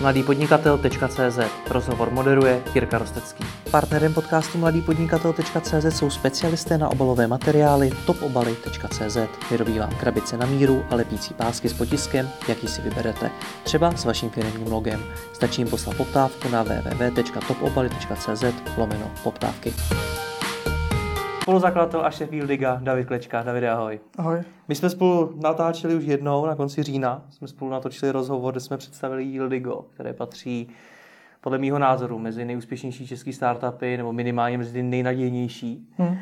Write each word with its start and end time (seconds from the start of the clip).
mladýpodnikatel.cz 0.00 1.38
Rozhovor 1.70 2.10
moderuje 2.10 2.62
Jirka 2.74 2.98
Rostecký. 2.98 3.44
Partnerem 3.70 4.14
podcastu 4.14 4.58
mladýpodnikatel.cz 4.58 5.98
jsou 5.98 6.10
specialisté 6.10 6.78
na 6.78 6.88
obalové 6.88 7.26
materiály 7.26 7.90
topobaly.cz. 8.06 9.16
Vyrobí 9.50 9.78
vám 9.78 9.90
krabice 9.90 10.36
na 10.36 10.46
míru 10.46 10.84
a 10.90 10.94
lepící 10.94 11.34
pásky 11.34 11.68
s 11.68 11.72
potiskem, 11.72 12.28
jaký 12.48 12.68
si 12.68 12.82
vyberete. 12.82 13.30
Třeba 13.62 13.96
s 13.96 14.04
vaším 14.04 14.30
firmním 14.30 14.72
logem. 14.72 15.04
Stačí 15.32 15.60
jim 15.60 15.68
poslat 15.68 15.96
poptávku 15.96 16.48
na 16.48 16.62
www.topobaly.cz 16.62 18.44
lomeno 18.76 19.10
poptávky. 19.22 19.74
Spoluzakladatel 21.46 22.06
a 22.06 22.10
šéf 22.10 22.30
Liga 22.30 22.80
David 22.82 23.06
Klečka. 23.06 23.42
David, 23.42 23.64
ahoj. 23.64 24.00
Ahoj. 24.18 24.42
My 24.68 24.74
jsme 24.74 24.90
spolu 24.90 25.32
natáčeli 25.42 25.94
už 25.94 26.04
jednou 26.04 26.46
na 26.46 26.54
konci 26.54 26.82
října. 26.82 27.22
Jsme 27.30 27.48
spolu 27.48 27.70
natočili 27.70 28.12
rozhovor, 28.12 28.52
kde 28.52 28.60
jsme 28.60 28.76
představili 28.76 29.24
Yieldigo, 29.24 29.84
které 29.94 30.12
patří 30.12 30.68
podle 31.40 31.58
mého 31.58 31.78
názoru 31.78 32.18
mezi 32.18 32.44
nejúspěšnější 32.44 33.06
české 33.06 33.32
startupy, 33.32 33.96
nebo 33.96 34.12
minimálně 34.12 34.58
mezi 34.58 34.82
nejnadějnější. 34.82 35.88
Hmm. 35.98 36.08
Uh, 36.08 36.18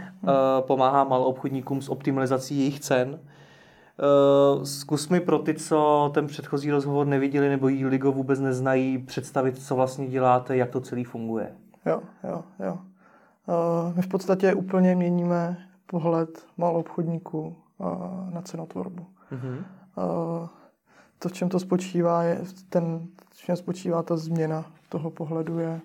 pomáhá 0.61 1.05
malou 1.05 1.25
obchodníkům 1.25 1.83
s 1.83 1.89
optimalizací 1.89 2.59
jejich 2.59 2.81
cen. 2.81 3.09
Uh, 4.57 4.63
zkus 4.63 5.09
mi 5.09 5.21
pro 5.21 5.39
ty, 5.39 5.55
co 5.55 6.11
ten 6.15 6.27
předchozí 6.27 6.71
rozhovor 6.71 7.07
neviděli 7.07 7.49
nebo 7.49 7.69
Yieldigo 7.69 8.13
vůbec 8.13 8.41
neznají, 8.41 8.99
představit, 8.99 9.59
co 9.59 9.75
vlastně 9.75 10.07
děláte, 10.07 10.57
jak 10.57 10.71
to 10.71 10.81
celý 10.81 11.05
funguje. 11.05 11.53
Jo, 11.87 12.01
jo, 12.25 12.43
jo. 12.65 12.79
Uh, 13.47 13.97
my 13.97 14.03
v 14.03 14.09
podstatě 14.09 14.55
úplně 14.55 14.97
měníme 14.97 15.69
pohled 15.87 16.47
malou 16.57 16.81
obchodníků 16.81 17.57
uh, 17.79 18.35
na 18.35 18.43
cenotvorbu. 18.43 19.07
Mm-hmm. 19.33 19.65
To, 21.19 21.29
v 21.29 21.33
čem 21.33 21.49
to 21.49 21.61
spočívá, 21.61 22.23
je 22.23 22.41
ten, 22.69 23.07
v 23.31 23.37
čem 23.37 23.57
spočívá 23.57 24.03
ta 24.03 24.17
změna 24.17 24.65
toho 24.89 25.11
pohledu, 25.11 25.59
je 25.59 25.81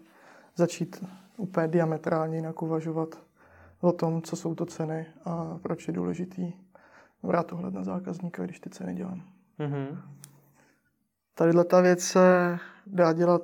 začít 0.55 1.03
úplně 1.37 1.67
diametrálně 1.67 2.35
jinak 2.35 2.61
uvažovat 2.61 3.09
o 3.81 3.91
tom, 3.91 4.21
co 4.21 4.35
jsou 4.35 4.55
to 4.55 4.65
ceny 4.65 5.05
a 5.25 5.57
proč 5.61 5.87
je 5.87 5.93
důležitý 5.93 6.53
brát 7.23 7.53
ohled 7.53 7.73
na 7.73 7.83
zákazníka, 7.83 8.43
když 8.43 8.59
ty 8.59 8.69
ceny 8.69 8.95
dělám. 8.95 9.21
Mm-hmm. 9.59 9.97
Tadyhle 11.35 11.63
ta 11.63 11.81
věc 11.81 12.01
se 12.01 12.57
dá 12.87 13.13
dělat 13.13 13.41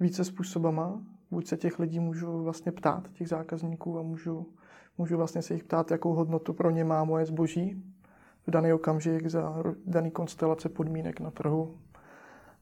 více 0.00 0.24
způsobama 0.24 1.00
buď 1.30 1.46
se 1.46 1.56
těch 1.56 1.78
lidí 1.78 2.00
můžu 2.00 2.42
vlastně 2.42 2.72
ptát, 2.72 3.08
těch 3.12 3.28
zákazníků, 3.28 3.98
a 3.98 4.02
můžu, 4.02 4.46
můžu 4.98 5.16
vlastně 5.16 5.42
se 5.42 5.54
jich 5.54 5.64
ptát, 5.64 5.90
jakou 5.90 6.14
hodnotu 6.14 6.52
pro 6.52 6.70
ně 6.70 6.84
má 6.84 7.04
moje 7.04 7.26
zboží 7.26 7.82
v 8.46 8.50
daný 8.50 8.72
okamžik 8.72 9.26
za 9.26 9.62
daný 9.86 10.10
konstelace 10.10 10.68
podmínek 10.68 11.20
na 11.20 11.30
trhu. 11.30 11.76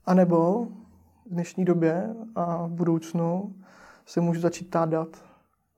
A 0.06 0.14
nebo 0.14 0.64
v 1.26 1.30
dnešní 1.30 1.64
době 1.64 2.14
a 2.34 2.66
v 2.66 2.70
budoucnu 2.70 3.54
se 4.06 4.20
můžu 4.20 4.40
začít 4.40 4.68
ptát 4.68 4.88
dat, 4.88 5.24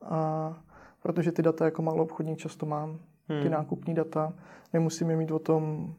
a 0.03 0.63
protože 1.03 1.33
ty 1.33 1.43
data 1.43 1.65
jako 1.65 1.83
malou 1.83 2.03
obchodník 2.03 2.39
často 2.39 2.67
mám, 2.67 2.99
ty 3.27 3.35
hmm. 3.35 3.51
nákupní 3.51 3.95
data, 3.95 4.33
nemusím 4.73 5.11
je 5.11 5.17
mít 5.17 5.31
o 5.31 5.39
tom 5.39 5.95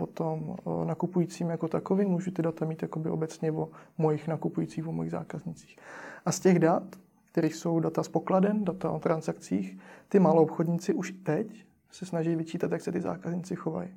o 0.00 0.06
tom 0.06 0.56
nakupujícím 0.84 1.50
jako 1.50 1.68
takovým, 1.68 2.08
můžu 2.08 2.30
ty 2.30 2.42
data 2.42 2.64
mít 2.64 2.82
jakoby 2.82 3.10
obecně 3.10 3.52
o 3.52 3.68
mojich 3.98 4.28
nakupujících, 4.28 4.86
o 4.86 4.92
mojich 4.92 5.12
zákaznicích. 5.12 5.76
A 6.24 6.32
z 6.32 6.40
těch 6.40 6.58
dat, 6.58 6.82
které 7.24 7.48
jsou 7.48 7.80
data 7.80 8.02
z 8.02 8.08
pokladen, 8.08 8.64
data 8.64 8.90
o 8.90 8.98
transakcích, 8.98 9.78
ty 10.08 10.18
malou 10.18 10.42
obchodníci 10.42 10.94
už 10.94 11.10
teď 11.10 11.66
se 11.90 12.06
snaží 12.06 12.36
vyčítat, 12.36 12.72
jak 12.72 12.80
se 12.80 12.92
ty 12.92 13.00
zákazníci 13.00 13.56
chovají. 13.56 13.94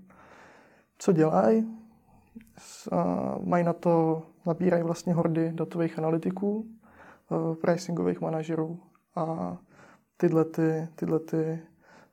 Co 0.98 1.12
dělají? 1.12 1.78
Mají 3.44 3.64
na 3.64 3.74
to, 3.74 4.24
nabírají 4.46 4.84
vlastně 4.84 5.14
hordy 5.14 5.52
datových 5.54 6.00
analytiků, 6.00 6.66
pricingových 7.62 8.22
manažerů 8.22 8.80
a 9.16 9.58
tyhle, 10.18 10.46
ty, 10.46 10.88
tyhle 10.96 11.20
ty 11.20 11.60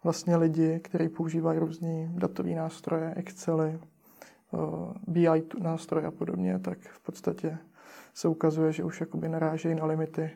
vlastně 0.05 0.37
lidi, 0.37 0.81
kteří 0.85 1.09
používají 1.09 1.59
různé 1.59 2.09
datové 2.15 2.51
nástroje, 2.51 3.15
Excely, 3.17 3.79
eh, 3.79 4.59
BI 5.07 5.43
nástroje 5.61 6.07
a 6.07 6.11
podobně, 6.11 6.59
tak 6.59 6.79
v 6.79 7.01
podstatě 7.01 7.59
se 8.15 8.29
ukazuje, 8.29 8.73
že 8.73 8.85
už 8.85 9.01
jakoby 9.01 9.29
narážejí 9.29 9.75
na 9.75 9.85
limity, 9.85 10.31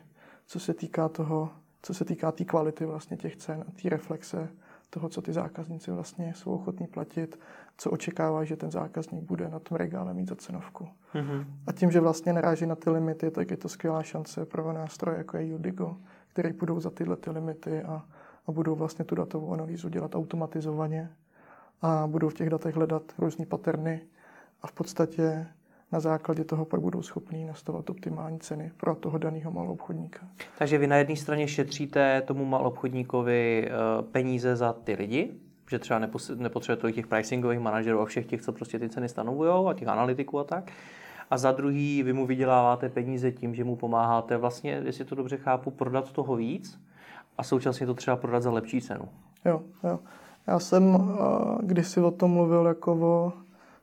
co 0.45 0.59
se 0.59 0.73
týká 0.73 1.09
toho, 1.09 1.49
co 1.81 1.93
se 1.93 2.05
týká 2.05 2.31
té 2.31 2.37
tý 2.37 2.45
kvality 2.45 2.85
vlastně 2.85 3.17
těch 3.17 3.35
cen 3.35 3.65
a 3.67 3.81
té 3.81 3.89
reflexe 3.89 4.49
toho, 4.89 5.09
co 5.09 5.21
ty 5.21 5.33
zákazníci 5.33 5.91
vlastně 5.91 6.33
jsou 6.35 6.51
ochotní 6.51 6.87
platit, 6.87 7.39
co 7.77 7.91
očekávají, 7.91 8.47
že 8.47 8.55
ten 8.55 8.71
zákazník 8.71 9.23
bude 9.23 9.49
na 9.49 9.59
tom 9.59 9.77
regále 9.77 10.13
mít 10.13 10.29
za 10.29 10.35
cenovku. 10.35 10.87
Mm-hmm. 11.13 11.45
A 11.67 11.71
tím, 11.71 11.91
že 11.91 11.99
vlastně 11.99 12.33
naráží 12.33 12.65
na 12.65 12.75
ty 12.75 12.89
limity, 12.89 13.31
tak 13.31 13.51
je 13.51 13.57
to 13.57 13.69
skvělá 13.69 14.03
šance 14.03 14.45
pro 14.45 14.73
nástroje, 14.73 15.17
jako 15.17 15.37
je 15.37 15.55
Udigo, 15.55 15.97
které 16.27 16.53
půjdou 16.53 16.79
za 16.79 16.89
tyhle 16.89 17.17
ty 17.17 17.29
limity 17.29 17.81
a 17.81 18.05
a 18.47 18.51
budou 18.51 18.75
vlastně 18.75 19.05
tu 19.05 19.15
datovou 19.15 19.53
analýzu 19.53 19.89
dělat 19.89 20.15
automatizovaně 20.15 21.09
a 21.81 22.07
budou 22.07 22.29
v 22.29 22.33
těch 22.33 22.49
datech 22.49 22.75
hledat 22.75 23.03
různé 23.17 23.45
paterny 23.45 24.01
a 24.61 24.67
v 24.67 24.71
podstatě 24.71 25.47
na 25.91 25.99
základě 25.99 26.43
toho 26.43 26.65
pak 26.65 26.79
budou 26.79 27.01
schopní 27.01 27.45
nastavovat 27.45 27.89
optimální 27.89 28.39
ceny 28.39 28.71
pro 28.77 28.95
toho 28.95 29.17
daného 29.17 29.51
malou 29.51 29.71
obchodníka. 29.71 30.19
Takže 30.57 30.77
vy 30.77 30.87
na 30.87 30.95
jedné 30.95 31.15
straně 31.15 31.47
šetříte 31.47 32.21
tomu 32.21 32.45
malou 32.45 32.67
obchodníkovi 32.67 33.67
eh, 33.67 33.71
peníze 34.11 34.55
za 34.55 34.73
ty 34.73 34.93
lidi, 34.93 35.33
že 35.69 35.79
třeba 35.79 36.01
nepotřebuje 36.35 36.93
těch 36.93 37.07
pricingových 37.07 37.59
manažerů 37.59 38.01
a 38.01 38.05
všech 38.05 38.25
těch, 38.25 38.41
co 38.41 38.53
prostě 38.53 38.79
ty 38.79 38.89
ceny 38.89 39.09
stanovují 39.09 39.67
a 39.69 39.73
těch 39.73 39.87
analytiků 39.87 40.39
a 40.39 40.43
tak. 40.43 40.71
A 41.29 41.37
za 41.37 41.51
druhý, 41.51 42.03
vy 42.03 42.13
mu 42.13 42.25
vyděláváte 42.25 42.89
peníze 42.89 43.31
tím, 43.31 43.55
že 43.55 43.63
mu 43.63 43.75
pomáháte 43.75 44.37
vlastně, 44.37 44.81
jestli 44.85 45.05
to 45.05 45.15
dobře 45.15 45.37
chápu, 45.37 45.71
prodat 45.71 46.11
toho 46.11 46.35
víc, 46.35 46.79
a 47.37 47.43
současně 47.43 47.85
to 47.85 47.93
třeba 47.93 48.17
prodat 48.17 48.43
za 48.43 48.51
lepší 48.51 48.81
cenu. 48.81 49.09
Jo, 49.45 49.61
jo. 49.83 49.99
Já 50.47 50.59
jsem 50.59 50.95
uh, 50.95 51.05
kdysi 51.61 51.99
o 51.99 52.11
tom 52.11 52.31
mluvil 52.31 52.65
jako 52.65 52.93
o 52.93 53.33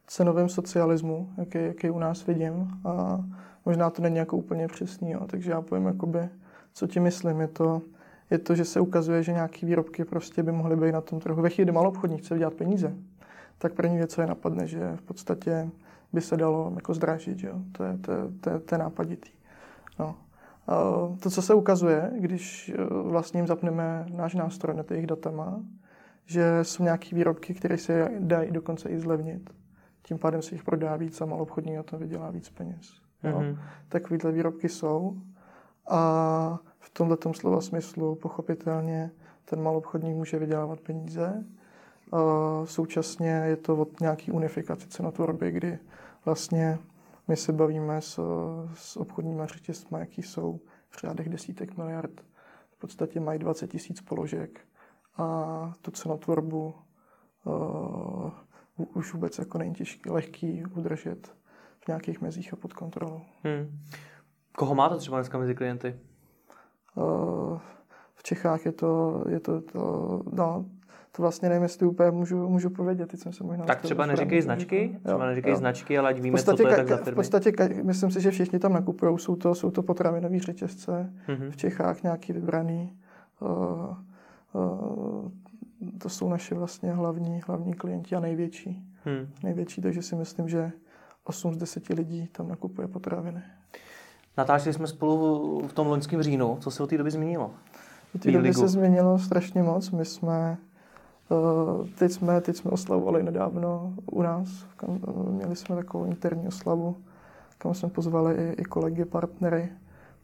cenovém 0.07 0.49
socialismu, 0.49 1.29
jaký, 1.39 1.59
jaký 1.59 1.91
u 1.91 1.99
nás 1.99 2.27
vidím. 2.27 2.81
A 2.85 3.25
možná 3.67 3.91
to 3.91 4.03
není 4.03 4.17
jako 4.17 4.37
úplně 4.37 4.69
přesný, 4.69 5.11
jo. 5.11 5.21
takže 5.27 5.51
já 5.51 5.61
povím, 5.61 5.87
jakoby, 5.87 6.29
co 6.73 6.87
ti 6.87 7.01
myslím. 7.01 7.41
Je 7.41 7.49
to, 7.49 7.83
je 8.31 8.39
to, 8.39 8.55
že 8.55 8.65
se 8.65 8.81
ukazuje, 8.81 9.23
že 9.23 9.33
nějaké 9.33 9.67
výrobky 9.67 10.05
prostě 10.05 10.43
by 10.43 10.53
mohly 10.53 10.77
být 10.77 10.93
na 10.93 11.01
tom 11.01 11.21
trhu. 11.21 11.43
Ve 11.43 11.51
chvíli, 11.51 11.65
kdy 11.65 11.73
malou 11.73 11.89
obchodník 11.89 12.21
chce 12.21 12.35
vydělat 12.35 12.55
peníze, 12.55 12.95
tak 13.59 13.73
první 13.73 13.97
věc, 13.97 14.15
co 14.15 14.21
je 14.21 14.27
napadne, 14.27 14.67
že 14.67 14.97
v 14.97 15.03
podstatě 15.03 15.71
by 16.13 16.21
se 16.21 16.37
dalo 16.37 16.73
jako 16.75 16.95
zdražit. 16.95 17.43
Jo. 17.43 17.55
To, 17.73 17.85
je, 17.85 17.99
to, 17.99 18.13
to, 18.41 18.61
to 18.61 18.75
je 18.75 18.79
nápaditý. 18.79 19.31
No. 19.99 20.15
To, 21.21 21.31
co 21.31 21.43
se 21.43 21.55
ukazuje, 21.55 22.13
když 22.19 22.69
e, 22.69 22.85
vlastně 22.85 23.39
jim 23.39 23.47
zapneme 23.47 24.07
náš 24.17 24.35
nástroj 24.35 24.77
na 24.77 24.83
těch 24.83 25.07
datama, 25.07 25.61
že 26.27 26.59
jsou 26.63 26.83
nějaké 26.83 27.17
výrobky, 27.17 27.55
které 27.55 27.79
se 27.79 28.11
dají 28.19 28.51
dokonce 28.51 28.89
i 28.89 28.99
zlevnit. 28.99 29.51
Tím 30.03 30.19
pádem 30.19 30.43
se 30.43 30.55
jich 30.55 30.65
prodá 30.65 30.97
víc 30.97 31.21
a 31.21 31.27
malobchodník 31.27 31.77
na 31.77 31.83
to 31.83 31.99
vydělá 31.99 32.31
víc 32.31 32.51
peněz. 32.51 32.81
Mm-hmm. 33.25 33.59
Takovýhle 33.89 34.33
výrobky 34.33 34.69
jsou. 34.69 35.17
A 35.89 36.59
v 36.79 36.91
tomhle 36.91 37.17
slova 37.33 37.61
smyslu 37.61 38.15
pochopitelně 38.15 39.11
ten 39.45 39.63
malobchodník 39.63 40.17
může 40.17 40.39
vydělávat 40.39 40.81
peníze. 40.81 41.45
A 42.13 42.19
současně 42.65 43.31
je 43.31 43.57
to 43.57 43.77
od 43.77 44.01
nějaký 44.01 44.33
unifikace 44.33 44.89
cenotvorby, 44.89 45.51
kdy 45.51 45.79
vlastně 46.25 46.79
my 47.29 47.37
se 47.37 47.53
bavíme 47.53 48.01
s, 48.01 48.21
s 48.75 48.97
obchodními 48.97 49.43
řetězmi, 49.47 49.99
jaký 49.99 50.23
jsou 50.23 50.61
v 50.89 51.01
řádech 51.01 51.29
desítek 51.29 51.77
miliard. 51.77 52.21
V 52.71 52.79
podstatě 52.79 53.21
mají 53.21 53.39
20 53.39 53.71
tisíc 53.71 54.01
položek 54.01 54.61
a 55.17 55.73
tu 55.83 55.91
cenotvorbu 55.91 56.75
uh, 57.45 58.31
už 58.95 59.13
vůbec 59.13 59.39
jako 59.39 59.59
není 59.59 59.75
těžký, 59.75 60.11
lehký 60.11 60.65
udržet 60.77 61.35
v 61.81 61.89
nějakých 61.89 62.21
mezích 62.21 62.53
a 62.53 62.57
pod 62.57 62.73
kontrolou. 62.73 63.21
Hmm. 63.43 63.81
Koho 64.53 64.75
máte 64.75 64.97
třeba 64.97 65.17
dneska 65.17 65.39
mezi 65.39 65.55
klienty? 65.55 66.01
Uh, 66.95 67.59
v 68.15 68.23
Čechách 68.23 68.67
je 68.67 68.73
to, 68.73 69.25
je 69.29 69.41
to, 69.41 69.61
to 69.61 70.23
no, 70.33 70.65
to 71.17 71.23
vlastně 71.23 71.49
nevím, 71.49 71.63
jestli 71.63 71.87
úplně 71.87 72.11
můžu, 72.11 72.49
můžu 72.49 72.71
povědět. 72.71 73.09
Teď 73.09 73.21
jsem 73.21 73.33
se 73.33 73.45
možná 73.45 73.65
tak 73.65 73.83
třeba 73.83 74.07
neříkej 74.07 74.43
značky, 74.43 74.99
třeba 75.05 75.27
neříkej 75.27 75.57
značky, 75.57 75.99
ale 75.99 76.09
ať 76.09 76.21
víme, 76.21 76.39
co 76.39 76.57
to 76.57 76.69
je 76.69 76.77
tak 76.77 76.89
za 76.89 76.97
firmy. 76.97 77.13
V 77.13 77.15
podstatě, 77.15 77.53
myslím 77.83 78.11
si, 78.11 78.21
že 78.21 78.31
všichni 78.31 78.59
tam 78.59 78.73
nakupují, 78.73 79.19
jsou 79.19 79.37
to, 79.37 79.55
jsou 79.55 79.71
to 79.71 79.83
potravinové 79.83 80.39
řetězce, 80.39 81.13
mm-hmm. 81.29 81.51
v 81.51 81.57
Čechách 81.57 82.03
nějaký 82.03 82.33
vybraný. 82.33 82.97
Uh, 83.41 83.49
uh, 84.53 85.31
to 85.99 86.09
jsou 86.09 86.29
naše 86.29 86.55
vlastně 86.55 86.93
hlavní, 86.93 87.41
hlavní 87.47 87.75
klienti 87.75 88.17
a 88.17 88.21
největší. 88.21 88.85
Hmm. 89.05 89.29
Největší, 89.43 89.83
takže 89.83 90.03
si 90.03 90.17
myslím, 90.17 90.49
že 90.49 90.73
8 91.25 91.55
z 91.55 91.57
10 91.57 91.89
lidí 91.89 92.29
tam 92.33 92.49
nakupuje 92.49 92.89
potraviny. 92.89 93.43
Natáčeli 94.39 94.73
jsme 94.73 94.87
spolu 94.87 95.63
v 95.69 95.73
tom 95.73 95.87
loňském 95.87 96.23
říjnu. 96.23 96.57
Co 96.61 96.71
se 96.71 96.83
od 96.83 96.91
té 96.91 96.99
doby 96.99 97.11
změnilo? 97.11 97.51
Od 98.15 98.21
té 98.21 98.31
doby 98.31 98.55
se 98.55 98.69
změnilo 98.69 99.19
strašně 99.19 99.63
moc. 99.63 99.91
My 99.91 100.05
jsme 100.05 100.59
teď 101.99 102.13
jsme, 102.13 102.41
teď 102.41 102.57
jsme 102.57 102.71
oslavovali 102.71 103.23
nedávno 103.23 103.95
u 104.11 104.23
nás. 104.23 104.49
Měli 105.31 105.57
jsme 105.57 105.77
takovou 105.77 106.05
interní 106.05 106.49
oslavu 106.49 106.97
kam 107.65 107.75
jsme 107.75 107.89
pozvali 107.89 108.35
i, 108.35 108.53
i 108.53 108.65
kolegy, 108.65 109.05
partnery. 109.05 109.73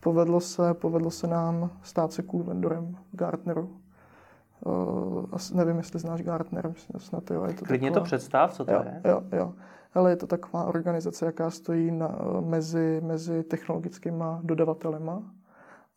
Povedlo 0.00 0.40
se, 0.40 0.74
povedlo 0.74 1.10
se 1.10 1.26
nám 1.26 1.70
stát 1.82 2.12
se 2.12 2.22
cool 2.22 2.42
vendorem 2.42 2.96
Gartneru. 3.12 3.70
Uh, 4.64 5.24
asi 5.32 5.56
nevím, 5.56 5.76
jestli 5.76 5.98
znáš 5.98 6.22
Gartner, 6.22 6.68
myslím, 6.68 7.00
snad 7.00 7.30
jo. 7.30 7.44
Je 7.44 7.54
to 7.54 7.64
Klidně 7.64 7.90
taková... 7.90 8.00
to 8.00 8.04
představ, 8.04 8.52
co 8.52 8.64
to 8.64 8.72
jo, 8.72 8.82
je. 8.84 9.00
Jo, 9.10 9.22
jo. 9.32 9.52
Ale 9.94 10.10
je 10.10 10.16
to 10.16 10.26
taková 10.26 10.64
organizace, 10.64 11.26
jaká 11.26 11.50
stojí 11.50 11.90
na, 11.90 12.18
mezi, 12.40 13.00
mezi 13.04 13.42
technologickými 13.42 14.24
dodavatelema 14.42 15.22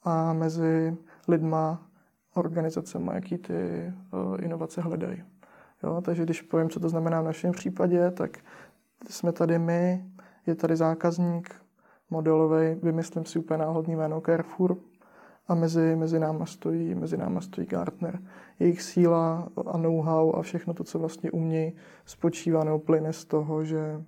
a 0.03 0.33
mezi 0.33 0.97
lidma, 1.27 1.81
organizacemi, 2.33 3.11
jaký 3.13 3.37
ty 3.37 3.53
uh, 4.13 4.37
inovace 4.41 4.81
hledají. 4.81 5.23
Jo, 5.83 6.01
takže 6.01 6.23
když 6.23 6.41
povím, 6.41 6.69
co 6.69 6.79
to 6.79 6.89
znamená 6.89 7.21
v 7.21 7.25
našem 7.25 7.51
případě, 7.51 8.11
tak 8.11 8.37
jsme 9.09 9.31
tady 9.31 9.59
my, 9.59 10.05
je 10.47 10.55
tady 10.55 10.75
zákazník 10.75 11.55
modelový, 12.09 12.75
vymyslím 12.83 13.25
si 13.25 13.39
úplně 13.39 13.57
náhodný 13.57 13.95
jméno 13.95 14.21
Carrefour, 14.21 14.77
a 15.47 15.55
mezi, 15.55 15.95
mezi, 15.95 16.19
náma 16.19 16.45
stojí, 16.45 16.95
mezi 16.95 17.17
náma 17.17 17.41
stojí 17.41 17.67
Gartner. 17.67 18.19
Jejich 18.59 18.81
síla 18.81 19.49
a 19.65 19.77
know-how 19.77 20.35
a 20.35 20.41
všechno 20.41 20.73
to, 20.73 20.83
co 20.83 20.99
vlastně 20.99 21.31
umějí, 21.31 21.73
spočívá 22.05 22.63
nebo 22.63 22.79
plyne 22.79 23.13
z 23.13 23.25
toho, 23.25 23.65
že 23.65 24.03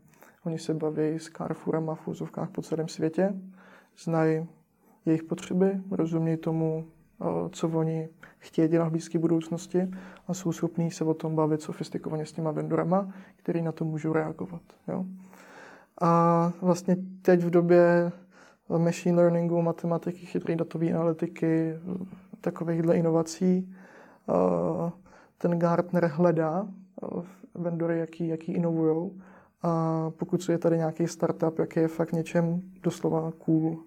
oni 0.45 0.59
se 0.59 0.73
baví 0.73 1.19
s 1.19 1.29
Carrefourem 1.29 1.89
a 1.89 1.95
v 1.95 2.07
úzovkách 2.07 2.49
po 2.49 2.61
celém 2.61 2.87
světě, 2.87 3.33
znají 3.97 4.47
jejich 5.05 5.23
potřeby, 5.23 5.81
rozumějí 5.91 6.37
tomu, 6.37 6.85
co 7.49 7.69
oni 7.69 8.09
chtějí 8.37 8.67
dělat 8.67 8.87
v 8.87 8.91
blízké 8.91 9.19
budoucnosti 9.19 9.91
a 10.27 10.33
jsou 10.33 10.51
schopní 10.51 10.91
se 10.91 11.03
o 11.03 11.13
tom 11.13 11.35
bavit 11.35 11.61
sofistikovaně 11.61 12.25
s 12.25 12.31
těma 12.31 12.51
vendorama, 12.51 13.13
který 13.35 13.61
na 13.61 13.71
to 13.71 13.85
můžou 13.85 14.13
reagovat. 14.13 14.61
Jo? 14.87 15.05
A 16.01 16.51
vlastně 16.61 16.97
teď 17.21 17.43
v 17.43 17.49
době 17.49 18.11
machine 18.77 19.17
learningu, 19.17 19.61
matematiky, 19.61 20.25
chytré 20.25 20.55
datové 20.55 20.91
analytiky, 20.91 21.73
takovýchhle 22.41 22.97
inovací, 22.97 23.75
ten 25.37 25.59
Gartner 25.59 26.05
hledá 26.05 26.67
vendory, 27.53 27.99
jaký, 27.99 28.27
jaký 28.27 28.51
inovují. 28.51 29.21
A 29.63 30.11
pokud 30.17 30.49
je 30.49 30.57
tady 30.57 30.77
nějaký 30.77 31.07
startup, 31.07 31.59
jaký 31.59 31.79
je 31.79 31.87
fakt 31.87 32.11
něčem 32.11 32.61
doslova 32.83 33.31
cool, 33.37 33.77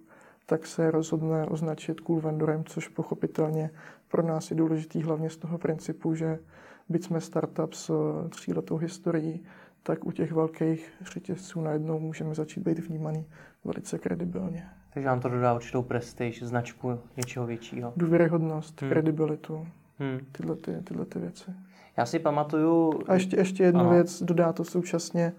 tak 0.49 0.67
se 0.67 0.91
rozhodne 0.91 1.45
označit 1.45 1.99
cool 1.99 2.19
vendorem, 2.19 2.63
což 2.65 2.87
pochopitelně 2.87 3.69
pro 4.07 4.23
nás 4.23 4.51
je 4.51 4.57
důležitý 4.57 5.03
hlavně 5.03 5.29
z 5.29 5.37
toho 5.37 5.57
principu, 5.57 6.15
že 6.15 6.39
byť 6.89 7.03
jsme 7.03 7.21
startup 7.21 7.73
s 7.73 7.91
tříletou 8.29 8.77
historií, 8.77 9.43
tak 9.83 10.05
u 10.05 10.11
těch 10.11 10.31
velkých 10.31 10.93
řetězců 11.01 11.61
najednou 11.61 11.99
můžeme 11.99 12.35
začít 12.35 12.59
být 12.59 12.79
vnímaný 12.79 13.25
velice 13.65 13.99
kredibilně. 13.99 14.69
Takže 14.93 15.07
nám 15.07 15.19
to 15.19 15.29
dodá 15.29 15.53
určitou 15.53 15.83
prestiž, 15.83 16.43
značku 16.43 16.99
něčeho 17.17 17.45
většího. 17.45 17.93
Důvěryhodnost, 17.97 18.81
hmm. 18.81 18.91
kredibilitu, 18.91 19.67
hmm. 19.99 20.19
tyhle, 20.31 20.55
ty, 20.55 20.71
tyhle 20.83 21.05
ty 21.05 21.19
věci. 21.19 21.51
Já 21.97 22.05
si 22.05 22.19
pamatuju... 22.19 23.01
A 23.07 23.13
ještě, 23.13 23.37
ještě 23.37 23.63
jednu 23.63 23.81
ano. 23.81 23.89
věc, 23.89 24.23
dodá 24.23 24.53
to 24.53 24.63
současně 24.63 25.33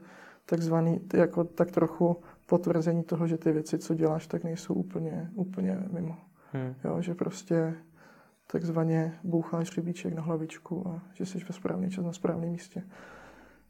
takzvaný, 0.47 1.01
jako 1.15 1.45
tak 1.45 1.71
trochu 1.71 2.17
potvrzení 2.51 3.03
toho, 3.03 3.27
že 3.27 3.39
ty 3.39 3.53
věci, 3.53 3.79
co 3.79 3.95
děláš, 3.95 4.27
tak 4.27 4.45
nejsou 4.45 4.75
úplně, 4.75 5.31
úplně 5.35 5.79
mimo. 5.93 6.17
Hmm. 6.53 6.75
Jo, 6.85 7.03
že 7.03 7.15
prostě 7.15 7.75
takzvaně 8.47 9.19
boucháš 9.25 9.77
rybíček 9.77 10.15
na 10.15 10.23
hlavičku 10.23 10.89
a 10.89 11.03
že 11.15 11.27
jsi 11.27 11.39
ve 11.39 11.53
správný 11.53 11.91
čas 11.91 12.05
na 12.05 12.13
správném 12.13 12.51
místě. 12.51 12.83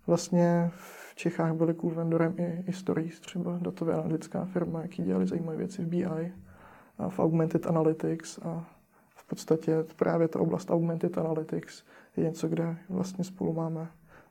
Vlastně 0.06 0.70
v 0.74 1.14
Čechách 1.14 1.54
byli 1.54 1.74
cool 1.74 1.94
vendorem 1.94 2.34
i, 2.38 2.64
i 2.66 2.72
Stories, 2.72 3.20
třeba 3.20 3.58
datově 3.62 3.94
analytická 3.94 4.44
firma, 4.44 4.82
jaký 4.82 5.02
dělali 5.02 5.26
zajímavé 5.26 5.56
věci 5.56 5.82
v 5.82 5.88
BI 5.88 6.32
a 6.98 7.08
v 7.08 7.18
Augmented 7.18 7.66
Analytics 7.66 8.38
a 8.38 8.64
v 9.16 9.26
podstatě 9.26 9.84
právě 9.96 10.28
ta 10.28 10.40
oblast 10.40 10.70
Augmented 10.70 11.18
Analytics 11.18 11.84
je 12.16 12.24
něco, 12.24 12.48
kde 12.48 12.76
vlastně 12.88 13.24
spolu 13.24 13.52
máme 13.52 13.88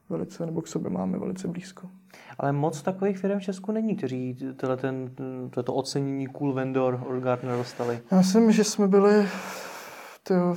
velice, 0.09 0.45
nebo 0.45 0.61
k 0.61 0.67
sobě 0.67 0.89
máme 0.89 1.19
velice 1.19 1.47
blízko. 1.47 1.89
Ale 2.39 2.51
moc 2.51 2.81
takových 2.81 3.17
firm 3.17 3.39
v 3.39 3.43
Česku 3.43 3.71
není, 3.71 3.95
kteří 3.95 4.37
ten, 4.77 5.11
toto 5.49 5.73
ocenění 5.73 6.27
cool 6.27 6.53
vendor 6.53 7.03
od 7.07 7.19
Gartner 7.19 7.57
dostali. 7.57 7.99
Já 8.11 8.17
myslím, 8.17 8.51
že 8.51 8.63
jsme 8.63 8.87
byli 8.87 9.27
tyjo, 10.23 10.55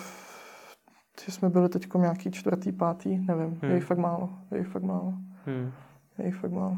že 1.25 1.32
jsme 1.32 1.50
byli 1.50 1.69
teď 1.69 1.87
nějaký 1.96 2.31
čtvrtý, 2.31 2.72
pátý, 2.72 3.19
nevím, 3.19 3.58
hmm. 3.62 3.70
je 3.70 3.75
jich 3.75 3.84
fakt 3.84 3.99
málo, 3.99 4.28
je 4.50 4.58
jich 4.58 4.69
fakt 4.69 4.82
málo. 4.82 5.14
Hmm. 5.46 5.72
Je 6.19 6.26
jich 6.26 6.37
fakt 6.37 6.52
málo. 6.52 6.76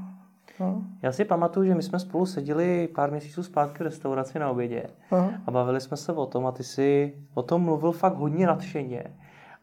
No. 0.60 0.82
Já 1.02 1.12
si 1.12 1.24
pamatuju, 1.24 1.66
že 1.66 1.74
my 1.74 1.82
jsme 1.82 1.98
spolu 1.98 2.26
seděli 2.26 2.88
pár 2.94 3.10
měsíců 3.10 3.42
zpátky 3.42 3.78
v 3.78 3.82
restauraci 3.82 4.38
na 4.38 4.50
obědě 4.50 4.82
Aha. 5.10 5.30
a 5.46 5.50
bavili 5.50 5.80
jsme 5.80 5.96
se 5.96 6.12
o 6.12 6.26
tom 6.26 6.46
a 6.46 6.52
ty 6.52 6.64
si 6.64 7.14
o 7.34 7.42
tom 7.42 7.62
mluvil 7.62 7.92
fakt 7.92 8.16
hodně 8.16 8.46
nadšeně. 8.46 9.04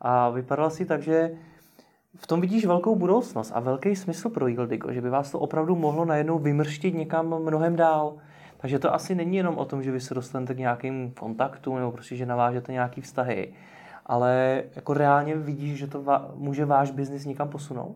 A 0.02 0.30
vypadalo 0.30 0.70
si 0.70 0.86
tak, 0.86 1.02
že 1.02 1.32
v 2.18 2.28
tom 2.28 2.42
vidíš 2.42 2.66
velkou 2.66 2.96
budoucnost 2.96 3.52
a 3.56 3.60
velký 3.60 3.96
smysl 3.96 4.30
pro 4.30 4.48
Yieldigo, 4.48 4.94
že 4.94 5.02
by 5.02 5.10
vás 5.10 5.32
to 5.32 5.40
opravdu 5.40 5.76
mohlo 5.76 6.06
najednou 6.06 6.40
vymrštit 6.40 6.96
někam 6.96 7.40
mnohem 7.44 7.76
dál. 7.76 8.14
Takže 8.58 8.80
to 8.80 8.94
asi 8.94 9.16
není 9.16 9.38
jenom 9.38 9.58
o 9.58 9.66
tom, 9.66 9.84
že 9.84 9.92
vy 9.92 10.00
se 10.00 10.14
dostanete 10.14 10.54
k 10.54 10.58
nějakým 10.58 11.12
kontaktům 11.12 11.76
nebo 11.76 11.92
prostě, 11.92 12.16
že 12.16 12.26
navážete 12.26 12.72
nějaký 12.72 13.02
vztahy, 13.02 13.54
ale 14.06 14.64
jako 14.76 14.94
reálně 14.94 15.36
vidíš, 15.36 15.80
že 15.80 15.88
to 15.88 16.04
va- 16.04 16.32
může 16.36 16.66
váš 16.66 16.92
biznis 16.92 17.26
někam 17.26 17.50
posunout? 17.50 17.96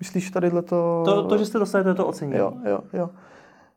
Myslíš 0.00 0.30
tady 0.30 0.50
to... 0.50 0.62
to... 1.04 1.28
To, 1.28 1.38
že 1.38 1.46
jste 1.46 1.58
dostali 1.58 1.84
to, 1.84 1.94
to 1.94 2.06
ocenění. 2.06 2.38
Jo, 2.38 2.52
jo, 2.64 2.80
jo. 2.92 3.10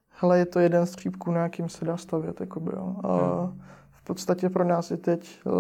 Hele, 0.10 0.40
je 0.40 0.46
to 0.46 0.60
jeden 0.60 0.86
z 0.86 0.92
střípků, 0.92 1.32
na 1.32 1.42
jakým 1.44 1.70
se 1.70 1.86
dá 1.86 1.98
stavět. 1.98 2.42
Jakoby, 2.42 2.72
jo. 2.76 2.96
A 3.04 3.16
hmm. 3.16 3.62
V 3.92 4.04
podstatě 4.04 4.50
pro 4.50 4.64
nás 4.64 4.92
je 4.92 4.98
teď 4.98 5.40
uh, 5.46 5.54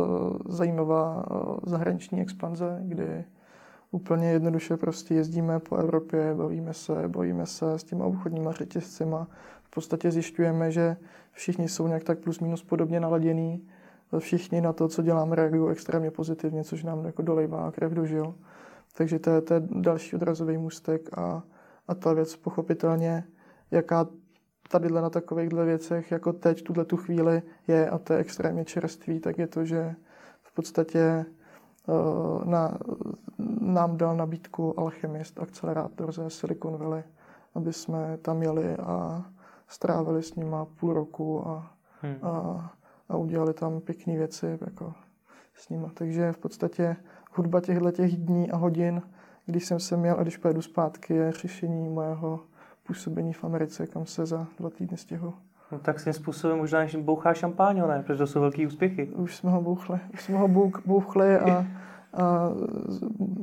zajímavá 0.45 1.31
uh, 1.31 1.57
zahraniční 1.65 2.21
expanze, 2.21 2.80
kdy 2.81 3.23
úplně 3.92 4.31
jednoduše 4.31 4.78
prostě 4.78 5.13
jezdíme 5.13 5.60
po 5.60 5.75
Evropě, 5.75 6.36
bavíme 6.36 6.74
se, 6.74 7.07
bavíme 7.07 7.45
se 7.45 7.80
s 7.80 7.84
těma 7.84 8.06
obchodníma 8.06 8.51
řetězcima. 8.51 9.28
V 9.63 9.69
podstatě 9.69 10.12
zjišťujeme, 10.12 10.72
že 10.72 10.98
všichni 11.31 11.69
jsou 11.69 11.88
nějak 11.88 12.04
tak 12.04 12.19
plus 12.19 12.39
minus 12.39 12.63
podobně 12.63 13.00
naladění. 13.00 13.68
Všichni 14.19 14.62
na 14.62 14.74
to, 14.74 14.88
co 14.88 15.01
děláme, 15.01 15.36
reagují 15.36 15.72
extrémně 15.72 16.12
pozitivně, 16.12 16.63
což 16.63 16.84
nám 16.84 17.06
jako 17.06 17.22
dolejvá 17.22 17.72
krev 17.72 17.92
do 17.92 18.06
žil. 18.06 18.36
Takže 18.98 19.19
to 19.19 19.30
je, 19.30 19.42
to 19.42 19.54
je 19.54 19.62
další 19.72 20.16
odrazový 20.16 20.57
můstek 20.57 21.18
a, 21.18 21.44
a 21.88 21.95
ta 21.95 22.13
věc 22.13 22.36
pochopitelně, 22.36 23.24
jaká 23.72 24.07
tady 24.69 24.92
na 24.92 25.10
takovýchhle 25.10 25.66
věcech, 25.66 26.12
jako 26.12 26.33
teď, 26.33 26.63
tuhle 26.63 26.86
tu 26.86 26.98
chvíli 26.98 27.42
je 27.68 27.90
a 27.90 27.97
to 27.97 28.14
je 28.14 28.19
extrémně 28.19 28.66
čerstvý, 28.66 29.19
tak 29.19 29.38
je 29.38 29.47
to, 29.47 29.66
že 29.66 29.95
v 30.42 30.54
podstatě 30.54 31.26
na, 32.45 32.77
nám 33.61 33.97
dal 33.97 34.17
nabídku 34.17 34.79
Alchemist, 34.79 35.39
akcelerátor 35.39 36.11
ze 36.11 36.29
Silicon 36.29 36.77
Valley, 36.77 37.03
aby 37.56 37.73
jsme 37.73 38.17
tam 38.17 38.44
jeli 38.44 38.75
a 38.75 39.25
strávili 39.67 40.23
s 40.23 40.35
nima 40.35 40.65
půl 40.65 40.94
roku 40.94 41.47
a, 41.47 41.71
hmm. 42.01 42.15
a, 42.21 42.71
a 43.09 43.17
udělali 43.17 43.53
tam 43.53 43.79
pěkné 43.81 44.17
věci 44.17 44.57
jako 44.65 44.94
s 45.53 45.69
nima. 45.69 45.89
Takže 45.94 46.31
v 46.31 46.37
podstatě 46.37 46.95
hudba 47.33 47.61
těchto 47.61 47.91
těch 47.91 48.17
dní 48.17 48.51
a 48.51 48.57
hodin, 48.57 49.01
když 49.45 49.65
jsem 49.65 49.79
se 49.79 49.97
měl 49.97 50.15
a 50.19 50.21
když 50.21 50.37
pojedu 50.37 50.61
zpátky, 50.61 51.13
je 51.13 51.31
řešení 51.31 51.89
mojeho 51.89 52.39
působení 52.87 53.33
v 53.33 53.44
Americe, 53.44 53.87
kam 53.87 54.06
se 54.06 54.25
za 54.25 54.47
dva 54.59 54.69
týdny 54.69 54.97
stěhu. 54.97 55.33
No 55.71 55.80
tak 55.80 56.00
svým 56.00 56.14
způsobem 56.14 56.57
možná 56.57 56.80
bouchá 57.00 57.33
šampáň, 57.33 57.81
ne? 57.88 58.04
Protože 58.04 58.18
to 58.18 58.28
jsou 58.28 58.42
velký 58.42 58.68
úspěchy. 58.68 59.07
Už 59.07 59.36
jsme 59.36 59.52
ho 59.52 59.62
bouchli. 59.62 60.00
Už 60.14 60.24
jsme 60.24 60.38
ho 60.38 60.47
bouchli 60.86 61.40
a, 61.40 61.66
a 62.14 62.50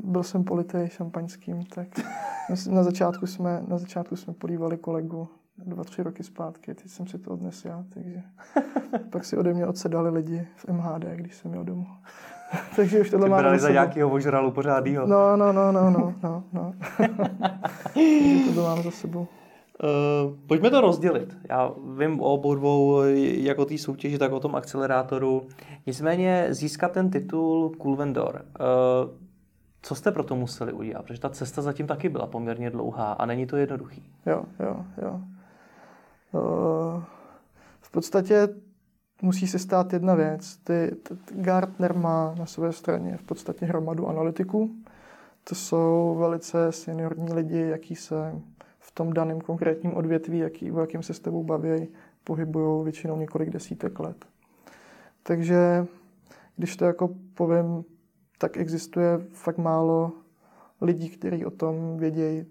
byl 0.04 0.22
jsem 0.22 0.44
politej 0.44 0.88
šampaňským, 0.88 1.64
tak 1.64 1.88
na 2.70 2.82
začátku 2.82 3.26
jsme, 3.26 3.62
na 3.68 3.78
začátku 3.78 4.16
jsme 4.16 4.34
polívali 4.34 4.76
kolegu 4.76 5.28
dva, 5.58 5.84
tři 5.84 6.02
roky 6.02 6.22
zpátky, 6.22 6.74
teď 6.74 6.88
jsem 6.88 7.06
si 7.06 7.18
to 7.18 7.30
odnes 7.30 7.64
já, 7.64 7.84
takže 7.94 8.22
pak 9.10 9.24
si 9.24 9.36
ode 9.36 9.54
mě 9.54 9.66
odsedali 9.66 10.10
lidi 10.10 10.46
v 10.56 10.68
MHD, 10.68 11.04
když 11.14 11.34
jsem 11.34 11.50
měl 11.50 11.64
domů. 11.64 11.86
Takže 12.76 13.00
už 13.00 13.10
tohle 13.10 13.28
máme 13.28 13.58
za 13.58 13.70
nějakého 13.70 14.10
ožralu 14.10 14.50
pořádýho. 14.50 15.06
No, 15.06 15.36
no, 15.36 15.52
no, 15.52 15.72
no, 15.72 15.90
no, 15.90 16.14
no. 16.22 16.44
no. 16.52 16.74
Takže 17.94 18.54
to 18.54 18.62
mám 18.62 18.82
za 18.82 18.90
sebou. 18.90 19.26
Uh, 19.82 20.36
pojďme 20.46 20.70
to 20.70 20.80
rozdělit. 20.80 21.36
Já 21.48 21.72
vím 21.98 22.20
o 22.20 22.24
obou 22.24 22.54
dvou, 22.54 23.02
jak 23.16 23.58
o 23.58 23.64
té 23.64 23.78
soutěži, 23.78 24.18
tak 24.18 24.32
o 24.32 24.40
tom 24.40 24.54
akcelerátoru. 24.54 25.46
Nicméně 25.86 26.46
získat 26.50 26.92
ten 26.92 27.10
titul 27.10 27.70
Cool 27.70 27.96
Vendor. 27.96 28.44
Uh, 28.60 29.10
co 29.82 29.94
jste 29.94 30.12
pro 30.12 30.24
to 30.24 30.36
museli 30.36 30.72
udělat? 30.72 31.02
Protože 31.02 31.20
ta 31.20 31.28
cesta 31.28 31.62
zatím 31.62 31.86
taky 31.86 32.08
byla 32.08 32.26
poměrně 32.26 32.70
dlouhá 32.70 33.12
a 33.12 33.26
není 33.26 33.46
to 33.46 33.56
jednoduchý. 33.56 34.12
Jo, 34.26 34.44
jo, 34.60 34.84
jo. 35.02 35.20
Uh, 36.32 37.02
v 37.80 37.90
podstatě 37.90 38.48
musí 39.22 39.46
se 39.46 39.58
stát 39.58 39.92
jedna 39.92 40.14
věc. 40.14 40.56
Ty, 40.56 40.90
ty, 41.02 41.14
Gartner 41.34 41.94
má 41.94 42.34
na 42.38 42.46
své 42.46 42.72
straně 42.72 43.16
v 43.16 43.22
podstatě 43.22 43.66
hromadu 43.66 44.08
analytiků. 44.08 44.70
To 45.44 45.54
jsou 45.54 46.16
velice 46.18 46.72
seniorní 46.72 47.32
lidi, 47.32 47.60
jaký 47.60 47.96
se 47.96 48.40
tom 48.94 49.12
daném 49.12 49.40
konkrétním 49.40 49.94
odvětví, 49.94 50.38
jaký, 50.38 50.72
o 50.72 50.80
jakým 50.80 51.02
se 51.02 51.14
s 51.14 51.20
tebou 51.20 51.44
baví, 51.44 51.88
pohybují 52.24 52.84
většinou 52.84 53.16
několik 53.16 53.50
desítek 53.50 54.00
let. 54.00 54.24
Takže 55.22 55.86
když 56.56 56.76
to 56.76 56.84
jako 56.84 57.10
povím, 57.34 57.84
tak 58.38 58.56
existuje 58.56 59.18
fakt 59.32 59.58
málo 59.58 60.12
lidí, 60.80 61.08
kteří 61.08 61.44
o 61.44 61.50
tom 61.50 61.96
vědějí 61.96 62.46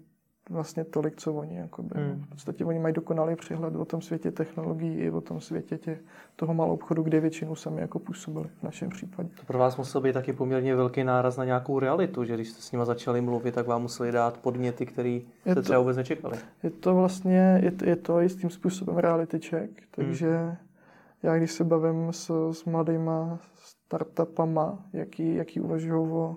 vlastně 0.50 0.84
tolik, 0.84 1.16
co 1.16 1.34
oni. 1.34 1.56
Jakoby. 1.56 2.00
Hmm. 2.00 2.24
V 2.26 2.28
podstatě 2.28 2.64
oni 2.64 2.78
mají 2.78 2.94
dokonalý 2.94 3.36
přehled 3.36 3.76
o 3.76 3.84
tom 3.84 4.00
světě 4.00 4.30
technologií 4.30 4.94
i 4.94 5.10
o 5.10 5.20
tom 5.20 5.40
světě 5.40 5.78
tě, 5.78 5.98
toho 6.36 6.54
malou 6.54 6.72
obchodu, 6.72 7.02
kde 7.02 7.20
většinou 7.20 7.54
sami 7.54 7.80
jako 7.80 7.98
působili 7.98 8.48
v 8.60 8.62
našem 8.62 8.90
případě. 8.90 9.28
To 9.40 9.46
pro 9.46 9.58
vás 9.58 9.76
musel 9.76 10.00
být 10.00 10.12
taky 10.12 10.32
poměrně 10.32 10.76
velký 10.76 11.04
náraz 11.04 11.36
na 11.36 11.44
nějakou 11.44 11.78
realitu, 11.78 12.24
že 12.24 12.34
když 12.34 12.48
jste 12.48 12.62
s 12.62 12.72
nimi 12.72 12.84
začali 12.86 13.20
mluvit, 13.20 13.54
tak 13.54 13.66
vám 13.66 13.82
museli 13.82 14.12
dát 14.12 14.38
podněty, 14.38 14.86
které 14.86 15.20
jste 15.50 15.62
třeba 15.62 15.78
vůbec 15.78 15.96
nečekali. 15.96 16.38
Je 16.62 16.70
to 16.70 16.94
vlastně, 16.94 17.60
je 17.62 17.70
to, 17.70 17.88
je 17.88 17.96
to 17.96 18.20
jistým 18.20 18.50
způsobem 18.50 18.96
reality 18.96 19.40
check, 19.40 19.82
takže 19.90 20.36
hmm. 20.36 20.56
já 21.22 21.36
když 21.36 21.52
se 21.52 21.64
bavím 21.64 22.12
s, 22.12 22.50
s 22.52 22.64
mladýma 22.64 23.38
startupama, 23.56 24.78
jaký, 24.92 25.34
jaký 25.34 25.60
uvažují 25.60 26.10
o 26.12 26.36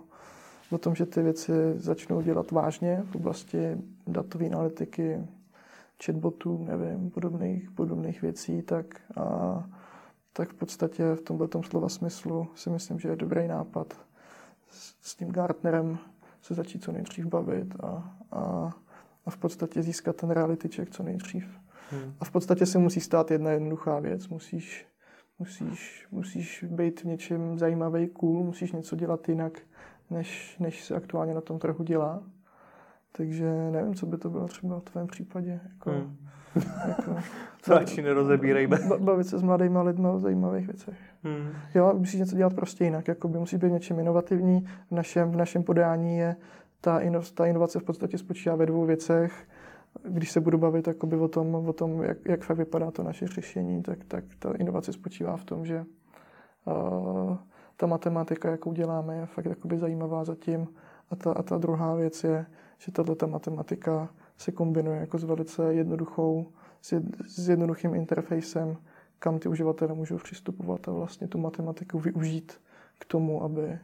o 0.71 0.77
tom, 0.77 0.95
že 0.95 1.05
ty 1.05 1.21
věci 1.21 1.51
začnou 1.75 2.21
dělat 2.21 2.51
vážně 2.51 3.03
v 3.11 3.15
oblasti 3.15 3.77
datové 4.07 4.45
analytiky, 4.45 5.27
chatbotů, 6.05 6.65
nevím, 6.69 7.11
podobných, 7.11 7.71
podobných 7.71 8.21
věcí, 8.21 8.61
tak, 8.61 9.01
a, 9.17 9.69
tak 10.33 10.49
v 10.49 10.53
podstatě 10.53 11.15
v 11.15 11.21
tomto 11.21 11.63
slova 11.63 11.89
smyslu 11.89 12.47
si 12.55 12.69
myslím, 12.69 12.99
že 12.99 13.09
je 13.09 13.15
dobrý 13.15 13.47
nápad 13.47 13.93
s, 14.69 14.95
s 15.01 15.15
tím 15.15 15.31
Gartnerem 15.31 15.97
se 16.41 16.53
začít 16.53 16.83
co 16.83 16.91
nejdřív 16.91 17.25
bavit 17.25 17.75
a, 17.83 18.17
a, 18.31 18.71
a 19.25 19.29
v 19.29 19.37
podstatě 19.37 19.83
získat 19.83 20.15
ten 20.15 20.29
reality 20.29 20.69
check 20.69 20.91
co 20.91 21.03
nejdřív. 21.03 21.59
Hmm. 21.91 22.13
A 22.19 22.25
v 22.25 22.31
podstatě 22.31 22.65
se 22.65 22.77
musí 22.77 22.99
stát 23.01 23.31
jedna 23.31 23.51
jednoduchá 23.51 23.99
věc. 23.99 24.27
Musíš, 24.27 24.85
musíš, 25.39 26.07
musíš 26.11 26.65
být 26.67 27.01
v 27.01 27.05
něčem 27.05 27.59
zajímavý, 27.59 28.07
cool, 28.07 28.43
musíš 28.43 28.71
něco 28.71 28.95
dělat 28.95 29.29
jinak, 29.29 29.59
než, 30.09 30.57
než 30.59 30.83
se 30.83 30.95
aktuálně 30.95 31.33
na 31.33 31.41
tom 31.41 31.59
trhu 31.59 31.83
dělá. 31.83 32.23
Takže 33.11 33.71
nevím, 33.71 33.95
co 33.95 34.05
by 34.05 34.17
to 34.17 34.29
bylo 34.29 34.47
třeba 34.47 34.79
v 34.79 34.83
tvém 34.83 35.07
případě. 35.07 35.59
Jako, 35.69 35.91
hmm. 35.91 36.17
jako, 36.87 37.15
Radši 37.67 38.01
nerozebírejme. 38.01 38.77
Bavit 38.99 39.27
se 39.27 39.37
s 39.37 39.41
mladými 39.41 39.79
lidmi 39.81 40.07
o 40.07 40.19
zajímavých 40.19 40.67
věcech. 40.67 40.97
Hmm. 41.23 41.49
Jo, 41.75 41.93
musíš 41.97 42.19
něco 42.19 42.35
dělat 42.35 42.53
prostě 42.53 42.83
jinak. 42.83 43.07
Jakoby 43.07 43.39
musí 43.39 43.57
být 43.57 43.71
něčím 43.71 43.99
inovativní. 43.99 44.61
V 44.91 44.91
našem, 44.91 45.31
v 45.31 45.35
našem 45.35 45.63
podání 45.63 46.17
je 46.17 46.35
ta, 46.81 46.99
ino, 46.99 47.21
ta 47.33 47.45
inovace 47.45 47.79
v 47.79 47.83
podstatě 47.83 48.17
spočívá 48.17 48.55
ve 48.55 48.65
dvou 48.65 48.85
věcech. 48.85 49.47
Když 50.03 50.31
se 50.31 50.39
budu 50.41 50.57
bavit 50.57 50.87
o 51.21 51.27
tom, 51.27 51.55
o 51.55 51.73
tom 51.73 52.03
jak, 52.03 52.17
jak 52.25 52.43
fakt 52.43 52.57
vypadá 52.57 52.91
to 52.91 53.03
naše 53.03 53.27
řešení, 53.27 53.83
tak, 53.83 53.99
tak 54.07 54.23
ta 54.39 54.53
inovace 54.57 54.93
spočívá 54.93 55.37
v 55.37 55.43
tom, 55.43 55.65
že 55.65 55.85
uh, 56.65 57.37
ta 57.77 57.87
matematika, 57.87 58.51
jakou 58.51 58.73
děláme, 58.73 59.15
je 59.15 59.25
fakt 59.25 59.45
jakoby 59.45 59.77
zajímavá 59.77 60.23
zatím. 60.23 60.67
A 61.11 61.15
ta, 61.15 61.31
a 61.31 61.43
ta 61.43 61.57
druhá 61.57 61.95
věc 61.95 62.23
je, 62.23 62.45
že 62.77 62.91
tato 62.91 63.27
matematika 63.27 64.09
se 64.37 64.51
kombinuje 64.51 64.99
jako 64.99 65.17
s 65.17 65.23
velice 65.23 65.73
jednoduchou, 65.73 66.45
s, 66.81 66.91
jed, 66.91 67.03
s 67.27 67.49
jednoduchým 67.49 67.95
interfejsem, 67.95 68.77
kam 69.19 69.39
ty 69.39 69.49
uživatelé 69.49 69.93
můžou 69.93 70.17
přistupovat 70.17 70.87
a 70.87 70.91
vlastně 70.91 71.27
tu 71.27 71.37
matematiku 71.37 71.99
využít 71.99 72.53
k 72.99 73.05
tomu, 73.05 73.43
aby, 73.43 73.79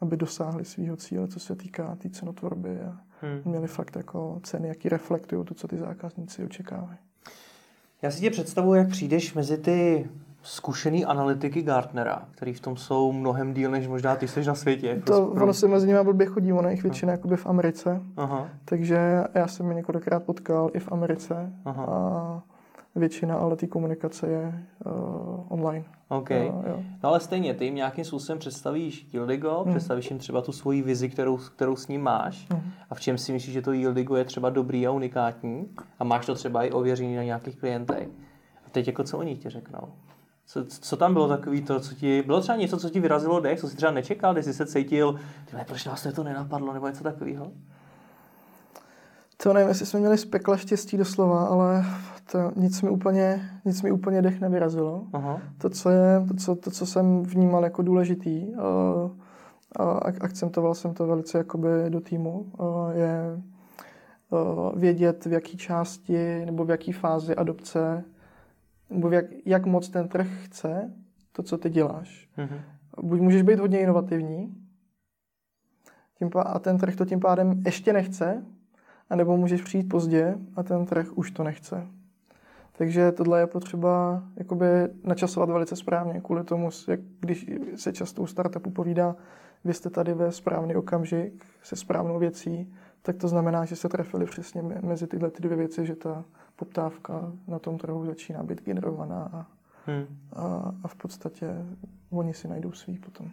aby 0.00 0.16
dosáhli 0.16 0.64
svého 0.64 0.96
cíle, 0.96 1.28
co 1.28 1.40
se 1.40 1.56
týká 1.56 1.96
té 1.96 1.96
tý 1.96 2.10
cenotvorby 2.10 2.80
a 2.80 3.00
hmm. 3.20 3.42
měli 3.44 3.66
fakt 3.66 3.96
jako 3.96 4.40
ceny, 4.42 4.68
jaký 4.68 4.88
reflektují 4.88 5.44
to, 5.44 5.54
co 5.54 5.68
ty 5.68 5.76
zákazníci 5.76 6.44
očekávají. 6.44 6.98
Já 8.02 8.10
si 8.10 8.20
tě 8.20 8.30
představuji, 8.30 8.74
jak 8.74 8.88
přijdeš 8.88 9.34
mezi 9.34 9.58
ty 9.58 10.08
zkušený 10.42 11.04
analytiky 11.04 11.62
Gartnera, 11.62 12.22
který 12.30 12.54
v 12.54 12.60
tom 12.60 12.76
jsou 12.76 13.12
mnohem 13.12 13.54
díl, 13.54 13.70
než 13.70 13.88
možná 13.88 14.16
ty 14.16 14.28
jsi 14.28 14.44
na 14.44 14.54
světě. 14.54 15.02
To, 15.04 15.26
pro... 15.26 15.44
ono 15.44 15.54
se 15.54 15.68
mezi 15.68 15.86
nimi 15.86 15.98
blbě 16.04 16.26
chodí, 16.26 16.52
ono 16.52 16.68
jich 16.68 16.82
většina 16.82 17.12
jakoby 17.12 17.36
v 17.36 17.46
Americe. 17.46 18.00
Aha. 18.16 18.48
Takže 18.64 19.24
já 19.34 19.46
jsem 19.46 19.68
je 19.68 19.74
několikrát 19.74 20.22
potkal 20.22 20.70
i 20.74 20.78
v 20.78 20.92
Americe. 20.92 21.52
Aha. 21.64 21.84
A 21.84 22.42
většina 22.98 23.36
ale 23.36 23.56
té 23.56 23.66
komunikace 23.66 24.28
je 24.28 24.64
uh, 24.84 24.92
online. 25.48 25.84
OK. 26.08 26.30
Jo, 26.30 26.62
jo. 26.66 26.82
No 27.02 27.08
ale 27.08 27.20
stejně, 27.20 27.54
ty 27.54 27.64
jim 27.64 27.74
nějakým 27.74 28.04
způsobem 28.04 28.38
představíš 28.38 29.08
Yieldigo, 29.12 29.62
hmm. 29.62 29.74
představíš 29.74 30.10
jim 30.10 30.18
třeba 30.18 30.42
tu 30.42 30.52
svoji 30.52 30.82
vizi, 30.82 31.08
kterou, 31.08 31.36
kterou 31.36 31.76
s 31.76 31.88
ním 31.88 32.02
máš 32.02 32.46
hmm. 32.50 32.62
a 32.90 32.94
v 32.94 33.00
čem 33.00 33.18
si 33.18 33.32
myslíš, 33.32 33.52
že 33.52 33.62
to 33.62 33.72
Yieldigo 33.72 34.16
je 34.16 34.24
třeba 34.24 34.50
dobrý 34.50 34.86
a 34.86 34.90
unikátní 34.90 35.68
a 35.98 36.04
máš 36.04 36.26
to 36.26 36.34
třeba 36.34 36.64
i 36.64 36.70
ověřený 36.70 37.16
na 37.16 37.22
nějakých 37.22 37.56
klientech. 37.56 38.08
A 38.66 38.70
teď 38.70 38.86
jako 38.86 39.04
co 39.04 39.18
oni 39.18 39.36
ti 39.36 39.48
řeknou? 39.48 39.88
Co, 40.50 40.64
co 40.64 40.96
tam 40.96 41.12
bylo 41.12 41.28
takový 41.28 41.62
to, 41.62 41.80
co 41.80 41.94
ti, 41.94 42.22
bylo 42.22 42.40
třeba 42.40 42.58
něco, 42.58 42.76
co 42.76 42.90
ti 42.90 43.00
vyrazilo 43.00 43.40
dech, 43.40 43.60
co 43.60 43.68
jsi 43.68 43.76
třeba 43.76 43.92
nečekal, 43.92 44.32
když 44.32 44.44
jsi 44.44 44.54
se 44.54 44.66
cítil, 44.66 45.20
tyhle, 45.44 45.64
proč 45.64 45.84
nás 45.84 46.06
to 46.14 46.24
nenapadlo, 46.24 46.72
nebo 46.72 46.88
něco 46.88 47.04
takového? 47.04 47.52
To 49.36 49.52
nevím, 49.52 49.68
jestli 49.68 49.86
jsme 49.86 50.00
měli 50.00 50.18
z 50.18 50.24
pekla 50.24 50.56
štěstí 50.56 50.96
doslova, 50.96 51.46
ale 51.46 51.84
to 52.32 52.52
nic 52.56 52.82
mi 52.82 52.90
úplně, 52.90 53.50
nic 53.64 53.82
mi 53.82 53.92
úplně 53.92 54.22
dech 54.22 54.40
nevyrazilo. 54.40 55.04
Aha. 55.12 55.40
To, 55.58 55.70
co 55.70 55.90
je, 55.90 56.24
to 56.28 56.34
co, 56.34 56.54
to, 56.56 56.70
co 56.70 56.86
jsem 56.86 57.22
vnímal 57.22 57.64
jako 57.64 57.82
důležitý, 57.82 58.54
a, 58.56 59.82
a 59.84 60.12
akcentoval 60.20 60.74
jsem 60.74 60.94
to 60.94 61.06
velice 61.06 61.38
jakoby 61.38 61.68
do 61.88 62.00
týmu, 62.00 62.52
je 62.92 63.42
vědět, 64.74 65.24
v 65.24 65.32
jaké 65.32 65.56
části 65.56 66.46
nebo 66.46 66.64
v 66.64 66.70
jaké 66.70 66.92
fázi 66.92 67.36
adopce 67.36 68.04
nebo 68.90 69.10
jak, 69.10 69.24
jak 69.44 69.66
moc 69.66 69.88
ten 69.88 70.08
trh 70.08 70.28
chce 70.44 70.92
to, 71.32 71.42
co 71.42 71.58
ty 71.58 71.70
děláš. 71.70 72.28
Mm-hmm. 72.38 72.60
Buď 73.02 73.20
můžeš 73.20 73.42
být 73.42 73.58
hodně 73.58 73.80
inovativní 73.80 74.54
tím 76.18 76.28
pá- 76.30 76.46
a 76.46 76.58
ten 76.58 76.78
trh 76.78 76.96
to 76.96 77.04
tím 77.04 77.20
pádem 77.20 77.62
ještě 77.64 77.92
nechce, 77.92 78.44
anebo 79.10 79.36
můžeš 79.36 79.62
přijít 79.62 79.88
pozdě 79.88 80.38
a 80.56 80.62
ten 80.62 80.86
trh 80.86 81.18
už 81.18 81.30
to 81.30 81.44
nechce. 81.44 81.86
Takže 82.72 83.12
tohle 83.12 83.40
je 83.40 83.46
potřeba 83.46 84.22
jakoby 84.36 84.66
načasovat 85.04 85.50
velice 85.50 85.76
správně, 85.76 86.20
kvůli 86.20 86.44
tomu, 86.44 86.70
jak 86.88 87.00
když 87.20 87.50
se 87.74 87.92
často 87.92 88.22
u 88.22 88.26
startupu 88.26 88.70
povídá, 88.70 89.16
vy 89.64 89.74
jste 89.74 89.90
tady 89.90 90.14
ve 90.14 90.32
správný 90.32 90.76
okamžik 90.76 91.44
se 91.62 91.76
správnou 91.76 92.18
věcí, 92.18 92.74
tak 93.02 93.16
to 93.16 93.28
znamená, 93.28 93.64
že 93.64 93.76
se 93.76 93.88
trefili 93.88 94.26
přesně 94.26 94.62
mezi 94.62 95.06
tyhle 95.06 95.30
ty 95.30 95.42
dvě 95.42 95.56
věci, 95.56 95.86
že 95.86 95.96
ta 95.96 96.24
poptávka 96.58 97.32
na 97.48 97.58
tom 97.58 97.78
trhu 97.78 98.06
začíná 98.06 98.42
být 98.42 98.62
generovaná 98.62 99.30
a, 99.32 99.46
hmm. 99.86 100.06
a, 100.32 100.74
a 100.84 100.88
v 100.88 100.94
podstatě 100.94 101.46
oni 102.10 102.34
si 102.34 102.48
najdou 102.48 102.72
svý 102.72 102.98
potom. 102.98 103.30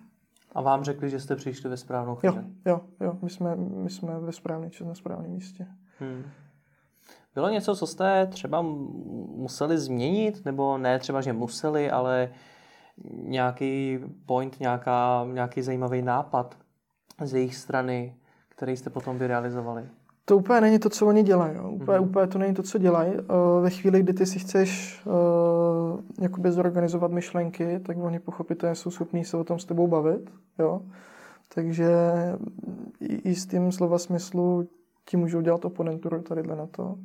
A 0.56 0.62
vám 0.62 0.84
řekli, 0.84 1.10
že 1.10 1.20
jste 1.20 1.36
přišli 1.36 1.70
ve 1.70 1.78
správnou 1.78 2.16
chvíli? 2.16 2.36
Jo, 2.36 2.44
jo, 2.66 2.82
jo. 3.00 3.18
My, 3.22 3.30
jsme, 3.30 3.56
my 3.56 3.90
jsme 3.90 4.20
ve 4.20 4.32
správný 4.32 4.70
čas 4.70 4.88
na 4.88 4.96
správném 4.96 5.32
místě. 5.32 5.68
Hmm. 6.00 6.24
Bylo 7.36 7.50
něco, 7.50 7.76
co 7.76 7.88
jste 7.88 8.28
třeba 8.28 8.62
museli 9.36 9.78
změnit, 9.78 10.46
nebo 10.46 10.78
ne 10.78 11.00
třeba, 11.00 11.22
že 11.22 11.34
museli, 11.34 11.92
ale 11.92 12.30
nějaký 13.14 14.00
point, 14.26 14.60
nějaká, 14.60 15.26
nějaký 15.32 15.62
zajímavý 15.62 16.02
nápad 16.02 16.58
z 17.24 17.34
jejich 17.34 17.56
strany, 17.56 18.16
který 18.50 18.78
jste 18.78 18.90
potom 18.90 19.18
vyrealizovali? 19.18 19.90
To 20.26 20.38
úplně 20.38 20.62
není 20.62 20.80
to, 20.80 20.90
co 20.90 21.08
oni 21.08 21.24
dělají. 21.24 21.56
Jo. 21.56 21.70
Úplně, 21.70 21.98
mm-hmm. 21.98 22.04
úplně 22.04 22.28
to 22.28 22.40
není 22.40 22.54
to, 22.54 22.64
co 22.64 22.78
dělají. 22.78 23.14
Uh, 23.14 23.20
ve 23.62 23.70
chvíli, 23.70 24.00
kdy 24.00 24.14
ty 24.14 24.26
si 24.26 24.40
chceš 24.40 25.02
uh, 25.06 26.00
jakoby 26.22 26.52
zorganizovat 26.52 27.12
myšlenky, 27.12 27.80
tak 27.80 27.98
oni 27.98 28.20
pochopitelně 28.20 28.76
jsou 28.76 28.92
schopní 28.92 29.26
se 29.26 29.38
o 29.38 29.44
tom 29.44 29.60
s 29.60 29.66
tebou 29.66 29.88
bavit. 29.88 30.32
Jo. 30.60 30.82
Takže 31.54 31.90
i, 33.00 33.36
s 33.36 33.46
tím 33.48 33.72
slova 33.72 33.98
smyslu 33.98 34.68
ti 35.06 35.18
můžou 35.18 35.42
dělat 35.42 35.66
oponenturu 35.66 36.22
tadyhle 36.22 36.56
na 36.56 36.68
to. 36.68 36.96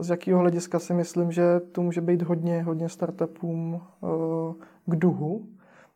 Z 0.00 0.10
jakého 0.10 0.40
hlediska 0.40 0.78
si 0.78 0.94
myslím, 0.94 1.32
že 1.32 1.60
to 1.60 1.82
může 1.82 2.00
být 2.00 2.22
hodně, 2.22 2.62
hodně 2.62 2.88
startupům 2.88 3.80
uh, 4.00 4.54
k 4.86 4.96
duhu, 4.96 5.46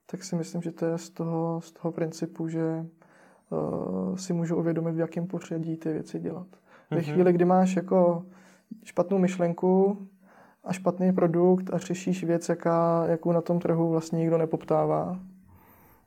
tak 0.07 0.25
si 0.25 0.37
myslím, 0.37 0.63
že 0.63 0.73
to 0.73 0.87
je 0.87 0.99
z 0.99 1.11
toho, 1.11 1.61
z 1.61 1.73
toho 1.73 1.93
principu, 1.93 2.49
že 2.49 2.87
si 4.15 4.33
můžu 4.33 4.57
uvědomit, 4.57 4.93
v 4.93 4.99
jakém 4.99 5.27
pořadí 5.27 5.77
ty 5.77 5.93
věci 5.93 6.21
dělat. 6.21 6.47
Ve 6.91 6.97
mm-hmm. 6.97 7.13
chvíli, 7.13 7.33
kdy 7.33 7.45
máš 7.45 7.77
jako 7.77 8.25
špatnou 8.85 9.19
myšlenku 9.19 9.99
a 10.65 10.73
špatný 10.73 11.13
produkt 11.13 11.75
a 11.75 11.79
řešíš 11.79 12.25
věc, 12.25 12.49
jaká, 12.49 13.05
jakou 13.07 13.33
na 13.33 13.41
tom 13.41 13.59
trhu 13.59 13.91
vlastně 13.91 14.19
nikdo 14.19 14.39
nepoptává, 14.39 15.21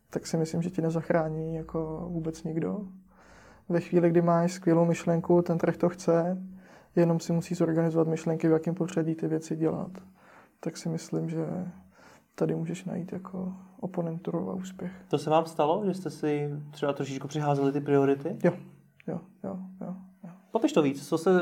tak 0.09 0.27
si 0.27 0.37
myslím, 0.37 0.61
že 0.61 0.69
ti 0.69 0.81
nezachrání 0.81 1.55
jako 1.55 2.07
vůbec 2.09 2.43
nikdo. 2.43 2.81
Ve 3.69 3.79
chvíli, 3.79 4.09
kdy 4.09 4.21
máš 4.21 4.53
skvělou 4.53 4.85
myšlenku, 4.85 5.41
ten 5.41 5.57
trh 5.57 5.77
to 5.77 5.89
chce, 5.89 6.37
jenom 6.95 7.19
si 7.19 7.33
musí 7.33 7.55
zorganizovat 7.55 8.07
myšlenky, 8.07 8.47
v 8.47 8.51
jakém 8.51 8.75
pořadí 8.75 9.15
ty 9.15 9.27
věci 9.27 9.55
dělat. 9.55 9.91
Tak 10.59 10.77
si 10.77 10.89
myslím, 10.89 11.29
že 11.29 11.45
tady 12.35 12.55
můžeš 12.55 12.85
najít 12.85 13.13
jako 13.13 13.53
oponenturu 13.79 14.49
a 14.49 14.53
úspěch. 14.53 14.91
To 15.09 15.17
se 15.17 15.29
vám 15.29 15.45
stalo, 15.45 15.85
že 15.85 15.93
jste 15.93 16.09
si 16.09 16.49
třeba 16.71 16.93
trošičku 16.93 17.27
přiházeli 17.27 17.71
ty 17.71 17.81
priority? 17.81 18.37
Jo, 18.43 18.51
jo, 19.07 19.19
jo, 19.43 19.57
jo. 19.81 19.95
jo. 20.23 20.29
Popiš 20.51 20.73
to 20.73 20.81
víc, 20.81 21.07
co 21.07 21.17
se, 21.17 21.39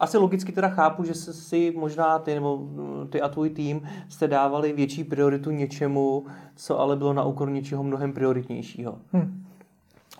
asi 0.00 0.18
logicky 0.18 0.52
teda 0.52 0.68
chápu, 0.68 1.04
že 1.04 1.14
si 1.14 1.72
možná 1.76 2.18
ty 2.18 2.34
nebo 2.34 2.68
ty 3.10 3.20
a 3.20 3.28
tvůj 3.28 3.50
tým 3.50 3.88
jste 4.08 4.28
dávali 4.28 4.72
větší 4.72 5.04
prioritu 5.04 5.50
něčemu, 5.50 6.26
co 6.56 6.80
ale 6.80 6.96
bylo 6.96 7.12
na 7.12 7.24
úkor 7.24 7.50
něčeho 7.50 7.82
mnohem 7.82 8.12
prioritnějšího. 8.12 8.98
Hmm. 9.12 9.46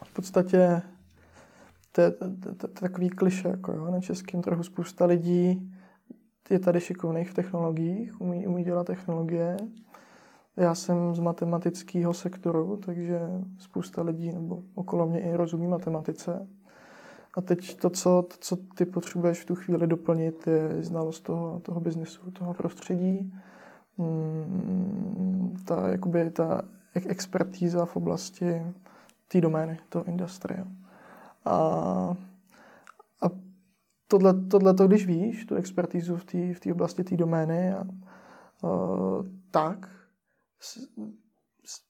V 0.04 0.12
podstatě 0.12 0.82
to 1.92 2.00
je, 2.00 2.12
takový 2.80 3.08
kliše, 3.08 3.48
jako 3.48 3.72
jo, 3.72 3.90
na 3.90 4.00
českém 4.00 4.42
trhu 4.42 4.62
spousta 4.62 5.04
lidí 5.04 5.72
je 6.50 6.58
tady 6.58 6.80
šikovných 6.80 7.30
v 7.30 7.34
technologiích, 7.34 8.20
umí, 8.20 8.46
umí 8.46 8.64
dělat 8.64 8.86
technologie. 8.86 9.56
Já 10.56 10.74
jsem 10.74 11.14
z 11.14 11.18
matematického 11.18 12.14
sektoru, 12.14 12.76
takže 12.76 13.20
spousta 13.58 14.02
lidí 14.02 14.32
nebo 14.32 14.62
okolo 14.74 15.06
mě 15.06 15.20
i 15.20 15.34
rozumí 15.34 15.68
matematice. 15.68 16.48
A 17.36 17.40
teď 17.40 17.76
to, 17.76 17.90
co, 17.90 18.22
to, 18.22 18.36
co 18.40 18.56
ty 18.56 18.84
potřebuješ 18.84 19.40
v 19.40 19.44
tu 19.44 19.54
chvíli 19.54 19.86
doplnit, 19.86 20.46
je 20.46 20.82
znalost 20.82 21.20
toho, 21.20 21.60
toho 21.60 21.80
biznesu, 21.80 22.30
toho 22.30 22.54
prostředí, 22.54 23.32
mm, 23.98 25.56
ta, 25.64 25.88
jakoby, 25.88 26.30
ta 26.30 26.62
expertíza 26.94 27.84
v 27.84 27.96
oblasti 27.96 28.62
té 29.28 29.40
domény, 29.40 29.78
toho 29.88 30.04
industrie. 30.04 30.64
A, 31.44 31.54
a 33.22 33.26
tohle, 34.08 34.34
tohle 34.34 34.74
to, 34.74 34.88
když 34.88 35.06
víš, 35.06 35.44
tu 35.44 35.54
expertízu 35.54 36.16
v 36.16 36.24
té 36.24 36.54
v 36.54 36.72
oblasti 36.72 37.04
té 37.04 37.16
domény, 37.16 37.72
a, 37.72 37.78
a, 37.78 37.84
tak 39.50 39.99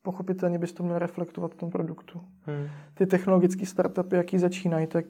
pochopitelně 0.02 0.58
bys 0.58 0.72
to 0.72 0.82
měl 0.82 0.98
reflektovat 0.98 1.52
v 1.52 1.56
tom 1.56 1.70
produktu. 1.70 2.20
Hmm. 2.42 2.68
Ty 2.94 3.06
technologické 3.06 3.66
startupy, 3.66 4.16
jaký 4.16 4.38
začínají, 4.38 4.86
tak 4.86 5.04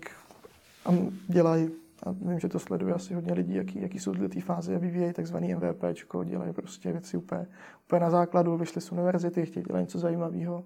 a 0.86 0.90
dělají, 1.28 1.70
a 2.02 2.10
vím, 2.10 2.40
že 2.40 2.48
to 2.48 2.58
sleduje 2.58 2.94
asi 2.94 3.14
hodně 3.14 3.32
lidí, 3.32 3.54
jaký, 3.54 3.82
jaký 3.82 3.98
jsou 3.98 4.12
ty 4.28 4.40
fáze 4.40 4.76
a 4.76 4.78
vyvíjejí 4.78 5.12
takzvaný 5.12 5.54
MVP, 5.54 5.84
dělají 6.24 6.52
prostě 6.52 6.92
věci 6.92 7.16
úplně, 7.16 7.46
úplně 7.84 8.00
na 8.00 8.10
základu, 8.10 8.56
vyšli 8.56 8.80
z 8.80 8.92
univerzity, 8.92 9.46
chtějí 9.46 9.64
dělat 9.64 9.80
něco 9.80 9.98
zajímavého, 9.98 10.64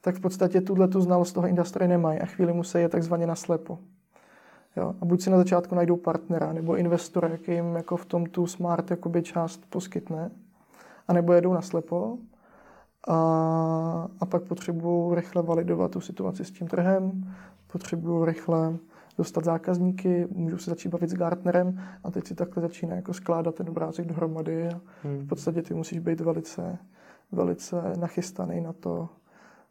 tak 0.00 0.16
v 0.16 0.20
podstatě 0.20 0.60
tuhle 0.60 0.88
tu 0.88 1.00
znalost 1.00 1.32
toho 1.32 1.46
industrie 1.46 1.88
nemají 1.88 2.20
a 2.20 2.26
chvíli 2.26 2.52
musí 2.52 2.78
je 2.78 2.88
takzvaně 2.88 3.26
naslepo. 3.26 3.78
Jo? 4.76 4.94
A 5.00 5.04
buď 5.04 5.22
si 5.22 5.30
na 5.30 5.36
začátku 5.36 5.74
najdou 5.74 5.96
partnera 5.96 6.52
nebo 6.52 6.76
investora, 6.76 7.28
jaký 7.28 7.52
jim 7.52 7.76
jako 7.76 7.96
v 7.96 8.06
tom 8.06 8.26
tu 8.26 8.46
smart 8.46 8.90
jakoby 8.90 9.22
část 9.22 9.70
poskytne, 9.70 10.30
anebo 11.08 11.32
jedou 11.32 11.52
naslepo 11.52 12.18
a, 13.08 14.08
a 14.20 14.26
pak 14.26 14.42
potřebují 14.42 15.14
rychle 15.14 15.42
validovat 15.42 15.90
tu 15.90 16.00
situaci 16.00 16.44
s 16.44 16.50
tím 16.50 16.68
trhem, 16.68 17.34
potřebují 17.72 18.26
rychle 18.26 18.78
dostat 19.18 19.44
zákazníky, 19.44 20.26
můžu 20.30 20.58
se 20.58 20.70
začít 20.70 20.88
bavit 20.88 21.10
s 21.10 21.14
Gartnerem 21.14 21.80
a 22.04 22.10
teď 22.10 22.26
si 22.26 22.34
takhle 22.34 22.60
začíná 22.60 22.96
jako 22.96 23.14
skládat 23.14 23.54
ten 23.54 23.68
obrázek 23.68 24.06
dohromady 24.06 24.68
a 24.68 24.80
hmm. 25.02 25.18
v 25.18 25.28
podstatě 25.28 25.62
ty 25.62 25.74
musíš 25.74 25.98
být 25.98 26.20
velice, 26.20 26.78
velice 27.32 27.76
nachystaný 27.98 28.60
na 28.60 28.72
to, 28.72 29.08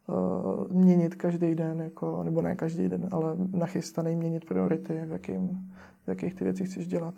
uh, 0.06 0.72
měnit 0.72 1.14
každý 1.14 1.54
den, 1.54 1.80
jako, 1.80 2.22
nebo 2.22 2.42
ne 2.42 2.54
každý 2.54 2.88
den, 2.88 3.08
ale 3.12 3.36
nachystaný 3.52 4.16
měnit 4.16 4.44
priority, 4.44 5.02
v, 5.06 5.12
jakým, 5.12 5.72
v 6.04 6.08
jakých 6.08 6.34
ty 6.34 6.44
věci 6.44 6.64
chceš 6.64 6.86
dělat. 6.86 7.14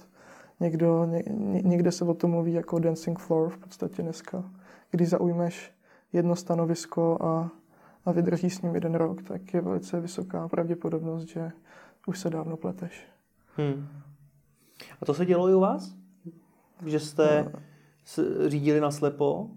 Někdo, 0.60 1.04
ně, 1.04 1.22
někde 1.64 1.92
se 1.92 2.04
o 2.04 2.14
tom 2.14 2.30
mluví 2.30 2.52
jako 2.52 2.78
dancing 2.78 3.18
floor 3.18 3.48
v 3.48 3.58
podstatě 3.58 4.02
dneska. 4.02 4.44
Když 4.90 5.08
zaujmeš 5.08 5.73
jedno 6.14 6.36
stanovisko 6.36 7.18
a, 7.20 7.50
a 8.04 8.12
vydržíš 8.12 8.54
s 8.54 8.62
ním 8.62 8.74
jeden 8.74 8.94
rok, 8.94 9.22
tak 9.22 9.54
je 9.54 9.60
velice 9.60 10.00
vysoká 10.00 10.48
pravděpodobnost, 10.48 11.24
že 11.24 11.52
už 12.06 12.18
se 12.18 12.30
dávno 12.30 12.56
pleteš. 12.56 13.06
Hmm. 13.56 13.88
A 15.02 15.06
to 15.06 15.14
se 15.14 15.26
dělo 15.26 15.48
i 15.48 15.54
u 15.54 15.60
vás? 15.60 15.94
Že 16.86 17.00
jste 17.00 17.50
no. 17.52 17.60
řídili 18.48 18.80
na 18.80 18.90
slepo? 18.90 19.50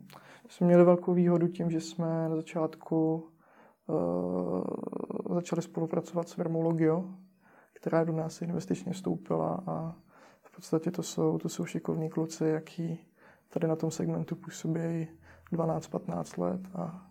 Jsme 0.49 0.67
měli 0.67 0.83
velkou 0.83 1.13
výhodu 1.13 1.47
tím, 1.47 1.71
že 1.71 1.81
jsme 1.81 2.29
na 2.29 2.35
začátku 2.35 3.29
uh, 3.87 4.63
začali 5.35 5.61
spolupracovat 5.61 6.29
s 6.29 6.33
firmou 6.33 6.61
Logio, 6.61 7.05
která 7.73 8.03
do 8.03 8.13
nás 8.13 8.41
investičně 8.41 8.93
vstoupila 8.93 9.63
a 9.67 9.95
v 10.43 10.55
podstatě 10.55 10.91
to 10.91 11.03
jsou, 11.03 11.37
to 11.37 11.49
jsou 11.49 11.65
šikovní 11.65 12.09
kluci, 12.09 12.45
jaký 12.45 12.99
tady 13.49 13.67
na 13.67 13.75
tom 13.75 13.91
segmentu 13.91 14.35
působí 14.35 15.07
12-15 15.53 16.41
let 16.41 16.61
a, 16.75 17.05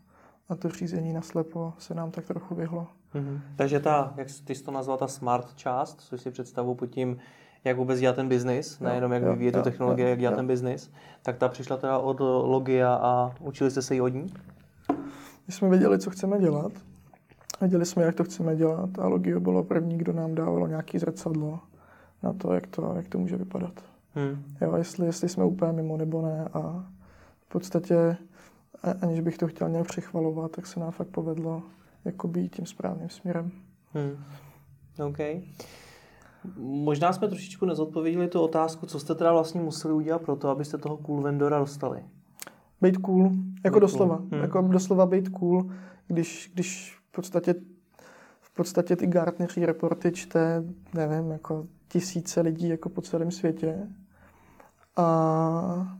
a 0.48 0.54
to 0.56 0.68
řízení 0.68 1.12
na 1.12 1.22
slepo 1.22 1.74
se 1.78 1.94
nám 1.94 2.10
tak 2.10 2.26
trochu 2.26 2.54
vyhlo. 2.54 2.86
Mm-hmm. 3.14 3.40
Takže 3.56 3.80
ta, 3.80 4.14
jak 4.16 4.28
ty 4.44 4.54
jsi 4.54 4.64
to 4.64 4.70
nazval, 4.70 4.96
ta 4.96 5.08
smart 5.08 5.54
část, 5.54 6.00
což 6.00 6.20
si 6.20 6.30
představu 6.30 6.74
pod 6.74 6.86
tím, 6.86 7.16
jak 7.64 7.76
vůbec 7.76 8.00
dělat 8.00 8.16
ten 8.16 8.28
biznis, 8.28 8.80
nejenom 8.80 9.12
jak 9.12 9.22
vyvíjet 9.22 9.52
tu 9.52 9.62
technologie, 9.62 10.08
jak 10.08 10.18
dělat 10.18 10.32
jo. 10.32 10.36
ten 10.36 10.46
biznis, 10.46 10.92
tak 11.22 11.36
ta 11.36 11.48
přišla 11.48 11.76
teda 11.76 11.98
od 11.98 12.20
Logia 12.20 12.94
a 12.94 13.34
učili 13.40 13.70
jste 13.70 13.82
se 13.82 13.94
ji 13.94 14.00
od 14.00 14.08
ní? 14.08 14.26
My 15.46 15.52
jsme 15.52 15.68
věděli, 15.68 15.98
co 15.98 16.10
chceme 16.10 16.38
dělat, 16.40 16.72
věděli 17.60 17.86
jsme, 17.86 18.02
jak 18.02 18.14
to 18.14 18.24
chceme 18.24 18.56
dělat 18.56 18.98
a 18.98 19.06
Logio 19.06 19.40
bylo 19.40 19.64
první, 19.64 19.98
kdo 19.98 20.12
nám 20.12 20.34
dávalo 20.34 20.66
nějaký 20.66 20.98
zrcadlo 20.98 21.60
na 22.22 22.32
to, 22.32 22.52
jak 22.52 22.66
to, 22.66 22.92
jak 22.96 23.08
to 23.08 23.18
může 23.18 23.36
vypadat. 23.36 23.72
Hmm. 24.14 24.44
Jo, 24.60 24.76
jestli, 24.76 25.06
jestli 25.06 25.28
jsme 25.28 25.44
úplně 25.44 25.72
mimo 25.72 25.96
nebo 25.96 26.22
ne 26.22 26.48
a 26.52 26.84
v 27.40 27.48
podstatě, 27.48 28.16
aniž 28.92 29.20
bych 29.20 29.38
to 29.38 29.48
chtěl 29.48 29.68
nějak 29.68 29.86
přechvalovat, 29.86 30.50
tak 30.52 30.66
se 30.66 30.80
nám 30.80 30.90
fakt 30.90 31.08
povedlo 31.08 31.62
jako 32.04 32.28
být 32.28 32.56
tím 32.56 32.66
správným 32.66 33.10
směrem. 33.10 33.50
Hmm. 33.92 34.24
OK. 35.08 35.18
Možná 36.58 37.12
jsme 37.12 37.28
trošičku 37.28 37.66
nezodpověděli 37.66 38.28
tu 38.28 38.40
otázku, 38.40 38.86
co 38.86 39.00
jste 39.00 39.14
teda 39.14 39.32
vlastně 39.32 39.60
museli 39.60 39.94
udělat 39.94 40.22
pro 40.22 40.36
to, 40.36 40.48
abyste 40.48 40.78
toho 40.78 40.96
cool 40.96 41.22
vendora 41.22 41.58
dostali. 41.58 42.02
Být 42.80 42.96
cool, 42.96 43.32
jako 43.64 43.78
být 43.78 43.80
doslova. 43.80 44.16
Cool. 44.16 44.28
Hmm. 44.30 44.40
Jako 44.40 44.62
doslova 44.62 45.06
být 45.06 45.28
cool, 45.28 45.70
když, 46.06 46.50
když 46.54 46.98
v 47.08 47.12
podstatě 47.12 47.54
v 48.40 48.54
podstatě 48.56 48.96
ty 48.96 49.06
Gartneří 49.06 49.66
reporty 49.66 50.12
čte, 50.12 50.64
nevím, 50.94 51.30
jako 51.30 51.66
tisíce 51.88 52.40
lidí 52.40 52.68
jako 52.68 52.88
po 52.88 53.02
celém 53.02 53.30
světě. 53.30 53.88
A, 54.96 55.98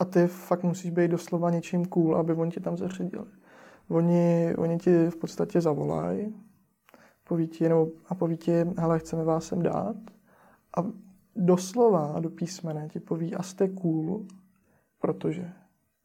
a 0.00 0.04
ty 0.04 0.26
fakt 0.26 0.62
musíš 0.62 0.90
být 0.90 1.10
doslova 1.10 1.50
něčím 1.50 1.84
cool, 1.84 2.16
aby 2.16 2.32
oni 2.32 2.50
tě 2.50 2.60
tam 2.60 2.76
zařadili. 2.76 3.26
Oni, 3.88 4.54
oni 4.58 4.78
ti 4.78 5.10
v 5.10 5.16
podstatě 5.16 5.60
zavolají 5.60 6.34
poví 7.30 7.48
ti, 7.48 7.68
nebo, 7.68 7.88
a 8.08 8.14
poví 8.14 8.36
ti, 8.36 8.52
hele, 8.78 8.98
chceme 8.98 9.24
vás 9.24 9.44
sem 9.44 9.62
dát. 9.62 9.96
A 10.76 10.80
doslova 11.36 12.20
do 12.20 12.30
písmene 12.30 12.88
ti 12.88 13.00
poví, 13.00 13.34
a 13.34 13.42
jste 13.42 13.68
cool, 13.68 14.26
protože. 15.00 15.52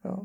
Jo? 0.04 0.18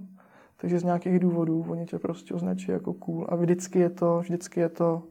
Takže 0.58 0.80
z 0.80 0.84
nějakých 0.84 1.20
důvodů 1.20 1.66
oni 1.70 1.86
tě 1.86 2.00
prostě 2.00 2.34
označí 2.34 2.72
jako 2.72 2.94
cool. 2.94 3.26
A 3.30 3.36
vždycky 3.36 3.80
je 3.80 3.90
to, 3.90 4.20
vždycky 4.20 4.60
je 4.60 4.70
to, 4.70 5.04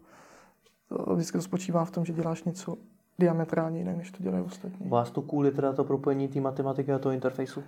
vždycky 1.14 1.38
to 1.38 1.42
spočívá 1.42 1.84
v 1.84 1.90
tom, 1.90 2.04
že 2.04 2.12
děláš 2.12 2.44
něco 2.44 2.76
diametrálně 3.18 3.78
jinak, 3.78 3.96
než 3.96 4.10
to 4.10 4.22
dělají 4.22 4.44
ostatní. 4.44 4.88
Vás 4.88 5.10
to 5.10 5.22
cool 5.22 5.46
je 5.46 5.52
teda 5.52 5.72
to 5.72 5.84
propojení 5.84 6.28
té 6.28 6.40
matematiky 6.40 6.92
a 6.92 6.98
toho 6.98 7.12
interfejsu? 7.12 7.62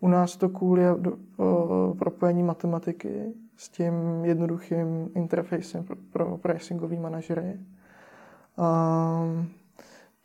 U 0.00 0.08
nás 0.08 0.36
to 0.36 0.48
do, 0.98 1.12
o, 1.36 1.94
propojení 1.98 2.42
matematiky 2.42 3.32
s 3.56 3.68
tím 3.68 4.24
jednoduchým 4.24 5.10
interfejsem 5.14 5.84
pro, 5.84 5.96
pro 6.12 6.38
pricingový 6.38 6.98
manažery. 6.98 7.60
A 8.56 9.24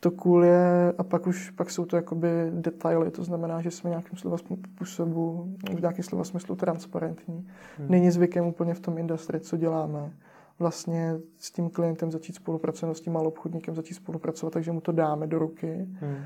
to 0.00 0.10
cool 0.10 0.44
je, 0.44 0.92
a 0.98 1.04
pak 1.04 1.26
už 1.26 1.50
pak 1.50 1.70
jsou 1.70 1.84
to 1.84 1.96
jakoby 1.96 2.28
detaily, 2.50 3.10
to 3.10 3.24
znamená, 3.24 3.60
že 3.60 3.70
jsme 3.70 3.90
nějakým 3.90 4.18
slova 4.18 4.36
způsobu, 4.38 5.54
v 5.76 5.80
nějakém 5.80 6.02
slova 6.02 6.24
smyslu 6.24 6.56
transparentní. 6.56 7.46
Hmm. 7.78 7.88
Není 7.88 8.10
zvykem 8.10 8.46
úplně 8.46 8.74
v 8.74 8.80
tom 8.80 8.98
industrii, 8.98 9.40
co 9.40 9.56
děláme. 9.56 10.12
Vlastně 10.58 11.14
s 11.38 11.52
tím 11.52 11.70
klientem 11.70 12.10
začít 12.10 12.34
spolupracovat, 12.34 12.96
s 12.96 13.00
tím 13.00 13.12
malou 13.12 13.28
obchodníkem 13.28 13.74
začít 13.74 13.94
spolupracovat, 13.94 14.52
takže 14.52 14.72
mu 14.72 14.80
to 14.80 14.92
dáme 14.92 15.26
do 15.26 15.38
ruky. 15.38 15.88
Hmm 16.00 16.16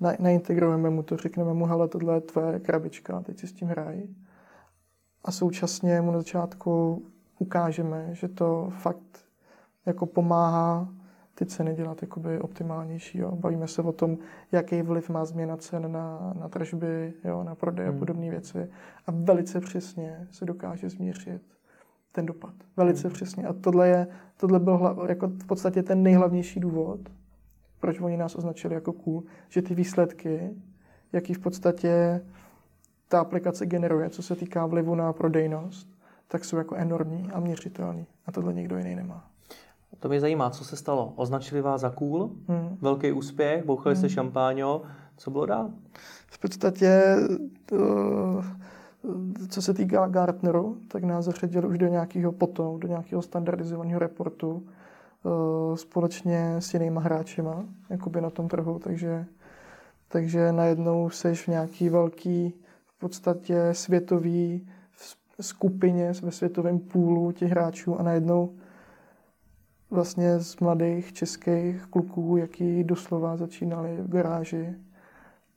na, 0.00 0.12
naintegrujeme 0.18 0.90
mu 0.90 1.02
to, 1.02 1.16
řekneme 1.16 1.54
mu, 1.54 1.66
hele, 1.66 1.88
tohle 1.88 2.14
je 2.14 2.20
tvoje 2.20 2.60
krabička, 2.60 3.20
teď 3.20 3.38
si 3.38 3.46
s 3.46 3.52
tím 3.52 3.68
hraj. 3.68 4.02
A 5.24 5.32
současně 5.32 6.00
mu 6.00 6.10
na 6.10 6.18
začátku 6.18 7.02
ukážeme, 7.38 8.08
že 8.12 8.28
to 8.28 8.72
fakt 8.78 9.24
jako 9.86 10.06
pomáhá 10.06 10.88
ty 11.34 11.46
ceny 11.46 11.74
dělat 11.74 12.02
jakoby 12.02 12.38
optimálnější. 12.38 13.18
Jo. 13.18 13.36
Bavíme 13.36 13.68
se 13.68 13.82
o 13.82 13.92
tom, 13.92 14.18
jaký 14.52 14.82
vliv 14.82 15.10
má 15.10 15.24
změna 15.24 15.56
cen 15.56 15.92
na, 15.92 16.34
na 16.40 16.48
tržby, 16.48 17.12
jo, 17.24 17.44
na 17.44 17.54
prodej 17.54 17.86
hmm. 17.86 17.96
a 17.96 17.98
podobné 17.98 18.30
věci. 18.30 18.70
A 19.06 19.10
velice 19.10 19.60
přesně 19.60 20.28
se 20.30 20.44
dokáže 20.44 20.88
změřit 20.88 21.42
ten 22.12 22.26
dopad. 22.26 22.54
Velice 22.76 23.08
hmm. 23.08 23.14
přesně. 23.14 23.46
A 23.46 23.52
tohle, 23.52 23.88
je, 23.88 24.06
tohle 24.36 24.60
byl 24.60 24.76
hla, 24.76 24.96
jako 25.08 25.26
v 25.26 25.46
podstatě 25.46 25.82
ten 25.82 26.02
nejhlavnější 26.02 26.60
důvod, 26.60 27.00
proč 27.84 28.00
oni 28.00 28.16
nás 28.16 28.36
označili 28.36 28.74
jako 28.74 28.92
cool, 28.92 29.22
že 29.48 29.62
ty 29.62 29.74
výsledky, 29.74 30.50
jaký 31.12 31.34
v 31.34 31.38
podstatě 31.38 32.20
ta 33.08 33.20
aplikace 33.20 33.66
generuje, 33.66 34.10
co 34.10 34.22
se 34.22 34.36
týká 34.36 34.66
vlivu 34.66 34.94
na 34.94 35.12
prodejnost, 35.12 35.88
tak 36.28 36.44
jsou 36.44 36.56
jako 36.56 36.74
enormní 36.74 37.30
a 37.32 37.40
měřitelný. 37.40 38.06
A 38.26 38.32
tohle 38.32 38.54
nikdo 38.54 38.78
jiný 38.78 38.94
nemá. 38.94 39.24
To 40.00 40.08
mě 40.08 40.20
zajímá, 40.20 40.50
co 40.50 40.64
se 40.64 40.76
stalo. 40.76 41.12
Označili 41.16 41.60
vás 41.60 41.80
za 41.80 41.90
cool, 41.90 42.30
hmm. 42.48 42.78
velký 42.80 43.12
úspěch, 43.12 43.64
bouchali 43.64 43.94
hmm. 43.94 44.00
se 44.00 44.10
šampáňo. 44.10 44.82
Co 45.16 45.30
bylo 45.30 45.46
dál? 45.46 45.70
V 46.26 46.38
podstatě, 46.38 47.16
to, 47.66 47.76
co 49.48 49.62
se 49.62 49.74
týká 49.74 50.08
Gartneru, 50.08 50.78
tak 50.88 51.04
nás 51.04 51.24
zařadil 51.24 51.68
už 51.68 51.78
do 51.78 51.88
nějakého 51.88 52.32
potom, 52.32 52.80
do 52.80 52.88
nějakého 52.88 53.22
standardizovaného 53.22 53.98
reportu 53.98 54.66
společně 55.74 56.56
s 56.58 56.74
jinýma 56.74 57.00
hráčema 57.00 57.64
jakoby 57.90 58.20
na 58.20 58.30
tom 58.30 58.48
trhu, 58.48 58.78
takže, 58.78 59.26
takže 60.08 60.52
najednou 60.52 61.10
seš 61.10 61.44
v 61.44 61.48
nějaký 61.48 61.88
velký 61.88 62.54
v 62.86 62.98
podstatě 62.98 63.68
světový 63.72 64.68
skupině, 65.40 66.12
ve 66.22 66.30
světovém 66.30 66.78
půlu 66.78 67.32
těch 67.32 67.50
hráčů 67.50 68.00
a 68.00 68.02
najednou 68.02 68.56
vlastně 69.90 70.40
z 70.40 70.56
mladých 70.56 71.12
českých 71.12 71.86
kluků, 71.86 72.36
jaký 72.36 72.84
doslova 72.84 73.36
začínali 73.36 73.96
v 73.96 74.08
garáži, 74.08 74.74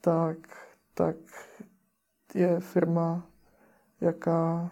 tak, 0.02 0.38
tak 0.94 1.16
je 2.34 2.60
firma, 2.60 3.28
jaká 4.02 4.72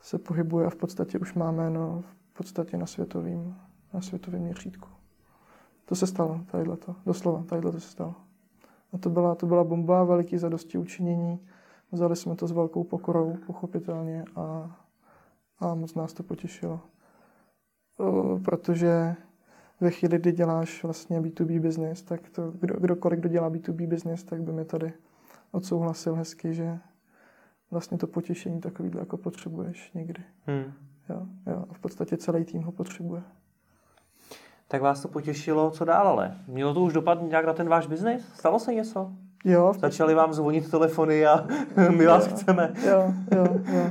se 0.00 0.18
pohybuje 0.18 0.66
a 0.66 0.70
v 0.70 0.76
podstatě 0.76 1.18
už 1.18 1.34
má 1.34 1.50
jméno 1.50 2.04
v 2.30 2.36
podstatě 2.36 2.76
na 2.76 2.86
světovém 2.86 3.54
na 3.94 4.00
světovém 4.00 4.42
měřítku. 4.42 4.88
To 5.84 5.94
se 5.94 6.06
stalo, 6.06 6.40
tadyhle 6.50 6.76
to, 6.76 6.94
doslova, 7.06 7.44
tadyhle 7.48 7.72
to 7.72 7.80
se 7.80 7.90
stalo. 7.90 8.14
A 8.92 8.98
to 8.98 9.10
byla, 9.10 9.34
to 9.34 9.46
byla 9.46 9.64
bomba, 9.64 10.04
veliký 10.04 10.38
zadosti 10.38 10.78
učinění. 10.78 11.40
Vzali 11.92 12.16
jsme 12.16 12.36
to 12.36 12.46
s 12.46 12.52
velkou 12.52 12.84
pokorou, 12.84 13.36
pochopitelně, 13.46 14.24
a, 14.36 14.76
a 15.58 15.74
moc 15.74 15.94
nás 15.94 16.12
to 16.12 16.22
potěšilo. 16.22 16.80
O, 17.98 18.38
protože 18.44 19.16
ve 19.80 19.90
chvíli, 19.90 20.18
kdy 20.18 20.32
děláš 20.32 20.84
vlastně 20.84 21.20
B2B 21.20 21.60
business, 21.60 22.02
tak 22.02 22.30
to, 22.30 22.50
kdo, 22.50 22.80
kdokoliv, 22.80 23.20
kdo 23.20 23.28
dělá 23.28 23.50
B2B 23.50 23.88
business, 23.88 24.24
tak 24.24 24.42
by 24.42 24.52
mi 24.52 24.64
tady 24.64 24.92
odsouhlasil 25.50 26.14
hezky, 26.14 26.54
že 26.54 26.78
vlastně 27.70 27.98
to 27.98 28.06
potěšení 28.06 28.60
takovýhle 28.60 29.00
jako 29.00 29.16
potřebuješ 29.16 29.92
někdy. 29.92 30.22
Hmm. 30.46 30.72
Jo, 31.08 31.26
jo, 31.46 31.64
a 31.70 31.74
v 31.74 31.78
podstatě 31.78 32.16
celý 32.16 32.44
tým 32.44 32.62
ho 32.62 32.72
potřebuje 32.72 33.22
tak 34.72 34.82
vás 34.82 35.00
to 35.00 35.08
potěšilo, 35.08 35.70
co 35.70 35.84
dál 35.84 36.08
ale? 36.08 36.34
Mělo 36.48 36.74
to 36.74 36.80
už 36.80 36.92
dopad 36.92 37.22
nějak 37.22 37.46
na 37.46 37.52
ten 37.52 37.68
váš 37.68 37.86
biznis? 37.86 38.28
Stalo 38.34 38.58
se 38.58 38.74
něco? 38.74 39.10
Jo. 39.44 39.72
Začali 39.78 40.14
vám 40.14 40.32
zvonit 40.32 40.70
telefony 40.70 41.26
a 41.26 41.46
my 41.96 42.06
vás 42.06 42.26
jo, 42.26 42.32
chceme. 42.32 42.72
Jo, 42.86 43.12
jo, 43.36 43.46
jo. 43.72 43.90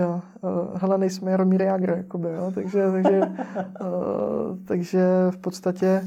Jo, 0.00 0.20
uh, 0.40 0.50
hele, 0.74 0.98
nejsme 0.98 1.30
Jaromír 1.30 1.62
Jágr, 1.62 1.90
jakoby, 1.96 2.28
jo, 2.28 2.52
takže, 2.54 2.90
takže, 2.90 3.20
uh, 3.20 4.58
takže 4.64 5.06
v 5.30 5.36
podstatě 5.36 6.04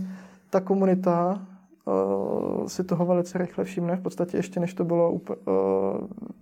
ta 0.49 0.59
komunita 0.59 1.41
uh, 1.85 2.67
si 2.67 2.83
toho 2.83 3.05
velice 3.05 3.37
rychle 3.37 3.63
všimne, 3.63 3.95
v 3.95 4.01
podstatě 4.01 4.37
ještě 4.37 4.59
než 4.59 4.73
to 4.73 4.83
bylo 4.83 5.11
uh, 5.11 5.19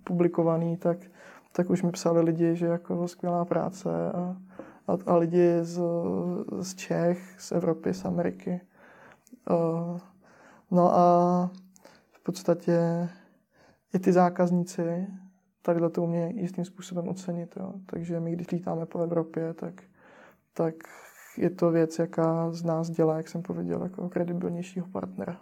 publikované, 0.04 0.78
tak, 0.78 0.98
tak 1.52 1.70
už 1.70 1.84
mi 1.84 1.92
psali 1.92 2.22
lidi, 2.22 2.56
že 2.56 2.66
jako 2.66 3.08
skvělá 3.08 3.46
práce 3.46 3.90
a, 4.14 4.36
a, 4.88 4.98
a 5.06 5.16
lidi 5.16 5.60
z, 5.62 5.82
z 6.62 6.76
Čech, 6.76 7.36
z 7.42 7.52
Evropy, 7.52 7.94
z 7.94 8.06
Ameriky. 8.06 8.62
No 10.72 10.96
a 10.96 11.50
v 12.12 12.24
podstatě 12.24 13.10
i 13.94 14.00
ty 14.00 14.12
zákazníci 14.12 15.08
takhle 15.62 15.90
to 15.90 16.04
umějí 16.04 16.42
jistým 16.42 16.66
způsobem 16.66 17.08
ocenit. 17.08 17.58
Jo. 17.58 17.74
Takže 17.86 18.20
my, 18.20 18.32
když 18.32 18.52
lítáme 18.52 18.86
po 18.86 19.00
Evropě, 19.00 19.54
tak, 19.54 19.84
tak 20.54 20.76
je 21.38 21.50
to 21.50 21.72
věc, 21.72 22.00
jaká 22.00 22.52
z 22.52 22.64
nás 22.64 22.90
dělá, 22.90 23.18
jak 23.18 23.28
jsem 23.28 23.42
pověděl, 23.42 23.84
jako 23.84 24.10
kredibilnějšího 24.10 24.88
partnera. 24.88 25.38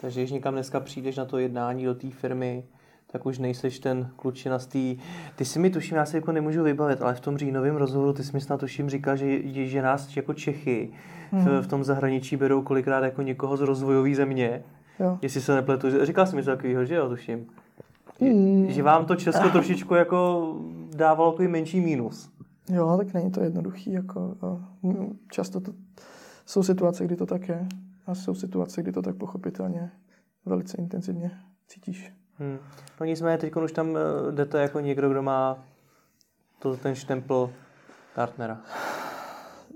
Takže 0.00 0.20
když 0.20 0.30
někam 0.30 0.54
dneska 0.54 0.80
přijdeš 0.80 1.16
na 1.16 1.24
to 1.24 1.38
jednání 1.38 1.84
do 1.84 1.94
té 1.94 2.10
firmy, 2.10 2.64
tak 3.14 3.26
už 3.26 3.38
nejseš 3.38 3.78
ten 3.78 4.10
klučinastý. 4.16 4.98
Ty 5.36 5.44
si 5.44 5.58
mi 5.58 5.70
tuším, 5.70 5.96
já 5.96 6.06
si 6.06 6.16
jako 6.16 6.32
nemůžu 6.32 6.62
vybavit, 6.62 7.02
ale 7.02 7.14
v 7.14 7.20
tom 7.20 7.38
říjnovém 7.38 7.76
rozhovoru 7.76 8.12
ty 8.12 8.24
jsi 8.24 8.32
mi 8.32 8.40
snad 8.40 8.60
tuším 8.60 8.90
říkal, 8.90 9.16
že, 9.16 9.66
že 9.66 9.82
nás 9.82 10.16
jako 10.16 10.34
Čechy 10.34 10.90
hmm. 11.30 11.44
v, 11.44 11.62
v, 11.62 11.66
tom 11.66 11.84
zahraničí 11.84 12.36
berou 12.36 12.62
kolikrát 12.62 13.04
jako 13.04 13.22
někoho 13.22 13.56
z 13.56 13.60
rozvojové 13.60 14.14
země. 14.14 14.62
Jo. 15.00 15.18
Jestli 15.22 15.40
se 15.40 15.54
nepletu. 15.54 16.04
Říkal 16.04 16.26
jsi 16.26 16.36
mi 16.36 16.42
to 16.42 16.50
takového, 16.50 16.84
že 16.84 16.94
jo, 16.94 17.08
tuším. 17.08 17.46
Hmm. 18.20 18.70
Že 18.70 18.82
vám 18.82 19.06
to 19.06 19.16
Česko 19.16 19.48
trošičku 19.48 19.94
jako 19.94 20.52
dávalo 20.96 21.32
takový 21.32 21.48
menší 21.48 21.80
mínus. 21.80 22.30
Jo, 22.68 22.96
tak 22.96 23.14
není 23.14 23.30
to 23.30 23.40
jednoduchý. 23.40 23.92
Jako, 23.92 24.36
často 25.30 25.60
to 25.60 25.72
jsou 26.46 26.62
situace, 26.62 27.04
kdy 27.04 27.16
to 27.16 27.26
tak 27.26 27.48
je. 27.48 27.66
A 28.06 28.14
jsou 28.14 28.34
situace, 28.34 28.82
kdy 28.82 28.92
to 28.92 29.02
tak 29.02 29.16
pochopitelně 29.16 29.90
velice 30.46 30.76
intenzivně 30.76 31.30
cítíš. 31.66 32.12
Hmm. 32.38 32.58
No 33.00 33.06
nicméně 33.06 33.38
teď 33.38 33.56
už 33.56 33.72
tam 33.72 33.96
eh, 33.96 34.32
jdete 34.32 34.60
jako 34.60 34.80
někdo, 34.80 35.10
kdo 35.10 35.22
má 35.22 35.58
to, 36.58 36.76
ten 36.76 36.94
štempl 36.94 37.50
partnera. 38.14 38.60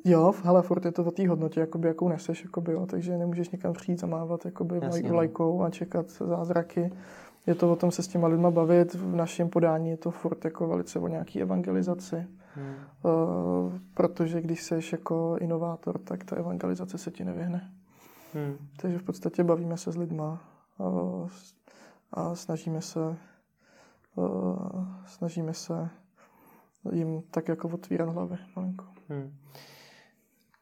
Jo, 0.05 0.35
ale 0.44 0.62
furt 0.62 0.85
je 0.85 0.92
to 0.92 1.05
o 1.05 1.11
té 1.11 1.29
hodnotě, 1.29 1.61
jakoby, 1.61 1.88
jakou 1.88 2.09
neseš, 2.09 2.44
jakoby, 2.44 2.73
jo, 2.73 2.87
takže 2.87 3.18
nemůžeš 3.18 3.51
někam 3.51 3.73
přijít, 3.73 4.01
zamávat 4.01 4.44
jakoby, 4.44 4.81
Jasně, 4.83 5.12
lajkou 5.12 5.62
a 5.62 5.71
čekat 5.71 6.11
zázraky. 6.11 6.92
Je 7.47 7.55
to 7.55 7.73
o 7.73 7.77
tom 7.77 7.90
se 7.90 8.03
s 8.03 8.09
těma 8.09 8.29
lidma 8.29 8.51
bavit. 8.51 8.94
V 8.94 9.16
našem 9.16 9.49
podání 9.49 9.90
je 9.90 9.97
to 9.97 10.11
furt 10.11 10.44
jako 10.44 10.68
velice 10.68 10.99
o 10.99 11.09
nějaký 11.09 11.42
evangelizaci. 11.42 12.27
Hmm. 12.55 12.75
Uh, 13.03 13.73
protože 13.94 14.40
když 14.40 14.62
jsi 14.62 14.81
jako 14.92 15.37
inovátor, 15.40 15.99
tak 15.99 16.25
ta 16.25 16.37
evangelizace 16.37 16.99
se 16.99 17.11
ti 17.11 17.25
nevyhne. 17.25 17.71
Hmm. 18.35 18.57
Takže 18.77 18.99
v 18.99 19.03
podstatě 19.03 19.44
bavíme 19.44 19.77
se 19.77 19.92
s 19.92 19.97
lidma, 19.97 20.40
uh, 20.79 21.29
a 22.12 22.35
snažíme 22.35 22.81
se, 22.81 23.16
uh, 24.14 24.85
snažíme 25.07 25.55
se 25.55 25.90
jim 26.92 27.23
tak 27.31 27.49
jako 27.49 27.68
otvírat 27.68 28.09
hlavy 28.09 28.37
malinko. 28.57 28.85
Hmm. 29.09 29.35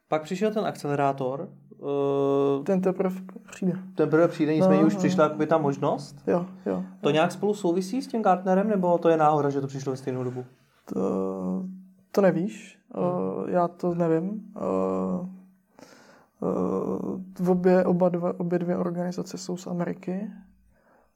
Pak 0.08 0.22
přišel 0.22 0.54
ten 0.54 0.66
akcelerátor. 0.66 1.48
Uh, 1.78 2.64
ten 2.64 2.80
teprve 2.80 3.16
přijde. 3.50 3.72
Ten 3.72 3.94
teprve 3.94 4.28
přijde, 4.28 4.54
nicméně 4.54 4.80
no, 4.80 4.86
už 4.86 4.94
no. 4.94 4.98
přišla 4.98 5.24
jakoby 5.24 5.46
ta 5.46 5.58
možnost. 5.58 6.16
Jo, 6.26 6.46
jo. 6.66 6.84
To 7.00 7.08
jo. 7.08 7.12
nějak 7.12 7.32
spolu 7.32 7.54
souvisí 7.54 8.02
s 8.02 8.06
tím 8.06 8.22
Gartnerem, 8.22 8.68
nebo 8.68 8.98
to 8.98 9.08
je 9.08 9.16
náhoda, 9.16 9.50
že 9.50 9.60
to 9.60 9.66
přišlo 9.66 9.92
ve 9.92 9.96
stejnou 9.96 10.24
dobu? 10.24 10.44
To, 10.84 11.64
to 12.12 12.20
nevíš, 12.20 12.78
hmm. 12.94 13.04
uh, 13.04 13.50
já 13.50 13.68
to 13.68 13.94
nevím. 13.94 14.52
Uh, 14.56 15.28
uh, 17.40 17.50
obě, 17.50 17.84
oba 17.84 18.08
dva, 18.08 18.40
obě 18.40 18.58
dvě 18.58 18.76
organizace 18.76 19.38
jsou 19.38 19.56
z 19.56 19.66
Ameriky 19.66 20.30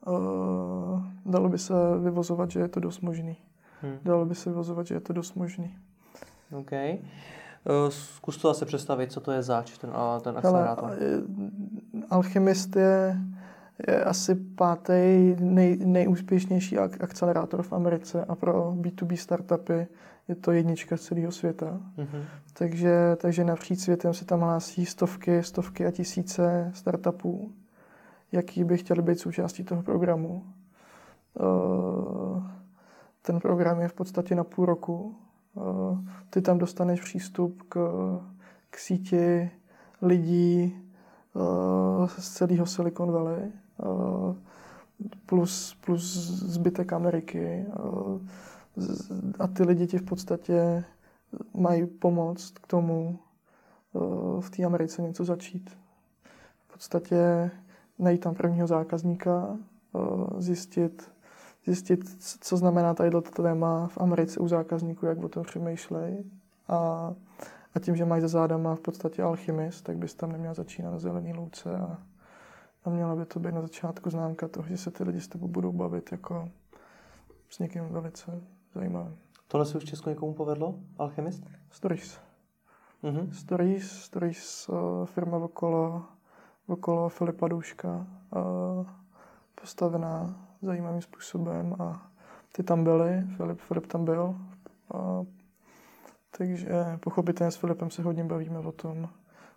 uh, 0.06 1.02
dalo 1.26 1.48
by 1.48 1.58
se 1.58 1.74
vyvozovat, 2.02 2.50
že 2.50 2.60
je 2.60 2.68
to 2.68 2.80
dost 2.80 3.00
možný. 3.00 3.36
Hmm. 3.82 3.98
Dalo 4.04 4.24
by 4.24 4.34
se 4.34 4.50
vyvozovat, 4.50 4.86
že 4.86 4.94
je 4.94 5.00
to 5.00 5.12
dost 5.12 5.34
možný. 5.34 5.76
OK. 6.52 6.72
Uh, 6.72 7.88
zkus 7.88 8.36
to 8.36 8.50
asi 8.50 8.64
představit, 8.64 9.12
co 9.12 9.20
to 9.20 9.32
je 9.32 9.42
zač, 9.42 9.78
ten, 9.78 9.90
uh, 9.90 10.22
ten 10.22 10.36
akcelerátor. 10.36 10.88
Hele, 10.88 11.22
Alchemist 12.10 12.76
je, 12.76 13.16
je 13.88 14.04
asi 14.04 14.34
pátý 14.34 15.34
nej, 15.40 15.78
nejúspěšnější 15.84 16.78
ak- 16.78 16.96
akcelerátor 17.00 17.62
v 17.62 17.72
Americe 17.72 18.24
a 18.24 18.34
pro 18.34 18.72
B2B 18.72 19.16
startupy 19.16 19.86
je 20.28 20.34
to 20.34 20.52
jednička 20.52 20.96
z 20.96 21.00
celého 21.00 21.32
světa. 21.32 21.80
Mm-hmm. 21.98 22.22
Takže, 22.52 23.16
takže 23.16 23.44
napříč 23.44 23.80
světem 23.80 24.14
se 24.14 24.24
tam 24.24 24.40
hlásí 24.40 24.86
stovky, 24.86 25.42
stovky 25.42 25.86
a 25.86 25.90
tisíce 25.90 26.70
startupů 26.74 27.52
jaký 28.33 28.64
by 28.64 28.79
chtěli 28.79 29.03
být 29.03 29.19
součástí 29.19 29.64
toho 29.64 29.83
programu. 29.83 30.45
Eh, 31.40 32.43
ten 33.23 33.40
program 33.40 33.81
je 33.81 33.88
v 33.88 33.93
podstatě 33.93 34.35
na 34.35 34.45
půl 34.45 34.66
roku. 34.66 35.16
Eh, 35.57 35.61
ty 36.31 36.43
tam 36.43 36.59
dostaneš 36.59 37.01
přístup 37.01 37.62
k, 37.69 37.79
k 38.71 38.79
síti 38.79 39.51
lidí 40.03 40.77
eh, 41.37 42.09
z 42.09 42.31
celého 42.31 42.66
Silicon 42.66 43.12
Valley 43.12 43.53
plus, 45.27 45.77
plus 45.85 46.03
zbytek 46.29 46.93
Ameriky. 46.93 47.66
A 49.38 49.47
ty 49.47 49.62
lidi 49.62 49.87
ti 49.87 49.99
v 49.99 50.03
podstatě 50.03 50.85
mají 51.55 51.87
pomoct 51.87 52.59
k 52.59 52.66
tomu 52.66 53.19
v 54.40 54.51
té 54.51 54.64
Americe 54.64 55.03
něco 55.03 55.25
začít. 55.25 55.71
V 56.69 56.73
podstatě 56.73 57.51
najít 58.00 58.20
tam 58.20 58.34
prvního 58.34 58.66
zákazníka, 58.66 59.58
eh, 59.94 60.40
zjistit, 60.40 61.12
zjistit, 61.66 62.00
co 62.40 62.56
znamená 62.56 62.94
tady 62.94 63.10
to 63.10 63.20
téma 63.20 63.88
v 63.88 63.98
Americe 63.98 64.40
u 64.40 64.48
zákazníků, 64.48 65.06
jak 65.06 65.24
o 65.24 65.28
tom 65.28 65.42
přemýšlej. 65.42 66.24
A, 66.68 66.76
a 67.74 67.80
tím, 67.80 67.96
že 67.96 68.04
mají 68.04 68.22
za 68.22 68.28
zádama 68.28 68.74
v 68.74 68.80
podstatě 68.80 69.22
alchymist, 69.22 69.84
tak 69.84 69.96
bys 69.96 70.14
tam 70.14 70.32
neměl 70.32 70.54
začínat 70.54 70.90
na 70.90 70.98
zelený 70.98 71.34
louce 71.34 71.76
a, 71.76 71.98
a 72.84 72.90
měla 72.90 73.16
by 73.16 73.26
to 73.26 73.40
být 73.40 73.54
na 73.54 73.60
začátku 73.60 74.10
známka 74.10 74.48
toho, 74.48 74.68
že 74.68 74.76
se 74.76 74.90
ty 74.90 75.04
lidi 75.04 75.20
s 75.20 75.28
tebou 75.28 75.48
budou 75.48 75.72
bavit 75.72 76.12
jako 76.12 76.48
s 77.50 77.58
někým 77.58 77.88
velice 77.88 78.40
zajímavým. 78.74 79.16
Tohle 79.48 79.66
se 79.66 79.78
už 79.78 79.84
v 79.84 79.86
Česku 79.86 80.10
někomu 80.10 80.34
povedlo? 80.34 80.74
Alchemist? 80.98 81.44
Stories. 81.70 82.18
Mm-hmm. 83.02 83.30
Stories, 83.30 83.90
Stories 83.90 84.68
uh, 84.68 85.06
firma 85.06 85.36
okolo, 85.36 86.02
okolo 86.70 87.09
Filipa 87.09 87.48
Douška, 87.48 88.06
uh, 88.37 88.87
postavená 89.61 90.35
zajímavým 90.62 91.02
způsobem 91.02 91.76
a 91.78 92.11
ty 92.52 92.62
tam 92.62 92.85
byly, 92.85 93.24
Filip, 93.37 93.61
Filip 93.61 93.87
tam 93.87 94.04
byl. 94.04 94.37
Uh, 94.94 95.26
takže 96.38 96.68
pochopitelně 97.00 97.50
s 97.50 97.56
Filipem 97.56 97.90
se 97.90 98.02
hodně 98.02 98.24
bavíme 98.24 98.59
o 98.59 98.72
tom, 98.72 99.09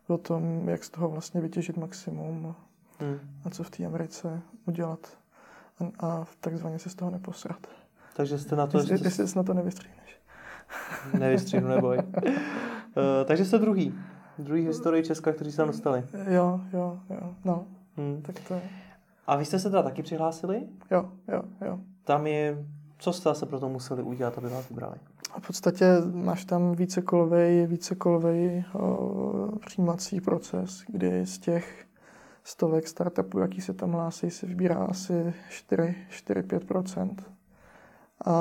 o 0.08 0.18
tom, 0.18 0.70
jak 0.70 0.84
z 0.84 0.90
toho 0.90 1.10
vlastně 1.10 1.42
vytěžit 1.42 1.78
maximum 1.78 2.56
hmm. 3.00 3.20
a 3.46 3.50
co 3.50 3.64
v 3.64 3.70
té 3.70 3.86
Americe 3.86 4.42
udělat 4.66 5.18
a, 5.80 6.08
a 6.08 6.26
takzvaně 6.40 6.80
se 6.80 6.90
z 6.90 6.96
toho 6.96 7.12
neposrat. 7.12 7.68
Takže 8.16 8.40
jste 8.40 8.56
na 8.56 8.68
to... 8.68 8.78
Jestli, 8.78 8.94
ještě... 8.94 9.22
jestli 9.22 9.38
na 9.38 9.44
to 9.44 9.54
nevystříhneš. 9.54 10.18
Nevystříhnu, 11.20 11.68
neboj. 11.68 11.98
uh, 11.98 12.04
takže 13.26 13.46
jste 13.46 13.60
druhý. 13.60 13.94
Druhý 14.38 14.66
historii 14.66 15.04
Česka, 15.04 15.34
kteří 15.34 15.52
se 15.52 15.58
tam 15.58 15.68
dostali. 15.68 16.04
Jo, 16.28 16.62
jo, 16.74 17.00
jo. 17.10 17.34
No, 17.46 17.66
hmm. 17.98 18.22
tak 18.22 18.40
to 18.48 18.54
je. 18.54 18.62
A 19.28 19.36
vy 19.36 19.46
jste 19.46 19.60
se 19.60 19.70
teda 19.70 19.84
taky 19.84 20.04
přihlásili? 20.04 20.68
Jo, 20.92 21.10
jo, 21.28 21.42
jo. 21.66 21.80
Tam 22.04 22.28
je... 22.28 22.66
Co 22.98 23.14
jste 23.14 23.36
se 23.36 23.46
pro 23.46 23.60
to 23.60 23.70
museli 23.70 24.04
udělat, 24.04 24.38
aby 24.38 24.50
vás 24.50 24.70
vybrali? 24.70 24.96
V 25.40 25.48
podstatě 25.48 25.86
máš 26.14 26.46
tam 26.46 26.76
vícekolový, 26.76 27.66
vícekolový 27.66 28.66
o, 28.74 29.60
přijímací 29.66 30.22
proces, 30.22 30.84
kdy 30.88 31.26
z 31.26 31.38
těch 31.38 31.86
stovek 32.44 32.88
startupů, 32.88 33.40
jaký 33.40 33.62
se 33.62 33.74
tam 33.74 33.92
hlásí, 33.92 34.30
se 34.30 34.46
vybírá 34.46 34.76
asi 34.76 35.34
4-5%. 35.50 37.16
A, 38.26 38.34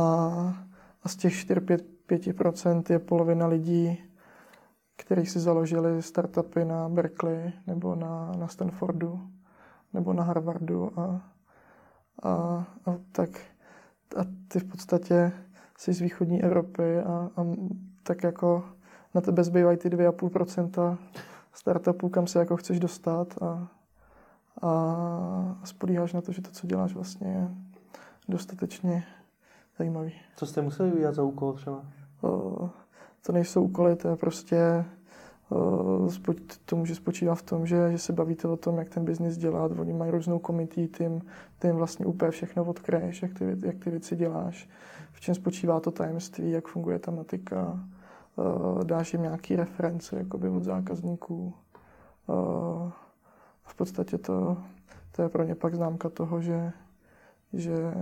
a 1.03 1.09
z 1.09 1.17
těch 1.17 1.33
4-5% 1.33 2.83
je 2.93 2.99
polovina 2.99 3.47
lidí, 3.47 3.99
kteří 4.97 5.27
si 5.27 5.41
založili 5.41 6.03
startupy 6.03 6.65
na 6.65 6.89
Berkeley 6.89 7.53
nebo 7.67 7.95
na, 7.95 8.33
na 8.39 8.49
Stanfordu 8.49 9.21
nebo 9.93 10.13
na 10.13 10.23
Harvardu 10.23 11.01
a, 11.01 11.23
a, 12.23 12.31
a 12.87 12.97
tak 13.13 13.31
a 14.17 14.25
ty 14.49 14.59
v 14.59 14.65
podstatě 14.65 15.33
jsi 15.79 15.93
z 15.93 16.01
východní 16.01 16.43
Evropy 16.43 16.99
a, 16.99 17.31
a 17.37 17.45
tak 18.03 18.23
jako 18.23 18.65
na 19.15 19.21
tebe 19.21 19.45
zbývají 19.45 19.77
ty 19.77 19.89
2,5% 19.89 20.99
startupů, 21.53 22.09
kam 22.09 22.27
se 22.27 22.39
jako 22.39 22.57
chceš 22.57 22.81
dostat 22.81 23.43
a, 23.43 23.69
a 24.63 25.61
spolíháš 25.65 26.13
na 26.13 26.21
to, 26.21 26.33
že 26.33 26.43
to, 26.43 26.51
co 26.51 26.67
děláš, 26.67 26.95
vlastně 26.95 27.29
je 27.29 27.49
dostatečně 28.29 29.05
zajímavý. 29.79 30.13
Co 30.37 30.47
jste 30.47 30.63
museli 30.63 30.93
udělat 30.93 31.15
za 31.15 31.23
úkol 31.23 31.53
třeba? 31.53 31.85
O, 32.23 32.71
to 33.27 33.33
nejsou 33.33 33.63
úkoly, 33.63 33.97
to 33.97 34.09
je 34.09 34.17
prostě 34.17 34.85
to 36.65 36.77
může 36.77 36.95
spočívat 36.95 37.35
v 37.35 37.43
tom, 37.43 37.67
že, 37.67 37.93
že 37.93 37.99
se 37.99 38.13
bavíte 38.13 38.49
o 38.49 38.57
tom, 38.57 38.79
jak 38.79 38.89
ten 38.89 39.05
biznis 39.05 39.37
dělat. 39.37 39.73
Oni 39.79 39.93
mají 39.93 40.11
různou 40.11 40.39
komitý 40.39 40.89
tým, 40.89 41.23
ty 41.59 41.69
jim 41.69 41.77
vlastně 41.77 42.07
úplně 42.07 42.31
všechno 42.31 42.65
odkreješ, 42.65 43.23
jak 43.23 43.35
ty, 43.35 43.57
jak 43.65 43.77
ty 43.79 43.91
věci 43.91 44.17
děláš, 44.17 44.69
v 45.13 45.21
čem 45.21 45.35
spočívá 45.35 45.81
to 45.81 45.91
tajemství, 45.91 46.51
jak 46.51 46.69
funguje 46.69 46.99
ta 46.99 47.11
matika, 47.11 47.81
dáš 48.85 49.13
jim 49.13 49.23
nějaké 49.23 49.57
reference 49.57 50.17
jakoby 50.17 50.49
od 50.49 50.65
zákazníků. 50.65 51.55
V 53.63 53.75
podstatě 53.77 54.19
to, 54.19 54.57
to 55.17 55.23
je 55.23 55.29
pro 55.29 55.43
ně 55.43 55.55
pak 55.55 55.75
známka 55.75 56.09
toho, 56.09 56.41
že, 56.41 56.73
že 57.53 57.95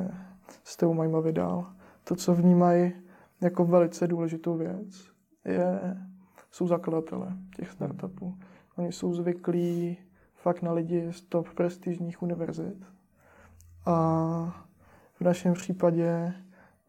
jste 0.64 0.86
mají 0.86 1.10
mluvit 1.10 1.32
dál. 1.32 1.66
To, 2.04 2.16
co 2.16 2.34
vnímají 2.34 2.92
jako 3.40 3.64
velice 3.64 4.06
důležitou 4.06 4.56
věc, 4.56 5.09
je 5.44 5.96
jsou 6.50 6.66
zakladatelé 6.66 7.36
těch 7.56 7.70
startupů. 7.70 8.34
Oni 8.76 8.92
jsou 8.92 9.14
zvyklí 9.14 9.98
fakt 10.34 10.62
na 10.62 10.72
lidi 10.72 11.12
z 11.12 11.20
top 11.20 11.48
prestižních 11.54 12.22
univerzit. 12.22 12.86
A 13.86 13.94
v 15.14 15.20
našem 15.20 15.54
případě 15.54 16.34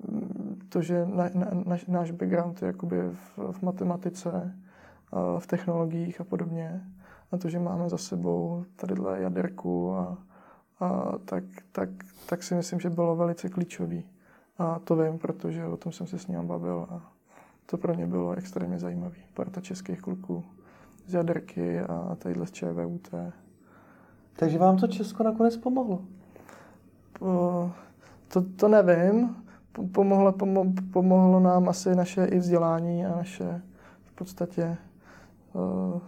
mm, 0.08 0.62
to, 0.70 0.82
že 0.82 1.06
na, 1.06 1.30
na, 1.34 1.48
naš, 1.66 1.86
náš 1.86 2.12
background 2.12 2.62
je 2.62 2.66
jakoby 2.68 3.02
v, 3.10 3.52
v 3.52 3.62
matematice, 3.62 4.56
v 5.40 5.48
technologiích 5.48 6.22
a 6.22 6.24
podobně, 6.24 6.82
a 7.32 7.38
to, 7.38 7.50
že 7.50 7.60
máme 7.60 7.90
za 7.90 7.98
sebou 7.98 8.66
tadyhle 8.76 9.22
jaderku 9.22 9.96
a, 9.96 10.18
a 10.80 11.18
tak, 11.26 11.44
tak, 11.72 11.90
tak 12.30 12.44
si 12.44 12.56
myslím, 12.56 12.80
že 12.80 12.90
bylo 12.90 13.16
velice 13.16 13.50
klíčový. 13.50 14.06
A 14.58 14.80
to 14.80 14.96
vím, 14.96 15.20
protože 15.20 15.66
o 15.66 15.78
tom 15.78 15.92
jsem 15.92 16.08
se 16.08 16.20
s 16.20 16.28
ním 16.28 16.48
bavil 16.48 16.88
a 16.90 17.11
to 17.72 17.78
pro 17.78 17.94
mě 17.94 18.08
bylo 18.08 18.32
extrémně 18.34 18.80
zajímavé. 18.80 19.16
Parta 19.34 19.62
českých 19.62 20.02
kluků 20.02 20.44
z 21.08 21.14
jaderky 21.14 21.80
a 21.80 22.16
tadyhle 22.20 22.48
z 22.48 22.52
ČVUT. 22.52 23.10
Takže 24.34 24.58
vám 24.58 24.78
to 24.78 24.88
Česko 24.88 25.24
nakonec 25.24 25.58
pomohlo? 25.58 26.02
Po, 27.20 27.72
to, 28.28 28.42
to 28.42 28.68
nevím. 28.68 29.36
Pomohlo, 29.92 30.32
pomo, 30.32 30.66
pomohlo 30.94 31.40
nám 31.40 31.70
asi 31.70 31.96
naše 31.96 32.26
i 32.26 32.40
vzdělání 32.40 33.06
a 33.06 33.16
naše 33.16 33.62
v 34.06 34.12
podstatě 34.16 34.78
uh, 35.54 36.02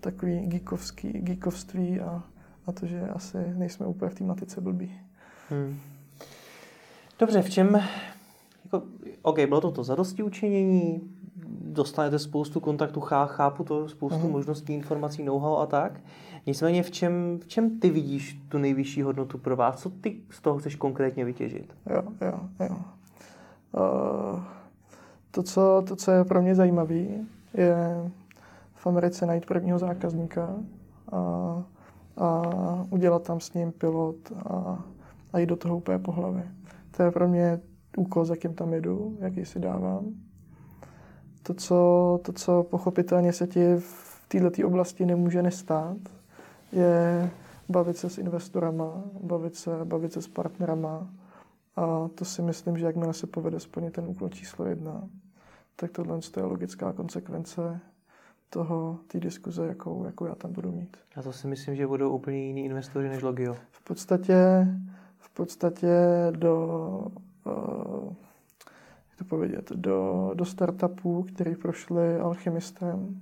takový 0.00 0.40
geekovský, 0.46 1.12
geekovství 1.12 2.00
a, 2.00 2.22
a 2.66 2.72
to, 2.72 2.86
že 2.86 3.08
asi 3.08 3.38
nejsme 3.54 3.86
úplně 3.86 4.10
v 4.10 4.14
té 4.14 4.24
matice 4.24 4.60
blbí. 4.60 5.00
Hmm. 5.50 5.80
Dobře, 7.18 7.42
v 7.42 7.50
čem, 7.50 7.80
jako, 8.64 8.86
OK, 9.22 9.38
bylo 9.38 9.60
to 9.60 9.70
to 9.70 9.84
zadosti 9.84 10.22
učinění, 10.22 11.00
dostanete 11.62 12.18
spoustu 12.18 12.60
kontaktů, 12.60 13.00
chápu 13.00 13.64
to, 13.64 13.88
spoustu 13.88 14.18
uh-huh. 14.18 14.30
možností, 14.30 14.74
informací, 14.74 15.22
know-how 15.22 15.56
a 15.56 15.66
tak. 15.66 16.00
Nicméně 16.46 16.82
v 16.82 16.90
čem, 16.90 17.38
v 17.42 17.46
čem 17.46 17.80
ty 17.80 17.90
vidíš 17.90 18.40
tu 18.48 18.58
nejvyšší 18.58 19.02
hodnotu 19.02 19.38
pro 19.38 19.56
vás? 19.56 19.82
Co 19.82 19.90
ty 19.90 20.20
z 20.30 20.40
toho 20.40 20.58
chceš 20.58 20.76
konkrétně 20.76 21.24
vytěžit? 21.24 21.74
Jo, 21.90 22.02
jo, 22.20 22.40
jo. 22.60 22.76
Uh, 23.72 24.40
to, 25.30 25.42
co, 25.42 25.82
to, 25.88 25.96
co 25.96 26.10
je 26.10 26.24
pro 26.24 26.42
mě 26.42 26.54
zajímavé, 26.54 27.04
je 27.54 28.10
v 28.74 28.86
Americe 28.86 29.26
najít 29.26 29.46
prvního 29.46 29.78
zákazníka 29.78 30.56
a, 31.12 31.18
a 32.16 32.42
udělat 32.90 33.22
tam 33.22 33.40
s 33.40 33.52
ním 33.52 33.72
pilot 33.72 34.16
a, 34.36 34.84
a 35.32 35.38
jít 35.38 35.46
do 35.46 35.56
toho 35.56 35.76
úplně 35.76 35.98
po 35.98 36.12
hlavě. 36.12 36.48
To 36.96 37.02
je 37.02 37.10
pro 37.10 37.28
mě 37.28 37.60
úkol, 37.98 38.24
za 38.24 38.34
jakým 38.34 38.54
tam 38.54 38.72
jedu, 38.72 39.16
jaký 39.20 39.44
si 39.44 39.58
dávám. 39.58 40.14
To, 41.42 41.54
co, 41.54 42.20
to, 42.22 42.32
co 42.32 42.62
pochopitelně 42.62 43.32
se 43.32 43.46
ti 43.46 43.76
v 43.76 44.22
této 44.28 44.66
oblasti 44.66 45.06
nemůže 45.06 45.42
nestát, 45.42 45.96
je 46.72 47.30
bavit 47.68 47.96
se 47.96 48.10
s 48.10 48.18
investorama, 48.18 49.02
bavit 49.22 49.56
se, 49.56 49.84
bavit 49.84 50.12
se 50.12 50.22
s 50.22 50.28
partnerama. 50.28 51.10
A 51.76 52.08
to 52.14 52.24
si 52.24 52.42
myslím, 52.42 52.78
že 52.78 52.86
jakmile 52.86 53.14
se 53.14 53.26
povede 53.26 53.60
splnit 53.60 53.92
ten 53.92 54.04
úkol 54.08 54.28
číslo 54.28 54.64
jedna, 54.64 55.08
tak 55.76 55.90
tohle 55.90 56.20
je 56.36 56.42
logická 56.42 56.92
konsekvence 56.92 57.80
toho, 58.50 58.98
té 59.06 59.20
diskuze, 59.20 59.66
jakou, 59.66 60.04
jakou 60.04 60.26
já 60.26 60.34
tam 60.34 60.52
budu 60.52 60.72
mít. 60.72 60.96
A 61.16 61.22
to 61.22 61.32
si 61.32 61.46
myslím, 61.46 61.76
že 61.76 61.86
budou 61.86 62.10
úplně 62.10 62.46
jiní 62.46 62.64
investoři 62.64 63.08
než 63.08 63.22
Logio. 63.22 63.56
V 63.70 63.84
podstatě, 63.84 64.66
v 65.18 65.30
podstatě 65.30 65.96
do 66.30 67.06
jak 69.08 69.18
to 69.18 69.24
povědět, 69.24 69.72
do, 69.74 70.30
do 70.34 70.44
startupů, 70.44 71.22
které 71.22 71.56
prošly 71.56 72.16
alchymistem. 72.20 73.20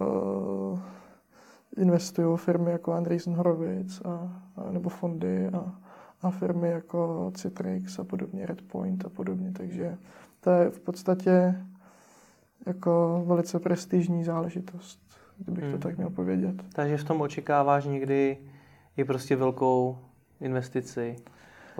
Uh, 0.00 0.78
investují 1.76 2.38
firmy 2.38 2.70
jako 2.70 2.92
Andreessen 2.92 3.34
Horowitz 3.34 4.00
a, 4.00 4.42
a, 4.56 4.70
nebo 4.70 4.88
fondy 4.88 5.48
a, 5.48 5.74
a 6.22 6.30
firmy 6.30 6.70
jako 6.70 7.30
Citrix 7.34 7.98
a 7.98 8.04
podobně, 8.04 8.46
Redpoint 8.46 9.04
a 9.04 9.08
podobně. 9.08 9.52
Takže 9.52 9.96
to 10.40 10.50
je 10.50 10.70
v 10.70 10.80
podstatě 10.80 11.54
jako 12.66 13.22
velice 13.26 13.58
prestižní 13.58 14.24
záležitost, 14.24 15.00
kdybych 15.38 15.64
hmm. 15.64 15.72
to 15.72 15.78
tak 15.78 15.96
měl 15.96 16.10
povědět. 16.10 16.54
Takže 16.72 16.96
v 16.96 17.04
tom 17.04 17.20
očekáváš 17.20 17.84
někdy 17.84 18.38
i 18.96 19.04
prostě 19.04 19.36
velkou 19.36 19.98
investici 20.40 21.16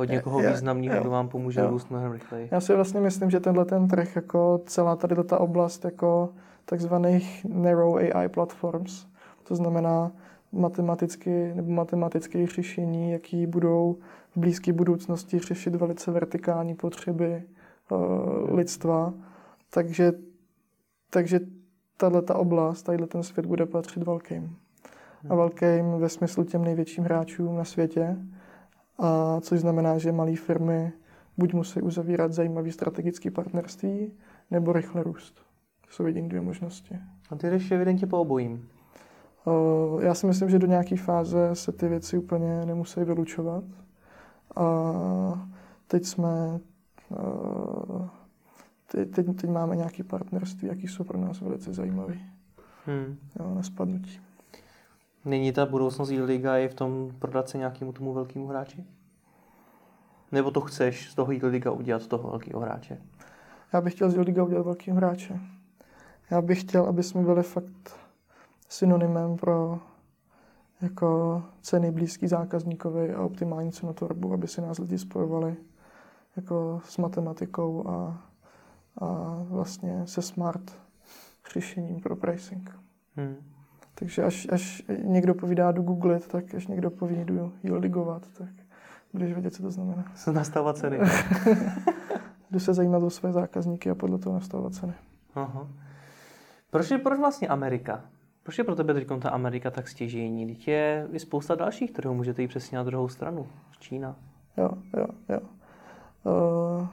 od 0.01 0.09
někoho 0.09 0.41
je, 0.41 0.51
významného, 0.51 1.01
kdo 1.01 1.11
vám 1.11 1.29
pomůže 1.29 1.67
růst 1.67 1.91
mnohem 1.91 2.13
rychleji. 2.13 2.49
Já 2.51 2.61
si 2.61 2.75
vlastně 2.75 3.01
myslím, 3.01 3.31
že 3.31 3.41
tenhle 3.41 3.65
ten 3.65 3.89
trh, 3.89 4.17
jako 4.17 4.61
celá 4.67 4.97
tady 4.97 5.17
ta 5.25 5.39
oblast 5.39 5.85
jako 5.85 6.29
takzvaných 6.65 7.47
narrow 7.49 7.97
AI 7.97 8.29
platforms, 8.29 9.07
to 9.43 9.57
znamená 9.57 10.13
matematicky 10.53 11.53
nebo 11.55 11.71
matematické 11.73 12.47
řešení, 12.47 13.11
jaký 13.11 13.47
budou 13.47 13.97
v 14.37 14.41
blízké 14.41 14.73
budoucnosti 14.73 15.39
řešit 15.39 15.75
velice 15.75 16.11
vertikální 16.11 16.75
potřeby 16.75 17.43
uh, 17.91 18.55
lidstva. 18.55 19.15
Takže, 19.71 20.13
takže 21.11 21.41
tato 21.97 22.35
oblast, 22.35 22.83
tadyhle 22.83 23.07
ten 23.07 23.23
svět 23.23 23.47
bude 23.47 23.67
patřit 23.67 24.03
velkým. 24.03 24.57
A 25.29 25.35
velkým 25.35 25.93
ve 25.99 26.09
smyslu 26.09 26.45
těm 26.45 26.65
největším 26.65 27.05
hráčům 27.05 27.57
na 27.57 27.65
světě 27.65 28.17
a 29.01 29.41
což 29.41 29.61
znamená, 29.61 29.99
že 29.99 30.13
malé 30.13 30.37
firmy 30.37 30.93
buď 31.39 31.53
musí 31.55 31.83
uzavírat 31.83 32.33
zajímavé 32.33 32.73
strategické 32.73 33.31
partnerství, 33.31 34.13
nebo 34.51 34.73
rychle 34.73 35.03
růst. 35.03 35.41
jsou 35.91 36.07
jediné 36.07 36.29
dvě 36.29 36.41
možnosti. 36.41 36.99
A 37.31 37.37
ty 37.37 37.51
jdeš 37.51 37.71
evidentně 37.71 38.07
po 38.07 38.21
obojím. 38.21 38.69
Uh, 39.45 40.03
já 40.03 40.15
si 40.15 40.27
myslím, 40.27 40.51
že 40.51 40.59
do 40.59 40.67
nějaké 40.67 40.97
fáze 40.97 41.51
se 41.53 41.73
ty 41.73 41.89
věci 41.89 42.19
úplně 42.19 42.67
nemusí 42.67 43.01
vylučovat. 43.01 43.65
A 44.57 45.49
teď 45.87 46.05
jsme, 46.05 46.61
uh, 47.09 48.09
teď, 48.93 49.11
teď, 49.11 49.27
teď 49.27 49.51
máme 49.51 49.77
nějaké 49.77 50.05
partnerství, 50.05 50.69
jaký 50.69 50.89
jsou 50.89 51.05
pro 51.05 51.19
nás 51.19 51.41
velice 51.41 51.73
zajímavé. 51.73 52.15
Hmm. 52.87 53.17
Jo, 53.41 53.55
na 53.55 53.63
spadnutí. 53.63 54.21
Není 55.25 55.53
ta 55.53 55.67
budoucnost 55.67 56.11
Liga 56.11 56.57
i 56.57 56.69
v 56.69 56.75
tom 56.75 57.11
prodat 57.19 57.49
se 57.49 57.59
nějakému 57.59 57.93
tomu 57.93 58.13
velkému 58.13 58.47
hráči? 58.47 58.85
Nebo 60.33 60.51
to 60.51 60.61
chceš 60.61 61.11
z 61.11 61.15
toho 61.15 61.33
Liga 61.33 61.71
udělat 61.71 62.07
toho 62.07 62.31
velkého 62.31 62.61
hráče? 62.61 62.99
Já 63.73 63.81
bych 63.81 63.95
chtěl 63.95 64.11
z 64.11 64.17
Liga 64.17 64.45
udělat 64.45 64.65
velkým 64.65 64.97
hráče. 64.97 65.41
Já 66.31 66.43
bych 66.43 66.61
chtěl, 66.61 66.85
aby 66.85 67.03
jsme 67.03 67.23
byli 67.23 67.43
fakt 67.43 67.99
synonymem 68.69 69.37
pro 69.37 69.79
jako 70.81 71.43
ceny 71.61 71.91
blízký 71.91 72.29
zákazníkovi 72.29 73.15
a 73.15 73.23
optimální 73.23 73.73
cenotvorbu, 73.73 74.33
aby 74.33 74.49
si 74.49 74.61
nás 74.61 74.79
lidi 74.79 74.99
spojovali 74.99 75.57
jako 76.37 76.81
s 76.85 76.99
matematikou 76.99 77.89
a, 77.89 78.23
a 78.99 79.39
vlastně 79.49 80.07
se 80.07 80.23
smart 80.23 80.77
řešením 81.53 82.01
pro 82.01 82.17
pricing. 82.17 82.71
Hmm. 83.17 83.50
Takže 84.01 84.25
až, 84.25 84.47
až 84.53 84.83
někdo 85.03 85.35
povídá 85.35 85.73
do 85.73 85.83
googlit, 85.83 86.29
tak 86.29 86.55
až 86.55 86.67
někdo 86.67 86.91
poví 86.91 87.17
jdu 87.25 87.53
yieldigovat, 87.63 88.27
tak 88.39 88.49
budeš 89.13 89.33
vědět, 89.33 89.55
co 89.55 89.63
to 89.63 89.71
znamená. 89.71 90.05
Co 90.15 90.33
nastavovat 90.33 90.79
ceny. 90.79 90.99
jdu 92.51 92.61
se 92.61 92.75
zajímat 92.75 93.03
o 93.03 93.11
své 93.11 93.33
zákazníky 93.33 93.91
a 93.91 93.95
podle 93.95 94.19
toho 94.19 94.35
nastavovat 94.35 94.75
ceny. 94.75 94.93
Aha. 95.35 95.69
Proč 96.71 96.91
je, 96.91 96.99
proč 96.99 97.19
vlastně 97.19 97.49
Amerika? 97.49 98.05
Proč 98.43 98.59
je 98.59 98.65
pro 98.65 98.77
tebe 98.77 98.95
teď 98.95 99.09
ta 99.21 99.31
Amerika 99.31 99.71
tak 99.71 99.89
stěžejní? 99.89 100.47
Teď 100.47 100.69
je, 100.69 101.09
je 101.13 101.21
spousta 101.21 101.55
dalších, 101.55 101.93
kterou 101.93 102.15
můžete 102.15 102.43
jít 102.43 102.49
přesně 102.49 102.79
na 102.79 102.85
druhou 102.85 103.09
stranu. 103.09 103.47
Čína. 103.79 104.17
Jo, 104.57 104.71
jo, 104.97 105.07
jo. 105.29 105.41
Uh, 106.81 106.87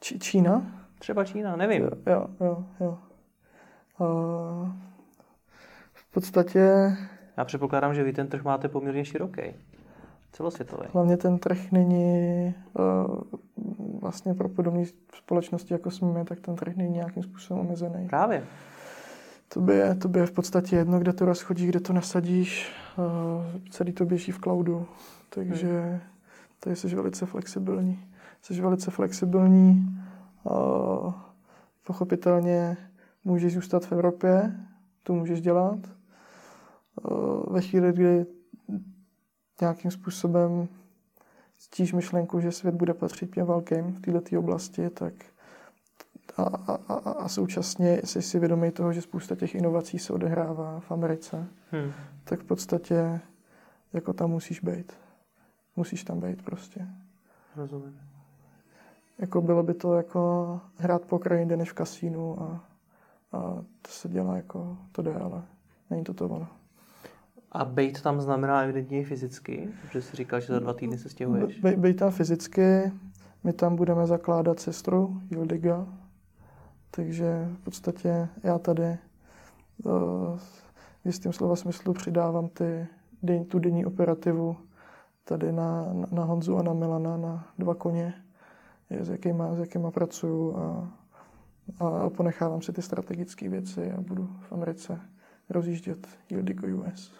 Č- 0.00 0.18
Čína? 0.18 0.66
Třeba 0.98 1.24
Čína, 1.24 1.56
nevím. 1.56 1.82
Jo, 1.82 1.90
jo, 2.06 2.26
jo. 2.40 2.64
jo. 2.80 2.98
Uh, 3.98 4.68
v 6.10 6.12
podstatě... 6.12 6.96
Já 7.36 7.44
předpokládám, 7.44 7.94
že 7.94 8.02
vy 8.02 8.12
ten 8.12 8.28
trh 8.28 8.44
máte 8.44 8.68
poměrně 8.68 9.04
široký. 9.04 9.42
Celosvětový. 10.32 10.82
Hlavně 10.92 11.16
ten 11.16 11.38
trh 11.38 11.72
není 11.72 12.54
uh, 12.78 13.20
vlastně 14.00 14.34
pro 14.34 14.48
podobné 14.48 14.84
společnosti, 15.14 15.74
jako 15.74 15.90
jsme 15.90 16.12
my, 16.12 16.24
tak 16.24 16.40
ten 16.40 16.56
trh 16.56 16.76
není 16.76 16.90
nějakým 16.90 17.22
způsobem 17.22 17.66
omezený. 17.66 18.08
Právě. 18.08 18.44
To 19.48 19.60
by, 19.60 19.74
je, 19.74 19.94
to 19.94 20.08
by 20.08 20.20
je 20.20 20.26
v 20.26 20.32
podstatě 20.32 20.76
jedno, 20.76 20.98
kde 20.98 21.12
to 21.12 21.24
rozchodí, 21.24 21.66
kde 21.66 21.80
to 21.80 21.92
nasadíš. 21.92 22.72
Uh, 22.98 23.04
celý 23.70 23.92
to 23.92 24.04
běží 24.04 24.32
v 24.32 24.38
cloudu, 24.38 24.86
takže 25.28 25.80
hmm. 25.80 26.00
tady 26.60 26.76
jsi 26.76 26.96
velice 26.96 27.26
flexibilní. 27.26 28.04
Jsi 28.42 28.60
velice 28.60 28.90
flexibilní. 28.90 29.98
Uh, 30.44 31.12
pochopitelně 31.86 32.76
můžeš 33.24 33.54
zůstat 33.54 33.86
v 33.86 33.92
Evropě, 33.92 34.52
to 35.02 35.14
můžeš 35.14 35.40
dělat. 35.40 35.78
Uh, 37.04 37.52
ve 37.52 37.60
chvíli, 37.60 37.92
kdy 37.92 38.26
nějakým 39.60 39.90
způsobem 39.90 40.68
cítíš 41.58 41.92
myšlenku, 41.92 42.40
že 42.40 42.52
svět 42.52 42.74
bude 42.74 42.94
patřit 42.94 43.34
těm 43.34 43.46
velkým 43.46 43.92
v 43.92 44.00
této 44.00 44.38
oblasti, 44.38 44.90
tak 44.90 45.14
a, 46.36 46.42
a, 46.42 46.94
a, 46.94 47.10
a 47.10 47.28
současně 47.28 48.00
jsi 48.04 48.22
si 48.22 48.38
vědomý 48.38 48.70
toho, 48.70 48.92
že 48.92 49.02
spousta 49.02 49.36
těch 49.36 49.54
inovací 49.54 49.98
se 49.98 50.12
odehrává 50.12 50.80
v 50.80 50.92
Americe, 50.92 51.46
hmm. 51.70 51.92
tak 52.24 52.40
v 52.40 52.44
podstatě 52.44 53.20
jako 53.92 54.12
tam 54.12 54.30
musíš 54.30 54.60
být. 54.60 54.92
Musíš 55.76 56.04
tam 56.04 56.20
být 56.20 56.42
prostě. 56.42 56.86
Rozumím. 57.56 58.00
Jako 59.18 59.42
bylo 59.42 59.62
by 59.62 59.74
to 59.74 59.94
jako 59.94 60.60
hrát 60.76 61.02
poker 61.02 61.32
jinde 61.32 61.56
než 61.56 61.70
v 61.70 61.74
kasínu 61.74 62.42
a, 62.42 62.64
a 63.32 63.40
to 63.82 63.88
se 63.88 64.08
dělá 64.08 64.36
jako, 64.36 64.78
to 64.92 65.02
jde, 65.02 65.14
ale 65.14 65.42
není 65.90 66.04
to 66.04 66.14
to 66.14 66.26
ono. 66.28 66.48
A 67.52 67.64
být 67.64 68.02
tam 68.02 68.20
znamená 68.20 68.62
evidentně 68.62 69.04
fyzicky, 69.04 69.68
protože 69.82 70.02
jsi 70.02 70.16
říkal, 70.16 70.40
že 70.40 70.52
za 70.52 70.58
dva 70.58 70.72
týdny 70.72 70.98
se 70.98 71.08
stěhuješ. 71.08 71.60
Be, 71.60 71.76
být 71.76 71.96
tam 71.96 72.10
fyzicky, 72.10 72.92
my 73.44 73.52
tam 73.52 73.76
budeme 73.76 74.06
zakládat 74.06 74.60
sestru 74.60 75.20
Jildiga, 75.30 75.86
takže 76.90 77.48
v 77.54 77.64
podstatě 77.64 78.28
já 78.42 78.58
tady 78.58 78.98
uh, 79.84 80.38
v 81.02 81.06
jistým 81.06 81.32
slova 81.32 81.56
smyslu 81.56 81.92
přidávám 81.92 82.48
ty, 82.48 82.86
tu 83.48 83.58
denní 83.58 83.86
operativu 83.86 84.56
tady 85.24 85.52
na, 85.52 85.92
na, 85.92 86.06
na 86.12 86.24
Honzu 86.24 86.56
a 86.56 86.62
na 86.62 86.72
Milana, 86.72 87.16
na 87.16 87.48
dva 87.58 87.74
koně, 87.74 88.14
s 88.90 89.08
jakýma, 89.08 89.54
s 89.54 89.58
jakýma 89.58 89.90
pracuju 89.90 90.56
a, 90.56 90.90
a 91.80 92.10
ponechávám 92.10 92.62
si 92.62 92.72
ty 92.72 92.82
strategické 92.82 93.48
věci 93.48 93.92
a 93.92 94.00
budu 94.00 94.28
v 94.48 94.52
Americe 94.52 95.00
rozjíždět 95.50 96.08
Yildigo 96.30 96.66
US. 96.66 97.12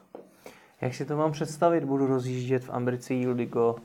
Jak 0.81 0.95
si 0.95 1.05
to 1.05 1.16
mám 1.16 1.33
představit? 1.33 1.85
Budu 1.85 2.07
rozjíždět 2.07 2.64
v 2.64 2.71
Americe 2.71 3.14
Yildigo 3.14 3.77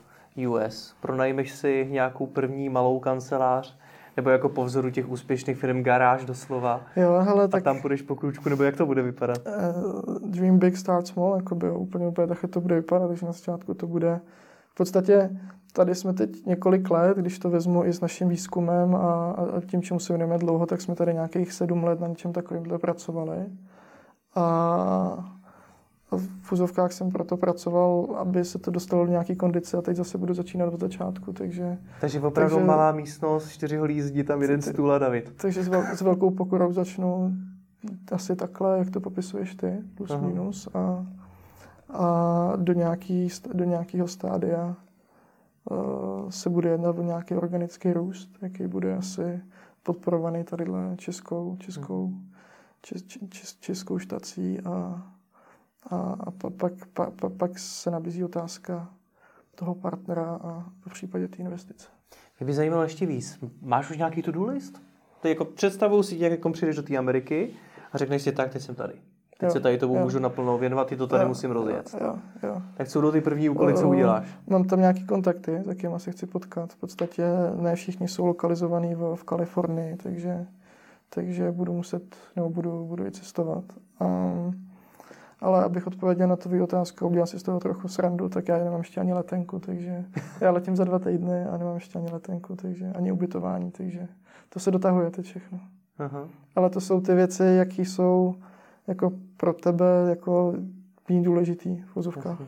US. 0.47 0.95
Pronajmeš 1.01 1.51
si 1.51 1.87
nějakou 1.91 2.25
první 2.27 2.69
malou 2.69 2.99
kancelář, 2.99 3.77
nebo 4.17 4.29
jako 4.29 4.49
po 4.49 4.65
vzoru 4.65 4.89
těch 4.89 5.09
úspěšných 5.09 5.57
firm 5.57 5.83
garáž 5.83 6.25
doslova. 6.25 6.81
Jo, 6.95 7.19
hele, 7.21 7.47
tak... 7.47 7.61
A 7.61 7.63
tam 7.63 7.81
půjdeš 7.81 8.01
po 8.01 8.15
kručku, 8.15 8.49
nebo 8.49 8.63
jak 8.63 8.77
to 8.77 8.85
bude 8.85 9.01
vypadat? 9.01 9.37
Uh, 9.47 10.29
dream 10.29 10.59
big, 10.59 10.77
start 10.77 11.07
small, 11.07 11.35
jako 11.35 11.55
by 11.55 11.71
úplně 11.71 12.07
úplně 12.07 12.27
tak 12.27 12.45
to 12.49 12.61
bude 12.61 12.75
vypadat, 12.75 13.07
takže 13.07 13.25
na 13.25 13.31
začátku 13.31 13.73
to 13.73 13.87
bude 13.87 14.19
v 14.69 14.75
podstatě 14.77 15.29
tady 15.73 15.95
jsme 15.95 16.13
teď 16.13 16.45
několik 16.45 16.89
let, 16.89 17.17
když 17.17 17.39
to 17.39 17.49
vezmu 17.49 17.85
i 17.85 17.93
s 17.93 18.01
naším 18.01 18.29
výzkumem 18.29 18.95
a, 18.95 19.31
a 19.31 19.61
tím, 19.65 19.81
čemu 19.81 19.99
se 19.99 20.13
věnujeme 20.13 20.37
dlouho, 20.37 20.65
tak 20.65 20.81
jsme 20.81 20.95
tady 20.95 21.13
nějakých 21.13 21.53
sedm 21.53 21.83
let 21.83 21.99
na 21.99 22.07
něčem 22.07 22.33
takovým 22.33 22.63
pracovali. 22.81 23.45
A 24.35 25.35
v 26.11 26.27
fuzovkách 26.41 26.91
jsem 26.91 27.11
proto 27.11 27.37
pracoval, 27.37 28.15
aby 28.17 28.45
se 28.45 28.59
to 28.59 28.71
dostalo 28.71 29.05
do 29.05 29.11
nějaké 29.11 29.35
kondice 29.35 29.77
a 29.77 29.81
teď 29.81 29.97
zase 29.97 30.17
budu 30.17 30.33
začínat 30.33 30.73
od 30.73 30.79
začátku, 30.79 31.33
takže... 31.33 31.77
Takže 32.01 32.21
opravdu 32.21 32.55
takže, 32.55 32.67
malá 32.67 32.91
místnost, 32.91 33.49
čtyři 33.49 33.77
holí 33.77 34.01
zdi, 34.01 34.23
tam 34.23 34.41
jeden 34.41 34.61
stůl 34.61 34.91
a 34.93 34.97
David. 34.97 35.33
Takže 35.41 35.63
s, 35.63 35.67
vel, 35.67 35.83
s 35.95 36.01
velkou 36.01 36.31
pokorou 36.31 36.71
začnu 36.71 37.33
asi 38.11 38.35
takhle, 38.35 38.77
jak 38.77 38.89
to 38.89 38.99
popisuješ 38.99 39.55
ty, 39.55 39.77
plus 39.95 40.11
Aha. 40.11 40.27
minus 40.27 40.67
a, 40.73 41.05
a 41.89 42.53
do, 42.55 42.73
nějaký, 42.73 43.27
do 43.53 43.63
nějakého 43.63 44.07
stádia 44.07 44.75
uh, 45.71 46.29
se 46.29 46.49
bude 46.49 46.69
jednat 46.69 46.99
o 46.99 47.03
nějaký 47.03 47.35
organický 47.35 47.93
růst, 47.93 48.29
jaký 48.41 48.67
bude 48.67 48.95
asi 48.95 49.41
podporovaný 49.83 50.43
tadyhle 50.43 50.93
českou, 50.97 51.55
českou, 51.59 52.07
hmm. 52.07 52.31
Čes, 52.85 53.03
čes, 53.29 53.55
českou 53.59 53.99
štací 53.99 54.59
a 54.59 55.03
a 55.89 56.31
pa, 56.31 56.49
pak, 56.49 56.73
pa, 56.93 57.11
pa, 57.15 57.29
pak 57.29 57.59
se 57.59 57.91
nabízí 57.91 58.23
otázka 58.23 58.89
toho 59.55 59.75
partnera 59.75 60.39
a 60.43 60.65
v 60.87 60.93
případě 60.93 61.27
té 61.27 61.37
investice. 61.37 61.87
Mě 62.39 62.45
by 62.45 62.53
zajímalo 62.53 62.83
ještě 62.83 63.05
víc. 63.05 63.39
Máš 63.61 63.91
už 63.91 63.97
nějaký 63.97 64.21
to-do 64.21 64.45
list? 64.45 64.81
To 65.21 65.27
jako 65.27 65.45
představuju 65.45 66.03
si, 66.03 66.17
jak 66.17 66.31
jako 66.31 66.49
přijdeš 66.49 66.75
do 66.75 66.83
té 66.83 66.97
Ameriky 66.97 67.49
a 67.91 67.97
řekneš 67.97 68.21
si, 68.21 68.31
tak, 68.31 68.51
teď 68.51 68.61
jsem 68.61 68.75
tady. 68.75 68.93
Teď 69.39 69.47
jo, 69.47 69.51
se 69.51 69.59
tady 69.59 69.77
tomu 69.77 69.95
jo. 69.95 70.01
můžu 70.01 70.19
naplno 70.19 70.57
věnovat, 70.57 70.87
ty 70.87 70.97
to 70.97 71.07
tady 71.07 71.23
jo, 71.23 71.27
musím 71.27 71.51
rozjet. 71.51 71.95
Jo, 72.01 72.15
jo. 72.43 72.61
Tak 72.73 72.87
co 72.87 72.99
budou 72.99 73.11
ty 73.11 73.21
první 73.21 73.49
úkoly, 73.49 73.73
co 73.73 73.89
uděláš? 73.89 74.27
Mám 74.47 74.63
tam 74.63 74.79
nějaký 74.79 75.05
kontakty, 75.05 75.61
s 75.63 75.67
jakými 75.67 75.99
se 75.99 76.11
chci 76.11 76.25
potkat. 76.25 76.73
V 76.73 76.77
podstatě 76.77 77.23
ne 77.55 77.75
všichni 77.75 78.07
jsou 78.07 78.25
lokalizovaní 78.25 78.95
v, 78.95 79.15
v 79.15 79.23
Kalifornii, 79.23 79.95
takže, 79.95 80.47
takže 81.15 81.51
budu 81.51 81.73
muset, 81.73 82.15
nebo 82.35 82.49
budu, 82.49 82.85
budu 82.85 83.05
i 83.05 83.11
cestovat. 83.11 83.63
Um, 84.01 84.67
ale 85.39 85.63
abych 85.63 85.87
odpověděl 85.87 86.27
na 86.27 86.35
tvou 86.35 86.63
otázku, 86.63 87.07
udělal 87.07 87.27
si 87.27 87.39
z 87.39 87.43
toho 87.43 87.59
trochu 87.59 87.87
srandu, 87.87 88.29
tak 88.29 88.47
já 88.47 88.57
nemám 88.57 88.79
ještě 88.79 89.01
ani 89.01 89.13
letenku, 89.13 89.59
takže 89.59 90.05
já 90.41 90.51
letím 90.51 90.75
za 90.75 90.83
dva 90.83 90.99
týdny 90.99 91.45
a 91.45 91.57
nemám 91.57 91.75
ještě 91.75 91.99
ani 91.99 92.11
letenku, 92.11 92.55
takže 92.55 92.91
ani 92.95 93.11
ubytování, 93.11 93.71
takže 93.71 94.07
to 94.49 94.59
se 94.59 94.71
dotahuje 94.71 95.11
teď 95.11 95.25
všechno. 95.25 95.59
Aha. 95.99 96.27
Ale 96.55 96.69
to 96.69 96.81
jsou 96.81 97.01
ty 97.01 97.15
věci, 97.15 97.43
jaký 97.43 97.85
jsou 97.85 98.35
jako 98.87 99.11
pro 99.37 99.53
tebe 99.53 99.85
jako 100.09 100.53
méně 101.09 101.23
důležitý 101.23 101.81
v 101.81 101.95
vozovkách. 101.95 102.41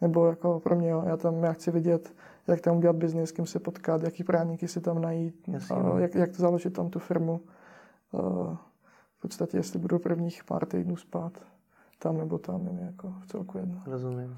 Nebo 0.00 0.26
jako 0.26 0.60
pro 0.60 0.76
mě, 0.76 0.88
jo. 0.88 1.02
já 1.06 1.16
tam 1.16 1.42
já 1.42 1.52
chci 1.52 1.70
vidět, 1.70 2.14
jak 2.46 2.60
tam 2.60 2.76
udělat 2.76 2.96
biznis, 2.96 3.28
s 3.28 3.32
kým 3.32 3.46
se 3.46 3.58
potkat, 3.58 4.02
jaký 4.02 4.24
právníky 4.24 4.68
si 4.68 4.80
tam 4.80 5.02
najít, 5.02 5.48
a 5.74 5.98
jak, 5.98 6.14
jak 6.14 6.30
to 6.30 6.36
založit 6.36 6.72
tam 6.72 6.90
tu 6.90 6.98
firmu. 6.98 7.40
V 8.12 9.20
podstatě, 9.22 9.56
jestli 9.56 9.78
budu 9.78 9.98
prvních 9.98 10.44
pár 10.44 10.66
týdnů 10.66 10.96
spát 10.96 11.32
tam 11.98 12.18
nebo 12.18 12.38
tam, 12.38 12.66
je 12.66 12.84
jako 12.84 13.14
v 13.20 13.26
celku 13.26 13.58
jedno. 13.58 13.82
Rozumím. 13.86 14.36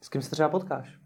S 0.00 0.08
kým 0.08 0.22
se 0.22 0.30
třeba 0.30 0.48
potkáš? 0.48 0.98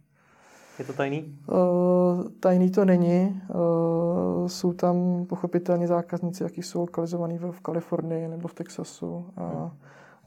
Je 0.78 0.84
to 0.84 0.92
tajný? 0.92 1.38
Uh, 1.48 2.28
tajný 2.40 2.70
to 2.70 2.84
není. 2.84 3.42
Uh, 3.54 4.46
jsou 4.48 4.72
tam 4.72 5.26
pochopitelně 5.26 5.86
zákazníci, 5.86 6.42
jaký 6.42 6.62
jsou 6.62 6.80
lokalizovaní 6.80 7.38
v, 7.38 7.52
v 7.52 7.60
Kalifornii 7.60 8.28
nebo 8.28 8.48
v 8.48 8.54
Texasu. 8.54 9.30
A 9.36 9.42
hmm. 9.42 9.70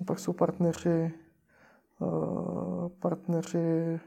pak 0.05 0.19
jsou 0.19 0.33
partneři, 0.33 1.11
uh, 1.99 2.89
partneři 2.99 3.99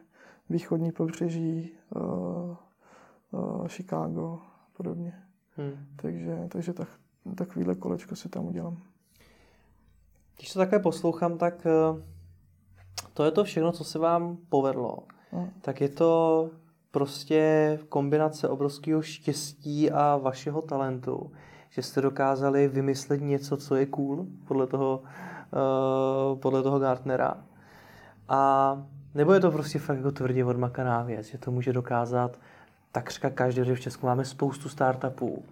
východní 0.50 0.92
pobřeží, 0.92 1.72
uh, 1.96 2.56
uh, 3.30 3.66
Chicago 3.66 4.38
a 4.42 4.66
podobně. 4.76 5.14
Hmm. 5.56 5.86
Takže, 5.96 6.48
takže 6.48 6.72
tak, 6.72 6.88
takovýhle 7.36 7.74
kolečko 7.74 8.16
si 8.16 8.28
tam 8.28 8.46
udělám. 8.46 8.82
Když 10.36 10.52
to 10.52 10.58
také 10.58 10.78
poslouchám, 10.78 11.38
tak 11.38 11.66
to 13.14 13.24
je 13.24 13.30
to 13.30 13.44
všechno, 13.44 13.72
co 13.72 13.84
se 13.84 13.98
vám 13.98 14.36
povedlo. 14.48 14.98
Hmm. 15.30 15.50
Tak 15.60 15.80
je 15.80 15.88
to 15.88 16.50
prostě 16.90 17.78
kombinace 17.88 18.48
obrovského 18.48 19.02
štěstí 19.02 19.90
a 19.90 20.16
vašeho 20.16 20.62
talentu, 20.62 21.32
že 21.70 21.82
jste 21.82 22.00
dokázali 22.00 22.68
vymyslet 22.68 23.20
něco, 23.20 23.56
co 23.56 23.76
je 23.76 23.86
cool, 23.86 24.26
podle 24.48 24.66
toho, 24.66 25.02
uh, 25.02 26.38
podle 26.38 26.62
toho 26.62 26.78
Gartnera. 26.78 27.44
A 28.28 28.82
nebo 29.14 29.32
je 29.32 29.40
to 29.40 29.50
prostě 29.50 29.78
fakt 29.78 29.96
jako 29.96 30.12
tvrdě 30.12 30.44
odmakaná 30.44 31.02
věc, 31.02 31.26
že 31.26 31.38
to 31.38 31.50
může 31.50 31.72
dokázat 31.72 32.38
takřka 32.92 33.30
každý, 33.30 33.64
že 33.64 33.74
v 33.74 33.80
Česku 33.80 34.06
máme 34.06 34.24
spoustu 34.24 34.68
startupů 34.68 35.44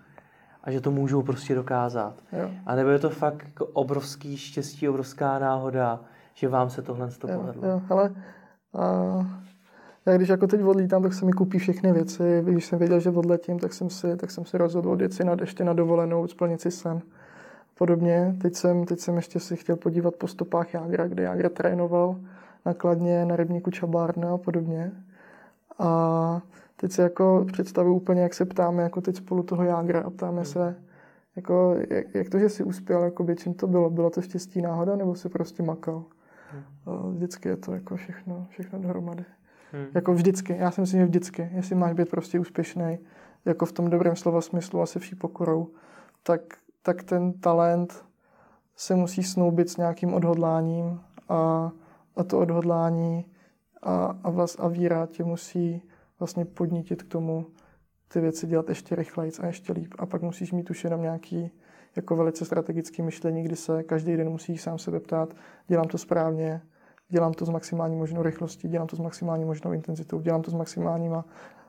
a 0.65 0.71
že 0.71 0.81
to 0.81 0.91
můžou 0.91 1.23
prostě 1.23 1.55
dokázat. 1.55 2.15
Jo. 2.33 2.51
A 2.67 2.75
nebo 2.75 2.91
je 2.91 2.99
to 2.99 3.11
fakt 3.11 3.45
jako 3.45 3.67
obrovský 3.67 4.37
štěstí, 4.37 4.89
obrovská 4.89 5.39
náhoda, 5.39 6.01
že 6.35 6.49
vám 6.49 6.71
se 6.71 6.83
tohle 6.83 7.11
to 7.11 7.29
povedlo. 7.29 7.69
Jo, 7.69 7.83
ale 7.91 8.11
uh, 8.73 9.27
já 10.07 10.17
když 10.17 10.29
jako 10.29 10.47
teď 10.47 10.63
odlítám, 10.63 11.03
tak 11.03 11.15
se 11.15 11.25
mi 11.25 11.33
koupí 11.33 11.59
všechny 11.59 11.93
věci. 11.93 12.43
Když 12.45 12.65
jsem 12.65 12.79
věděl, 12.79 13.01
že 13.01 13.11
odletím, 13.11 13.59
tak 13.59 13.73
jsem 13.73 13.91
si, 13.91 14.17
tak 14.17 14.31
jsem 14.31 14.45
si 14.45 14.59
rozhodl 14.59 14.91
odjet 14.91 15.13
si 15.13 15.25
na, 15.25 15.37
ještě 15.41 15.65
na 15.65 15.73
dovolenou, 15.73 16.27
splnit 16.27 16.61
si 16.61 16.71
sen. 16.71 17.01
Podobně. 17.79 18.37
Teď 18.41 18.55
jsem, 18.55 18.85
teď 18.85 18.99
jsem 18.99 19.17
ještě 19.17 19.41
si 19.41 19.57
chtěl 19.57 19.77
podívat 19.77 20.15
po 20.15 20.29
stopách 20.29 20.75
Jágra, 20.75 21.09
kde 21.09 21.23
Jágra 21.23 21.49
trénoval 21.49 22.17
nakladně 22.67 23.25
na 23.25 23.37
rybníku 23.37 23.71
Čabárna 23.71 24.35
a 24.35 24.37
podobně. 24.37 24.93
A 25.79 26.41
teď 26.81 26.93
si 26.93 27.01
jako 27.01 27.47
představuji 27.53 27.95
úplně, 27.97 28.23
jak 28.23 28.35
se 28.35 28.45
ptáme 28.45 28.83
jako 28.83 29.01
teď 29.01 29.17
spolu 29.17 29.43
toho 29.43 29.65
Jágra 29.65 30.01
a 30.01 30.11
ptáme 30.11 30.45
se, 30.45 30.77
jako, 31.37 31.77
jak, 31.91 32.15
jak 32.15 32.29
to, 32.29 32.39
že 32.39 32.49
jsi 32.49 32.65
uspěl, 32.65 33.03
jako 33.03 33.35
čím 33.35 33.55
to 33.55 33.67
bylo? 33.67 33.91
Bylo 33.91 34.11
to 34.11 34.23
štěstí 34.23 34.63
náhoda, 34.63 34.97
nebo 34.97 35.15
si 35.15 35.29
prostě 35.29 35.63
makal? 35.63 36.05
Hmm. 36.53 37.15
Vždycky 37.15 37.49
je 37.49 37.57
to 37.57 37.73
jako 37.73 37.97
všechno, 37.97 38.47
všechno 38.51 38.79
dohromady. 38.79 39.25
Hmm. 39.73 39.87
Jako 39.95 40.15
vždycky. 40.15 40.57
Já 40.59 40.71
si 40.71 40.81
myslím, 40.81 41.01
že 41.01 41.07
vždycky. 41.07 41.51
Jestli 41.53 41.75
máš 41.75 41.93
být 41.93 42.11
prostě 42.11 42.41
úspěšný, 42.41 42.99
jako 43.45 43.67
v 43.67 43.73
tom 43.73 43.91
dobrém 43.91 44.17
slova 44.17 44.41
smyslu 44.41 44.81
a 44.81 44.87
se 44.87 44.99
vší 44.99 45.15
pokorou, 45.15 45.69
tak, 46.23 46.41
tak 46.83 47.03
ten 47.03 47.33
talent 47.33 48.05
se 48.77 48.95
musí 48.95 49.23
snoubit 49.23 49.71
s 49.71 49.77
nějakým 49.77 50.15
odhodláním 50.15 51.01
a, 51.29 51.71
a 52.17 52.25
to 52.25 52.39
odhodlání 52.39 53.27
a, 53.83 54.17
a, 54.23 54.31
vlast, 54.31 54.61
a 54.61 54.69
víra 54.69 55.07
tě 55.07 55.25
musí 55.25 55.83
vlastně 56.21 56.45
podnítit 56.45 57.03
k 57.03 57.09
tomu 57.09 57.47
ty 58.13 58.21
věci 58.21 58.47
dělat 58.47 58.69
ještě 58.69 58.95
rychleji 58.95 59.33
a 59.41 59.47
ještě 59.47 59.73
líp. 59.73 59.95
A 59.99 60.07
pak 60.07 60.23
musíš 60.23 60.53
mít 60.53 60.71
už 60.71 60.85
jenom 60.85 61.03
nějaký 61.03 61.51
jako 61.97 62.17
velice 62.17 62.45
strategický 62.45 63.03
myšlení, 63.03 63.43
kdy 63.43 63.57
se 63.57 63.83
každý 63.83 64.17
den 64.17 64.29
musíš 64.29 64.63
sám 64.63 64.79
sebe 64.79 65.01
ptát, 65.01 65.35
dělám 65.67 65.89
to 65.89 65.99
správně, 65.99 66.63
dělám 67.09 67.33
to 67.33 67.47
s 67.47 67.49
maximální 67.49 67.97
možnou 67.97 68.23
rychlostí, 68.23 68.69
dělám 68.69 68.87
to 68.87 68.97
s 68.97 68.99
maximální 68.99 69.45
možnou 69.45 69.73
intenzitou, 69.73 70.21
dělám 70.21 70.43
to 70.43 70.51
s 70.51 70.55
maximálníma, 70.55 71.25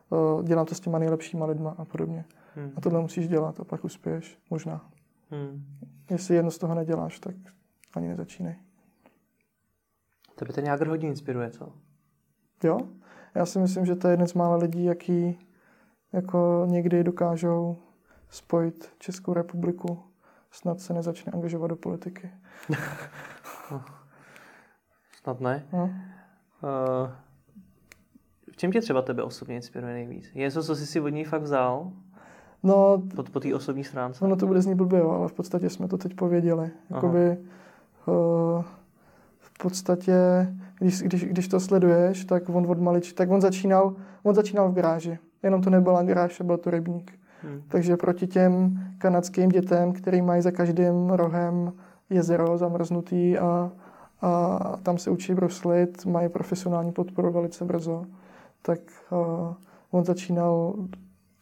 uh, 0.09 0.43
dělám 0.43 0.65
to 0.65 0.75
s 0.75 0.79
těma 0.79 0.99
nejlepšíma 0.99 1.45
lidma 1.45 1.75
a 1.77 1.85
podobně. 1.85 2.25
Hmm. 2.55 2.71
A 2.75 2.81
tohle 2.81 3.01
musíš 3.01 3.27
dělat 3.27 3.59
a 3.59 3.63
pak 3.63 3.83
uspěješ, 3.83 4.39
možná. 4.49 4.89
Hmm. 5.29 5.65
Jestli 6.09 6.35
jedno 6.35 6.51
z 6.51 6.57
toho 6.57 6.75
neděláš, 6.75 7.19
tak 7.19 7.35
ani 7.93 8.07
nezačínej. 8.07 8.55
by 10.45 10.53
ten 10.53 10.63
nějak 10.63 10.81
hodně 10.87 11.07
inspiruje, 11.09 11.49
co? 11.49 11.73
Jo, 12.63 12.79
já 13.35 13.45
si 13.45 13.59
myslím, 13.59 13.85
že 13.85 13.95
to 13.95 14.07
je 14.07 14.13
jeden 14.13 14.27
z 14.27 14.33
mála 14.33 14.55
lidí, 14.55 14.83
jaký 14.83 15.39
jako 16.13 16.65
někdy 16.69 17.03
dokážou 17.03 17.77
spojit 18.29 18.93
Českou 18.99 19.33
republiku, 19.33 20.03
snad 20.51 20.79
se 20.79 20.93
nezačne 20.93 21.31
angažovat 21.31 21.67
do 21.67 21.75
politiky. 21.75 22.31
Snad 25.23 25.39
ne. 25.39 25.65
No. 25.73 25.83
Uh, 25.83 25.89
v 28.51 28.57
čem 28.57 28.71
tě 28.71 28.81
třeba 28.81 29.01
tebe 29.01 29.23
osobně 29.23 29.55
inspiruje 29.55 29.93
nejvíc? 29.93 30.31
Je 30.33 30.41
něco, 30.41 30.63
co 30.63 30.75
jsi 30.75 30.85
si 30.85 30.99
od 30.99 31.09
ní 31.09 31.23
fakt 31.23 31.41
vzal? 31.41 31.91
No, 32.63 33.03
po, 33.15 33.23
po 33.23 33.39
té 33.39 33.55
osobní 33.55 33.83
stránce? 33.83 34.27
No, 34.27 34.35
to 34.35 34.47
bude 34.47 34.61
znít 34.61 34.75
blbě, 34.75 35.01
ale 35.01 35.27
v 35.27 35.33
podstatě 35.33 35.69
jsme 35.69 35.87
to 35.87 35.97
teď 35.97 36.15
pověděli. 36.15 36.71
Jakoby, 36.89 37.37
uh, 38.05 38.63
v 39.39 39.57
podstatě, 39.57 40.15
když, 40.81 41.01
když, 41.01 41.25
když 41.25 41.47
to 41.47 41.59
sleduješ, 41.59 42.25
tak 42.25 42.49
on 42.49 42.71
od 42.71 42.79
malič, 42.79 43.13
tak 43.13 43.31
on 43.31 43.41
začínal, 43.41 43.95
on 44.23 44.35
začínal 44.35 44.69
v 44.69 44.73
garáži. 44.73 45.19
Jenom 45.43 45.61
to 45.61 45.69
nebyla 45.69 46.03
garáž, 46.03 46.41
byl 46.41 46.57
to 46.57 46.71
rybník. 46.71 47.11
Hmm. 47.43 47.61
Takže 47.67 47.97
proti 47.97 48.27
těm 48.27 48.79
kanadským 48.97 49.49
dětem, 49.49 49.93
který 49.93 50.21
mají 50.21 50.41
za 50.41 50.51
každým 50.51 51.09
rohem 51.09 51.73
jezero 52.09 52.57
zamrznutý 52.57 53.37
a 53.37 53.71
a 54.21 54.59
tam 54.83 54.97
se 54.97 55.11
učí 55.11 55.33
bruslit, 55.33 56.05
mají 56.05 56.29
profesionální 56.29 56.91
podporu 56.91 57.31
velice 57.31 57.65
brzo, 57.65 58.05
tak 58.61 58.79
uh, 59.11 59.53
on 59.91 60.05
začínal 60.05 60.73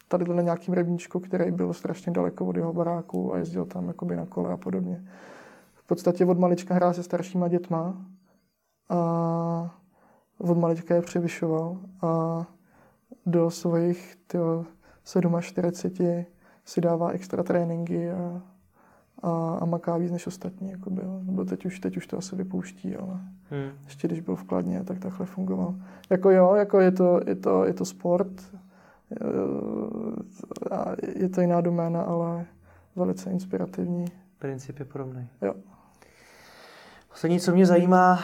tady 0.07 0.33
na 0.33 0.41
nějakým 0.41 0.73
rybníčku, 0.73 1.19
který 1.19 1.51
byl 1.51 1.73
strašně 1.73 2.11
daleko 2.11 2.45
od 2.45 2.55
jeho 2.55 2.73
baráku 2.73 3.33
a 3.33 3.37
jezdil 3.37 3.65
tam 3.65 3.87
jakoby 3.87 4.15
na 4.15 4.25
kole 4.25 4.53
a 4.53 4.57
podobně. 4.57 5.03
V 5.73 5.87
podstatě 5.87 6.25
od 6.25 6.39
malička 6.39 6.73
hrál 6.73 6.93
se 6.93 7.03
staršíma 7.03 7.47
dětma 7.47 7.97
a 8.89 9.75
od 10.37 10.57
malička 10.57 10.95
je 10.95 11.01
převyšoval 11.01 11.77
a 12.01 12.41
do 13.25 13.49
svých 13.49 14.17
tyjo, 14.27 14.65
47 15.41 16.25
si 16.65 16.81
dává 16.81 17.09
extra 17.09 17.43
tréninky 17.43 18.11
a 18.11 18.41
a, 19.23 19.57
a 19.61 19.65
maká 19.65 19.97
víc 19.97 20.11
než 20.11 20.27
ostatní. 20.27 20.71
Jako 20.71 20.89
byl. 20.89 21.19
Nebo 21.23 21.45
teď 21.45 21.65
už, 21.65 21.79
teď 21.79 21.97
už 21.97 22.07
to 22.07 22.17
asi 22.17 22.35
vypouští, 22.35 22.95
ale 22.95 23.19
hmm. 23.49 23.71
ještě 23.85 24.07
když 24.07 24.19
byl 24.19 24.35
v 24.35 24.43
Kladně, 24.43 24.83
tak 24.83 24.99
takhle 24.99 25.25
fungoval. 25.25 25.75
Jako 26.09 26.31
jo, 26.31 26.55
jako 26.55 26.79
je 26.79 26.91
to, 26.91 27.19
je 27.27 27.35
to, 27.35 27.65
je 27.65 27.73
to 27.73 27.85
sport, 27.85 28.55
eh, 29.11 29.25
a 30.75 30.95
je 31.15 31.29
to 31.29 31.41
jiná 31.41 31.61
doména, 31.61 32.01
ale 32.01 32.45
velice 32.95 33.31
inspirativní. 33.31 34.05
Princip 34.39 34.79
je 34.79 34.85
podobný. 34.85 35.27
Jo. 35.41 35.53
Poslední, 37.09 37.39
co 37.39 37.51
mě 37.51 37.65
zajímá, 37.65 38.19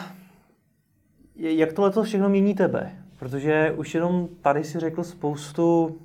jak 1.36 1.72
tohle 1.72 2.04
všechno 2.04 2.28
mění 2.28 2.54
tebe? 2.54 2.92
Protože 3.18 3.74
už 3.76 3.94
jenom 3.94 4.28
tady 4.40 4.64
si 4.64 4.78
řekl 4.78 5.04
spoustu 5.04 5.96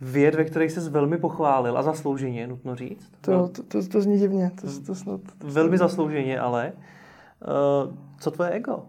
věd, 0.00 0.34
ve 0.34 0.44
kterých 0.44 0.72
se 0.72 0.90
velmi 0.90 1.18
pochválil 1.18 1.78
a 1.78 1.82
zaslouženě, 1.82 2.46
nutno 2.46 2.76
říct. 2.76 3.10
To, 3.20 3.48
to, 3.48 3.62
to, 3.62 3.88
to 3.88 4.00
zní 4.00 4.18
divně. 4.18 4.50
To, 4.60 4.66
to 4.86 4.94
snad, 4.94 5.20
to 5.38 5.46
velmi 5.46 5.78
zaslouženě, 5.78 6.40
ale 6.40 6.72
uh, 6.74 7.94
co 8.18 8.30
tvoje 8.30 8.50
ego? 8.50 8.82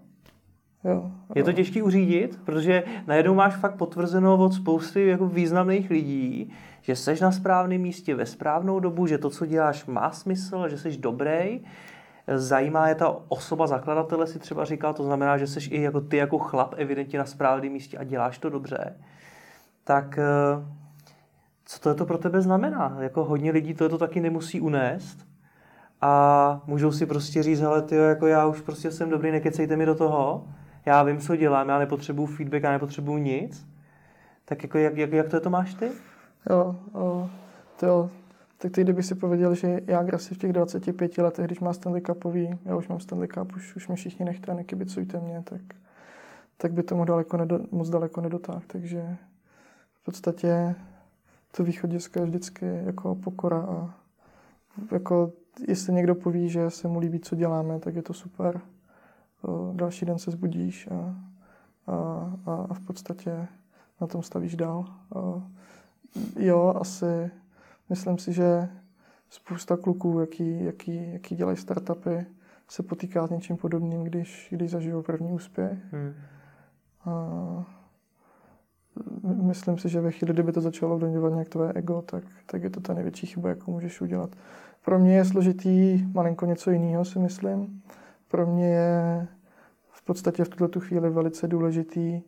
Jo, 0.84 1.12
je 1.36 1.44
to 1.44 1.54
těžké 1.54 1.84
uřídit, 1.84 2.40
protože 2.46 2.84
najednou 3.08 3.34
máš 3.34 3.56
fakt 3.56 3.76
potvrzeno 3.76 4.38
od 4.38 4.54
spousty 4.54 5.08
jako 5.08 5.28
významných 5.28 5.90
lidí, 5.90 6.54
že 6.82 6.96
jsi 6.96 7.16
na 7.22 7.32
správném 7.32 7.82
místě 7.82 8.16
ve 8.16 8.26
správnou 8.26 8.80
dobu, 8.80 9.08
že 9.08 9.18
to, 9.18 9.30
co 9.30 9.46
děláš, 9.46 9.86
má 9.86 10.12
smysl, 10.12 10.70
že 10.70 10.78
jsi 10.78 10.98
dobrý. 10.98 11.62
Zajímá 12.36 12.88
je 12.88 12.96
ta 12.96 13.16
osoba 13.28 13.68
zakladatele, 13.68 14.28
si 14.28 14.40
třeba 14.40 14.66
říkal, 14.66 14.94
to 14.94 15.04
znamená, 15.04 15.38
že 15.38 15.48
jsi 15.48 15.70
i 15.70 15.82
jako 15.82 16.02
ty 16.02 16.18
jako 16.18 16.38
chlap 16.38 16.74
evidentně 16.78 17.20
na 17.20 17.26
správném 17.26 17.72
místě 17.72 17.98
a 17.98 18.04
děláš 18.04 18.38
to 18.38 18.50
dobře. 18.50 18.96
Tak 19.84 20.20
uh, 20.58 20.66
co 21.66 21.80
to, 21.80 21.90
je 21.90 21.96
to 21.96 22.06
pro 22.06 22.18
tebe 22.18 22.42
znamená. 22.42 22.98
Jako 23.00 23.24
hodně 23.24 23.52
lidí 23.52 23.74
to, 23.74 23.90
to 23.90 23.98
taky 23.98 24.22
nemusí 24.22 24.62
unést 24.62 25.28
a 26.02 26.62
můžou 26.68 26.92
si 26.92 27.06
prostě 27.06 27.44
říct, 27.44 27.62
ale 27.62 27.82
ty 27.82 27.96
jako 27.96 28.28
já 28.28 28.46
už 28.46 28.62
prostě 28.62 28.92
jsem 28.92 29.10
dobrý, 29.10 29.32
nekecejte 29.32 29.76
mi 29.76 29.86
do 29.86 29.96
toho, 29.96 30.48
já 30.86 31.04
vím, 31.04 31.20
co 31.20 31.36
dělám, 31.36 31.70
já 31.70 31.80
nepotřebuju 31.80 32.28
feedback, 32.28 32.64
já 32.64 32.72
nepotřebuju 32.72 33.18
nic. 33.18 33.68
Tak 34.46 34.64
jako 34.64 34.78
jak, 34.78 34.98
jak, 34.98 35.12
jak 35.12 35.30
to, 35.30 35.36
je 35.36 35.40
to 35.40 35.50
máš 35.50 35.74
ty? 35.74 35.92
Jo, 36.50 36.76
o, 36.94 37.30
to 37.80 37.86
jo. 37.86 38.10
Tak 38.64 38.72
ty, 38.72 38.82
kdyby 38.82 39.04
si 39.04 39.16
pověděl, 39.16 39.56
že 39.56 39.82
já 39.88 40.18
si 40.18 40.36
v 40.36 40.38
těch 40.38 40.54
25 40.54 41.18
letech, 41.18 41.46
když 41.46 41.60
má 41.60 41.74
Stanley 41.74 42.02
Cupový, 42.02 42.60
já 42.66 42.76
už 42.76 42.88
mám 42.88 43.00
Stanley 43.00 43.28
Cup, 43.28 43.56
už, 43.56 43.76
už 43.76 43.88
mi 43.88 43.96
všichni 43.96 44.26
nechte, 44.26 44.54
nekybicujte 44.54 45.20
mě, 45.20 45.44
tak, 45.44 45.62
tak 46.58 46.74
by 46.74 46.84
tomu 46.84 47.06
daleko 47.06 47.38
nedo, 47.38 47.60
moc 47.72 47.90
daleko 47.90 48.22
nedotáhl. 48.22 48.62
Takže 48.68 49.18
v 49.94 50.04
podstatě 50.04 50.76
to 51.52 51.64
východisko 51.64 52.20
je 52.20 52.26
vždycky 52.26 52.66
jako 52.86 53.16
pokora 53.16 53.60
a 53.60 53.94
jako 54.92 55.32
jestli 55.68 55.94
někdo 55.94 56.16
poví, 56.16 56.50
že 56.50 56.70
se 56.70 56.88
mu 56.88 57.00
líbí, 57.00 57.20
co 57.20 57.36
děláme, 57.36 57.80
tak 57.80 57.96
je 57.96 58.02
to 58.02 58.14
super. 58.14 58.62
Další 59.74 60.06
den 60.06 60.20
se 60.20 60.32
zbudíš 60.32 60.88
a 60.88 61.16
a, 61.88 61.94
a, 62.46 62.68
a 62.70 62.74
v 62.74 62.80
podstatě 62.80 63.48
na 64.02 64.08
tom 64.08 64.24
stavíš 64.24 64.56
dál. 64.56 64.86
A, 65.16 65.42
jo, 66.40 66.74
asi 66.82 67.32
myslím 67.90 68.18
si, 68.18 68.34
že 68.34 68.70
spousta 69.30 69.78
kluků, 69.78 70.20
jaký, 70.20 70.64
jaký, 70.64 71.14
jaký 71.14 71.36
dělají 71.36 71.58
startupy, 71.58 72.26
se 72.70 72.84
potýká 72.84 73.28
s 73.28 73.30
něčím 73.30 73.58
podobným, 73.58 74.04
když, 74.04 74.48
když 74.52 74.72
zažijou 74.72 75.02
první 75.02 75.32
úspěch. 75.32 75.78
Hmm. 75.92 76.14
A 77.06 77.66
myslím 79.24 79.78
si, 79.78 79.90
že 79.90 80.02
ve 80.02 80.12
chvíli, 80.12 80.34
kdyby 80.34 80.52
to 80.52 80.62
začalo 80.62 80.96
ovlivňovat 80.96 81.34
nějak 81.34 81.50
tvoje 81.50 81.74
ego, 81.74 82.02
tak, 82.02 82.24
tak 82.46 82.64
je 82.64 82.70
to 82.70 82.80
ta 82.80 82.94
největší 82.94 83.28
chyba, 83.28 83.50
jakou 83.50 83.72
můžeš 83.72 84.02
udělat. 84.02 84.30
Pro 84.86 85.00
mě 85.00 85.16
je 85.16 85.26
složitý 85.26 86.04
malinko 86.14 86.46
něco 86.46 86.72
jiného, 86.72 87.06
si 87.06 87.20
myslím. 87.20 87.82
Pro 88.28 88.48
mě 88.48 88.68
je 88.68 89.28
v 89.90 90.06
podstatě 90.06 90.44
v 90.44 90.50
tuto 90.50 90.80
chvíli 90.80 91.10
velice 91.10 91.48
důležitý 91.48 92.22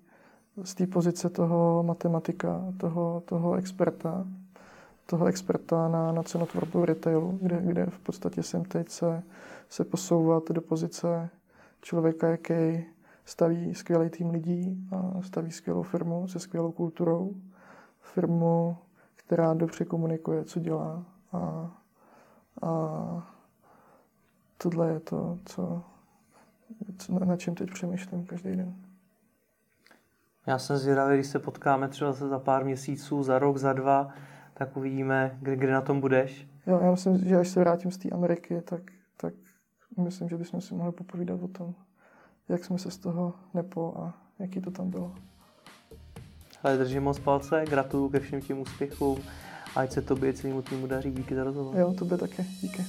z 0.63 0.75
té 0.75 0.87
pozice 0.87 1.29
toho 1.29 1.83
matematika, 1.83 2.73
toho, 2.77 3.23
toho 3.25 3.55
experta, 3.55 4.25
toho 5.05 5.25
experta 5.25 5.87
na, 5.87 6.11
na 6.11 6.23
cenotvorbu 6.23 6.85
retailu, 6.85 7.39
kde, 7.41 7.61
kde 7.61 7.85
v 7.85 7.99
podstatě 7.99 8.43
jsem 8.43 8.65
teď 8.65 8.89
se, 8.89 9.23
se 9.69 9.85
posouvat 9.85 10.51
do 10.51 10.61
pozice 10.61 11.29
člověka, 11.81 12.27
jaký 12.27 12.85
staví 13.25 13.75
skvělý 13.75 14.09
tým 14.09 14.29
lidí 14.29 14.87
a 14.91 15.21
staví 15.21 15.51
skvělou 15.51 15.83
firmu 15.83 16.27
se 16.27 16.39
skvělou 16.39 16.71
kulturou. 16.71 17.33
Firmu, 18.01 18.77
která 19.15 19.53
dobře 19.53 19.85
komunikuje, 19.85 20.43
co 20.43 20.59
dělá. 20.59 21.03
A, 21.33 21.71
a 22.61 23.35
tohle 24.57 24.89
je 24.89 24.99
to, 24.99 25.37
co, 25.45 25.81
co, 26.97 27.25
na 27.25 27.37
čem 27.37 27.55
teď 27.55 27.71
přemýšlím 27.71 28.25
každý 28.25 28.55
den. 28.55 28.75
Já 30.47 30.59
jsem 30.59 30.77
zvědavý, 30.77 31.15
když 31.15 31.27
se 31.27 31.39
potkáme 31.39 31.87
třeba 31.87 32.11
za 32.11 32.39
pár 32.39 32.65
měsíců, 32.65 33.23
za 33.23 33.39
rok, 33.39 33.57
za 33.57 33.73
dva, 33.73 34.09
tak 34.57 34.77
uvidíme, 34.77 35.37
kde, 35.41 35.55
kde 35.55 35.71
na 35.71 35.81
tom 35.81 36.01
budeš. 36.01 36.47
Jo, 36.67 36.79
já 36.83 36.91
myslím, 36.91 37.17
že 37.17 37.35
až 37.35 37.47
se 37.47 37.59
vrátím 37.59 37.91
z 37.91 37.97
té 37.97 38.09
Ameriky, 38.09 38.61
tak, 38.61 38.81
tak 39.17 39.33
myslím, 39.97 40.29
že 40.29 40.37
bychom 40.37 40.61
si 40.61 40.73
mohli 40.75 40.91
popovídat 40.91 41.41
o 41.41 41.47
tom, 41.47 41.73
jak 42.49 42.65
jsme 42.65 42.77
se 42.77 42.91
z 42.91 42.97
toho 42.97 43.33
nepo 43.53 43.93
a 43.97 44.13
jaký 44.39 44.61
to 44.61 44.71
tam 44.71 44.89
bylo. 44.89 45.15
Ale 46.63 46.77
držím 46.77 47.03
moc 47.03 47.19
palce, 47.19 47.65
gratuluju 47.69 48.09
ke 48.09 48.19
všem 48.19 48.41
těm 48.41 48.59
úspěchům, 48.59 49.17
ať 49.75 49.91
se 49.91 50.01
tobě 50.01 50.33
celému 50.33 50.61
týmu 50.61 50.87
daří. 50.87 51.11
Díky 51.11 51.35
za 51.35 51.43
rozhovor. 51.43 51.77
Jo, 51.77 51.93
tobě 51.93 52.17
také. 52.17 52.43
Díky. 52.61 52.85